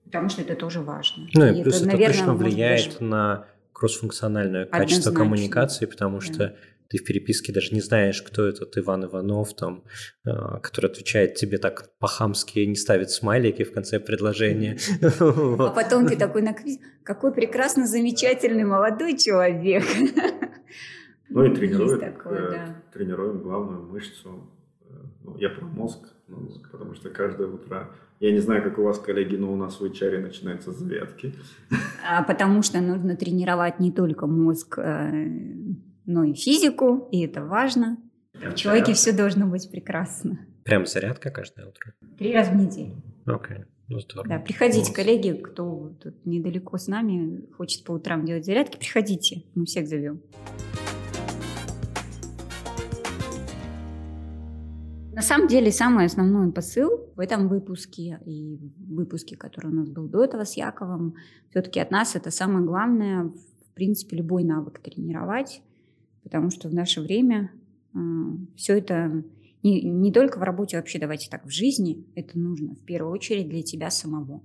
потому 0.05 0.29
что 0.29 0.43
это 0.43 0.55
тоже 0.55 0.81
важно. 0.81 1.27
Ну 1.35 1.47
и, 1.47 1.61
и 1.61 1.63
плюс 1.63 1.77
это, 1.77 1.85
это 1.87 1.93
наверное, 1.93 2.17
точно 2.17 2.35
влияет 2.35 2.85
даже... 2.85 3.05
на 3.05 3.47
кроссфункциональное 3.73 4.67
качество 4.67 5.11
коммуникации, 5.11 5.87
потому 5.87 6.21
что 6.21 6.57
ты 6.95 6.99
в 6.99 7.05
переписке 7.05 7.53
даже 7.53 7.75
не 7.75 7.81
знаешь, 7.81 8.23
кто 8.23 8.47
этот 8.47 8.79
Иван 8.79 9.07
Иванов, 9.07 9.57
там, 9.57 9.83
э, 10.25 10.31
который 10.63 10.91
отвечает 10.91 11.35
тебе 11.35 11.59
так 11.59 11.91
по-хамски, 11.99 12.61
не 12.61 12.77
ставит 12.77 13.11
смайлики 13.11 13.65
в 13.65 13.73
конце 13.73 13.99
предложения. 13.99 14.79
А 15.21 15.71
потом 15.71 16.07
ты 16.07 16.17
такой 16.17 16.45
какой 17.03 17.35
прекрасно 17.35 17.87
замечательный 17.87 18.65
молодой 18.65 19.17
человек. 19.17 19.83
Ну 21.31 21.45
и 21.45 21.55
тренирует, 21.55 22.03
э, 22.03 22.75
тренируем 22.93 23.39
главную 23.39 23.83
мышцу. 23.83 24.51
Э, 24.83 24.95
ну, 25.25 25.37
я 25.39 25.49
про 25.49 25.65
мозг, 25.65 26.01
потому 26.71 26.95
что 26.95 27.11
каждое 27.11 27.49
утро 27.49 27.91
я 28.21 28.31
не 28.31 28.39
знаю, 28.39 28.63
как 28.63 28.79
у 28.79 28.83
вас, 28.83 29.01
коллеги, 29.01 29.37
но 29.37 29.53
у 29.53 29.57
нас 29.57 29.81
в 29.81 29.85
HR 29.85 30.21
начинаются 30.21 30.71
зарядки. 30.71 31.35
А 32.09 32.23
потому 32.23 32.63
что 32.63 32.81
нужно 32.81 33.17
тренировать 33.17 33.81
не 33.81 33.91
только 33.91 34.27
мозг, 34.27 34.79
э, 34.79 35.27
но 36.07 36.25
и 36.25 36.35
физику, 36.35 37.09
и 37.11 37.25
это 37.25 37.45
важно. 37.45 37.99
В 38.33 38.55
человеке 38.55 38.93
все 38.93 39.13
должно 39.13 39.47
быть 39.47 39.71
прекрасно. 39.71 40.47
Прям 40.65 40.87
зарядка 40.87 41.31
каждое 41.31 41.67
утро? 41.67 41.95
Три 42.19 42.33
раза 42.33 42.51
в 42.51 42.57
неделю. 42.57 43.03
Окей, 43.27 43.59
okay. 43.59 43.65
ну 43.89 44.01
здорово. 44.01 44.29
Да, 44.29 44.39
приходите, 44.39 44.89
ну, 44.89 44.95
коллеги, 44.95 45.33
кто 45.33 45.95
тут 46.03 46.27
недалеко 46.27 46.79
с 46.79 46.89
нами, 46.89 47.49
хочет 47.53 47.85
по 47.85 47.93
утрам 47.93 48.25
делать 48.25 48.45
зарядки, 48.45 48.79
приходите, 48.79 49.45
мы 49.55 49.67
всех 49.67 49.87
зовем. 49.87 50.21
На 55.13 55.23
самом 55.23 55.47
деле, 55.47 55.71
самый 55.71 56.07
основной 56.07 56.51
посыл 56.51 57.13
в 57.15 57.21
этом 57.21 57.49
выпуске 57.49 58.19
и 58.27 58.57
в 58.57 58.97
выпуске, 58.97 59.37
который 59.37 59.71
у 59.71 59.75
нас 59.75 59.89
был 59.89 60.09
до 60.09 60.25
этого 60.25 60.45
с 60.45 60.57
Яковом, 60.57 61.15
все-таки 61.51 61.79
от 61.79 61.93
нас 61.93 62.17
это 62.17 62.33
самое 62.33 62.67
главное, 62.67 63.25
в 63.25 63.75
принципе, 63.75 64.17
любой 64.17 64.43
навык 64.43 64.81
тренировать, 64.81 65.63
потому 66.25 66.51
что 66.51 66.69
в 66.69 66.75
наше 66.75 67.01
время 67.01 67.53
э, 67.95 67.99
все 68.57 68.79
это 68.79 69.23
не, 69.63 69.81
не 69.83 70.13
только 70.13 70.39
в 70.39 70.43
работе, 70.43 70.77
вообще 70.77 70.99
давайте 70.99 71.31
так, 71.31 71.47
в 71.47 71.51
жизни 71.51 72.05
это 72.15 72.39
нужно 72.39 72.75
в 72.75 72.81
первую 72.81 73.13
очередь 73.13 73.49
для 73.49 73.63
тебя 73.63 73.91
самого. 73.91 74.43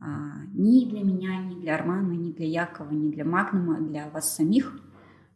А, 0.00 0.44
ни 0.54 0.88
для 0.88 1.00
меня, 1.00 1.42
ни 1.44 1.60
для 1.60 1.74
Армана, 1.74 2.12
ни 2.12 2.32
для 2.32 2.46
Якова, 2.46 2.90
ни 2.92 3.10
для 3.10 3.24
Магнума, 3.24 3.80
для 3.80 4.08
вас 4.10 4.36
самих 4.36 4.80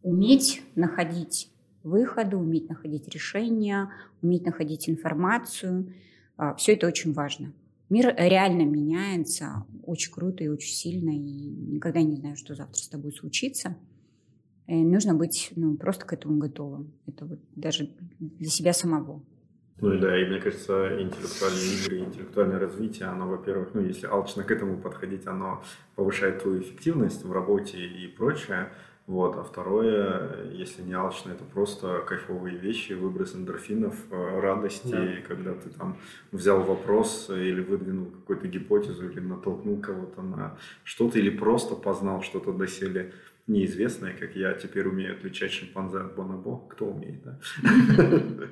уметь 0.03 0.63
находить 0.77 1.51
выхода, 1.83 2.37
уметь 2.37 2.69
находить 2.69 3.09
решения, 3.09 3.91
уметь 4.23 4.45
находить 4.45 4.89
информацию. 4.89 5.93
А, 6.37 6.55
Все 6.55 6.75
это 6.75 6.87
очень 6.87 7.13
важно. 7.13 7.53
Мир 7.89 8.15
реально 8.17 8.63
меняется 8.63 9.67
очень 9.83 10.13
круто 10.13 10.45
и 10.45 10.49
очень 10.49 10.75
сильно, 10.75 11.11
и 11.11 11.19
никогда 11.19 12.01
не 12.03 12.17
знаю, 12.17 12.37
что 12.37 12.55
завтра 12.55 12.81
с 12.81 12.89
тобой 12.89 13.13
случится. 13.13 13.77
И 14.67 14.85
нужно 14.85 15.15
быть 15.15 15.53
ну, 15.57 15.77
просто 15.77 16.07
к 16.07 16.13
этому 16.13 16.39
готовым. 16.39 16.93
Это 17.07 17.25
вот 17.25 17.41
даже 17.57 17.91
для 18.19 18.49
себя 18.49 18.73
самого. 18.73 19.23
Ну 19.81 19.99
да, 19.99 20.17
и 20.17 20.25
мне 20.27 20.39
кажется, 20.39 21.03
интеллектуальные 21.03 21.75
игры, 21.75 21.99
интеллектуальное 21.99 22.61
развитие, 22.61 23.09
оно, 23.09 23.27
во-первых, 23.27 23.71
ну 23.75 23.81
если 23.81 24.07
алчно 24.07 24.45
к 24.45 24.51
этому 24.53 24.79
подходить, 24.79 25.27
оно 25.27 25.65
повышает 25.97 26.41
твою 26.43 26.61
эффективность 26.61 27.25
в 27.25 27.33
работе 27.33 27.79
и 27.79 28.07
прочее. 28.07 28.71
Вот. 29.09 29.37
А 29.37 29.43
второе, 29.43 30.53
если 30.53 30.83
не 30.83 30.95
алчно, 30.95 31.33
это 31.33 31.43
просто 31.43 32.05
кайфовые 32.07 32.57
вещи, 32.57 32.93
выброс 32.93 33.35
эндорфинов, 33.35 33.97
э, 34.11 34.41
радости, 34.41 34.93
да. 34.93 35.09
когда 35.27 35.55
ты 35.55 35.71
там 35.71 35.97
взял 36.31 36.63
вопрос 36.63 37.29
или 37.29 37.61
выдвинул 37.61 38.07
какую-то 38.07 38.47
гипотезу, 38.47 39.11
или 39.11 39.19
натолкнул 39.19 39.81
кого-то 39.81 40.23
на 40.23 40.57
что-то, 40.85 41.19
или 41.19 41.31
просто 41.31 41.75
познал 41.75 42.23
что-то 42.23 42.53
доселе 42.53 43.13
неизвестное, 43.47 44.15
как 44.15 44.37
я 44.37 44.55
теперь 44.55 44.87
умею 44.87 45.17
отличать 45.17 45.53
шимпанзе 45.53 45.99
от 45.99 46.15
бонобо. 46.15 46.67
Кто 46.69 46.87
умеет, 46.87 47.23
да? 47.23 47.41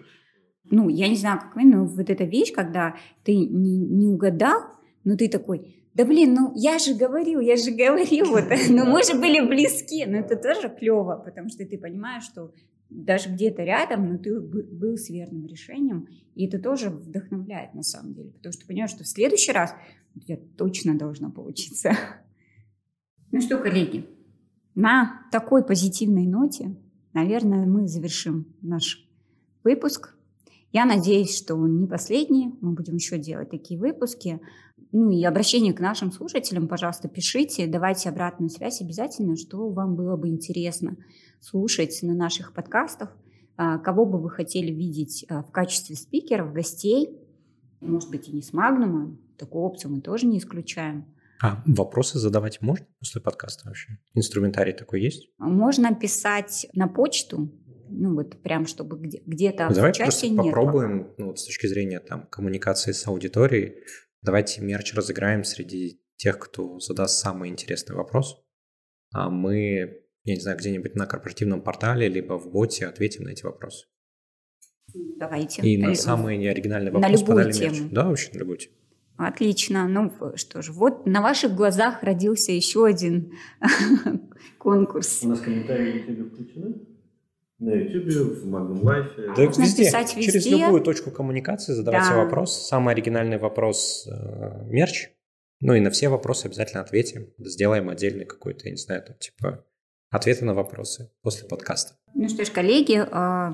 Ну, 0.72 0.88
я 0.88 1.08
не 1.08 1.16
знаю, 1.16 1.40
как 1.40 1.56
вы, 1.56 1.64
но 1.64 1.84
вот 1.84 2.10
эта 2.10 2.22
вещь, 2.22 2.52
когда 2.52 2.94
ты 3.24 3.34
не, 3.34 3.78
не 3.78 4.06
угадал, 4.06 4.60
но 5.02 5.16
ты 5.16 5.28
такой, 5.28 5.80
да 5.94 6.04
блин, 6.04 6.34
ну 6.34 6.52
я 6.54 6.78
же 6.78 6.94
говорил, 6.94 7.40
я 7.40 7.56
же 7.56 7.72
говорил, 7.72 8.26
вот, 8.26 8.44
ну 8.68 8.84
мы 8.84 9.02
же 9.02 9.14
были 9.14 9.40
близки, 9.44 10.06
но 10.06 10.18
это 10.18 10.36
тоже 10.36 10.68
клево, 10.68 11.20
потому 11.24 11.48
что 11.48 11.66
ты 11.66 11.76
понимаешь, 11.76 12.24
что 12.24 12.52
даже 12.88 13.30
где-то 13.30 13.64
рядом, 13.64 14.08
но 14.08 14.18
ты 14.18 14.38
был 14.38 14.96
с 14.96 15.10
верным 15.10 15.46
решением, 15.46 16.08
и 16.34 16.46
это 16.46 16.60
тоже 16.60 16.90
вдохновляет 16.90 17.74
на 17.74 17.82
самом 17.82 18.14
деле, 18.14 18.30
потому 18.30 18.52
что 18.52 18.66
понимаешь, 18.66 18.90
что 18.90 19.04
в 19.04 19.08
следующий 19.08 19.52
раз 19.52 19.74
у 20.14 20.20
тебя 20.20 20.38
точно 20.56 20.96
должно 20.96 21.30
получиться. 21.30 21.92
Ну 23.32 23.40
что, 23.40 23.58
коллеги, 23.58 24.06
на 24.74 25.22
такой 25.32 25.64
позитивной 25.64 26.26
ноте, 26.26 26.76
наверное, 27.12 27.66
мы 27.66 27.88
завершим 27.88 28.46
наш 28.62 29.06
выпуск. 29.64 30.14
Я 30.72 30.84
надеюсь, 30.84 31.36
что 31.36 31.56
он 31.56 31.80
не 31.80 31.86
последний. 31.86 32.54
Мы 32.60 32.72
будем 32.72 32.94
еще 32.94 33.18
делать 33.18 33.50
такие 33.50 33.78
выпуски. 33.78 34.40
Ну 34.92 35.10
и 35.10 35.22
обращение 35.24 35.72
к 35.72 35.80
нашим 35.80 36.12
слушателям, 36.12 36.68
пожалуйста, 36.68 37.08
пишите, 37.08 37.66
давайте 37.66 38.08
обратную 38.08 38.50
связь 38.50 38.80
обязательно, 38.80 39.36
что 39.36 39.68
вам 39.68 39.94
было 39.94 40.16
бы 40.16 40.28
интересно 40.28 40.96
слушать 41.40 41.98
на 42.02 42.14
наших 42.14 42.52
подкастах, 42.52 43.16
а, 43.56 43.78
кого 43.78 44.04
бы 44.04 44.18
вы 44.18 44.30
хотели 44.30 44.72
видеть 44.72 45.24
а, 45.28 45.42
в 45.42 45.50
качестве 45.50 45.96
спикеров, 45.96 46.52
гостей, 46.52 47.20
может 47.80 48.10
быть, 48.10 48.28
и 48.28 48.32
не 48.32 48.42
с 48.42 48.52
Магнума, 48.52 49.16
такую 49.36 49.64
опцию 49.64 49.92
мы 49.92 50.00
тоже 50.00 50.26
не 50.26 50.38
исключаем. 50.38 51.04
А 51.42 51.62
вопросы 51.66 52.18
задавать 52.18 52.60
можно 52.60 52.86
после 52.98 53.20
подкаста 53.20 53.68
вообще? 53.68 53.98
Инструментарий 54.14 54.74
такой 54.74 55.00
есть? 55.00 55.30
Можно 55.38 55.94
писать 55.94 56.66
на 56.74 56.86
почту, 56.86 57.50
ну 57.88 58.14
вот 58.14 58.42
прям 58.42 58.66
чтобы 58.66 58.98
где- 58.98 59.22
где-то 59.24 59.68
ну, 59.68 59.74
Давай 59.74 59.94
просто 59.94 60.28
нет. 60.28 60.36
попробуем, 60.36 61.14
ну, 61.16 61.28
вот 61.28 61.38
с 61.38 61.46
точки 61.46 61.66
зрения 61.66 62.00
там 62.00 62.26
коммуникации 62.26 62.92
с 62.92 63.06
аудиторией, 63.06 63.76
давайте 64.22 64.60
мерч 64.60 64.92
разыграем 64.94 65.44
среди 65.44 66.02
тех, 66.16 66.38
кто 66.38 66.78
задаст 66.78 67.18
самый 67.18 67.48
интересный 67.48 67.96
вопрос, 67.96 68.36
а 69.12 69.30
мы, 69.30 70.02
я 70.24 70.34
не 70.34 70.40
знаю, 70.40 70.58
где-нибудь 70.58 70.94
на 70.94 71.06
корпоративном 71.06 71.62
портале 71.62 72.08
либо 72.08 72.38
в 72.38 72.50
боте 72.50 72.86
ответим 72.86 73.24
на 73.24 73.30
эти 73.30 73.44
вопросы. 73.44 73.86
Давайте. 75.16 75.62
И 75.62 75.78
на 75.78 75.94
самый 75.94 76.36
неоригинальный 76.36 76.90
вопрос 76.90 77.10
на 77.10 77.16
любую 77.16 77.52
тему. 77.52 77.74
мерч. 77.74 77.92
Да, 77.92 78.08
вообще 78.08 78.30
на 78.34 78.38
любую 78.38 78.58
тему. 78.58 78.74
Отлично. 79.20 79.86
Ну 79.86 80.10
что 80.36 80.62
ж, 80.62 80.70
вот 80.70 81.06
на 81.06 81.20
ваших 81.20 81.54
глазах 81.54 82.02
родился 82.02 82.52
еще 82.52 82.86
один 82.86 83.32
конкурс. 84.58 85.20
У 85.22 85.28
нас 85.28 85.40
комментарии 85.40 85.92
на 85.92 86.10
YouTube 86.10 86.32
включены? 86.32 86.74
На 87.58 87.74
YouTube, 87.74 88.38
в 88.38 88.48
Magnum 88.48 88.82
Life. 88.82 89.34
Да 89.36 89.42
Можно 89.42 89.62
везде. 89.62 89.84
Писать 89.84 90.16
везде. 90.16 90.32
Через 90.32 90.46
любую 90.46 90.82
точку 90.82 91.10
коммуникации 91.10 91.74
задавайте 91.74 92.08
да. 92.08 92.24
вопрос. 92.24 92.66
Самый 92.66 92.94
оригинальный 92.94 93.36
вопрос 93.36 94.08
э, 94.10 94.64
мерч. 94.64 95.10
Ну 95.60 95.74
и 95.74 95.80
на 95.80 95.90
все 95.90 96.08
вопросы 96.08 96.46
обязательно 96.46 96.80
ответим. 96.80 97.28
Сделаем 97.36 97.90
отдельный 97.90 98.24
какой-то, 98.24 98.64
я 98.64 98.70
не 98.70 98.78
знаю, 98.78 99.02
там, 99.02 99.16
типа 99.18 99.62
ответы 100.10 100.46
на 100.46 100.54
вопросы 100.54 101.12
после 101.20 101.46
подкаста. 101.46 101.94
Ну 102.14 102.26
что 102.30 102.46
ж, 102.46 102.50
коллеги, 102.50 103.06
э, 103.06 103.52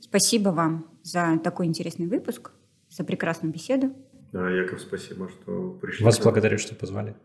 спасибо 0.00 0.50
вам 0.50 0.96
за 1.02 1.40
такой 1.42 1.66
интересный 1.66 2.06
выпуск, 2.06 2.52
за 2.88 3.02
прекрасную 3.02 3.52
беседу. 3.52 3.92
Да, 4.32 4.50
Яков, 4.50 4.80
спасибо, 4.80 5.28
что 5.28 5.70
пришли. 5.80 6.04
Вас 6.04 6.20
благодарю, 6.20 6.58
что 6.58 6.74
позвали. 6.74 7.16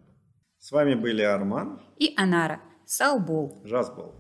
С 0.60 0.72
вами 0.72 0.96
были 0.96 1.22
Арман 1.22 1.82
и 1.98 2.14
Анара. 2.18 2.62
Саубол. 2.86 3.62
Жазбол. 3.66 4.14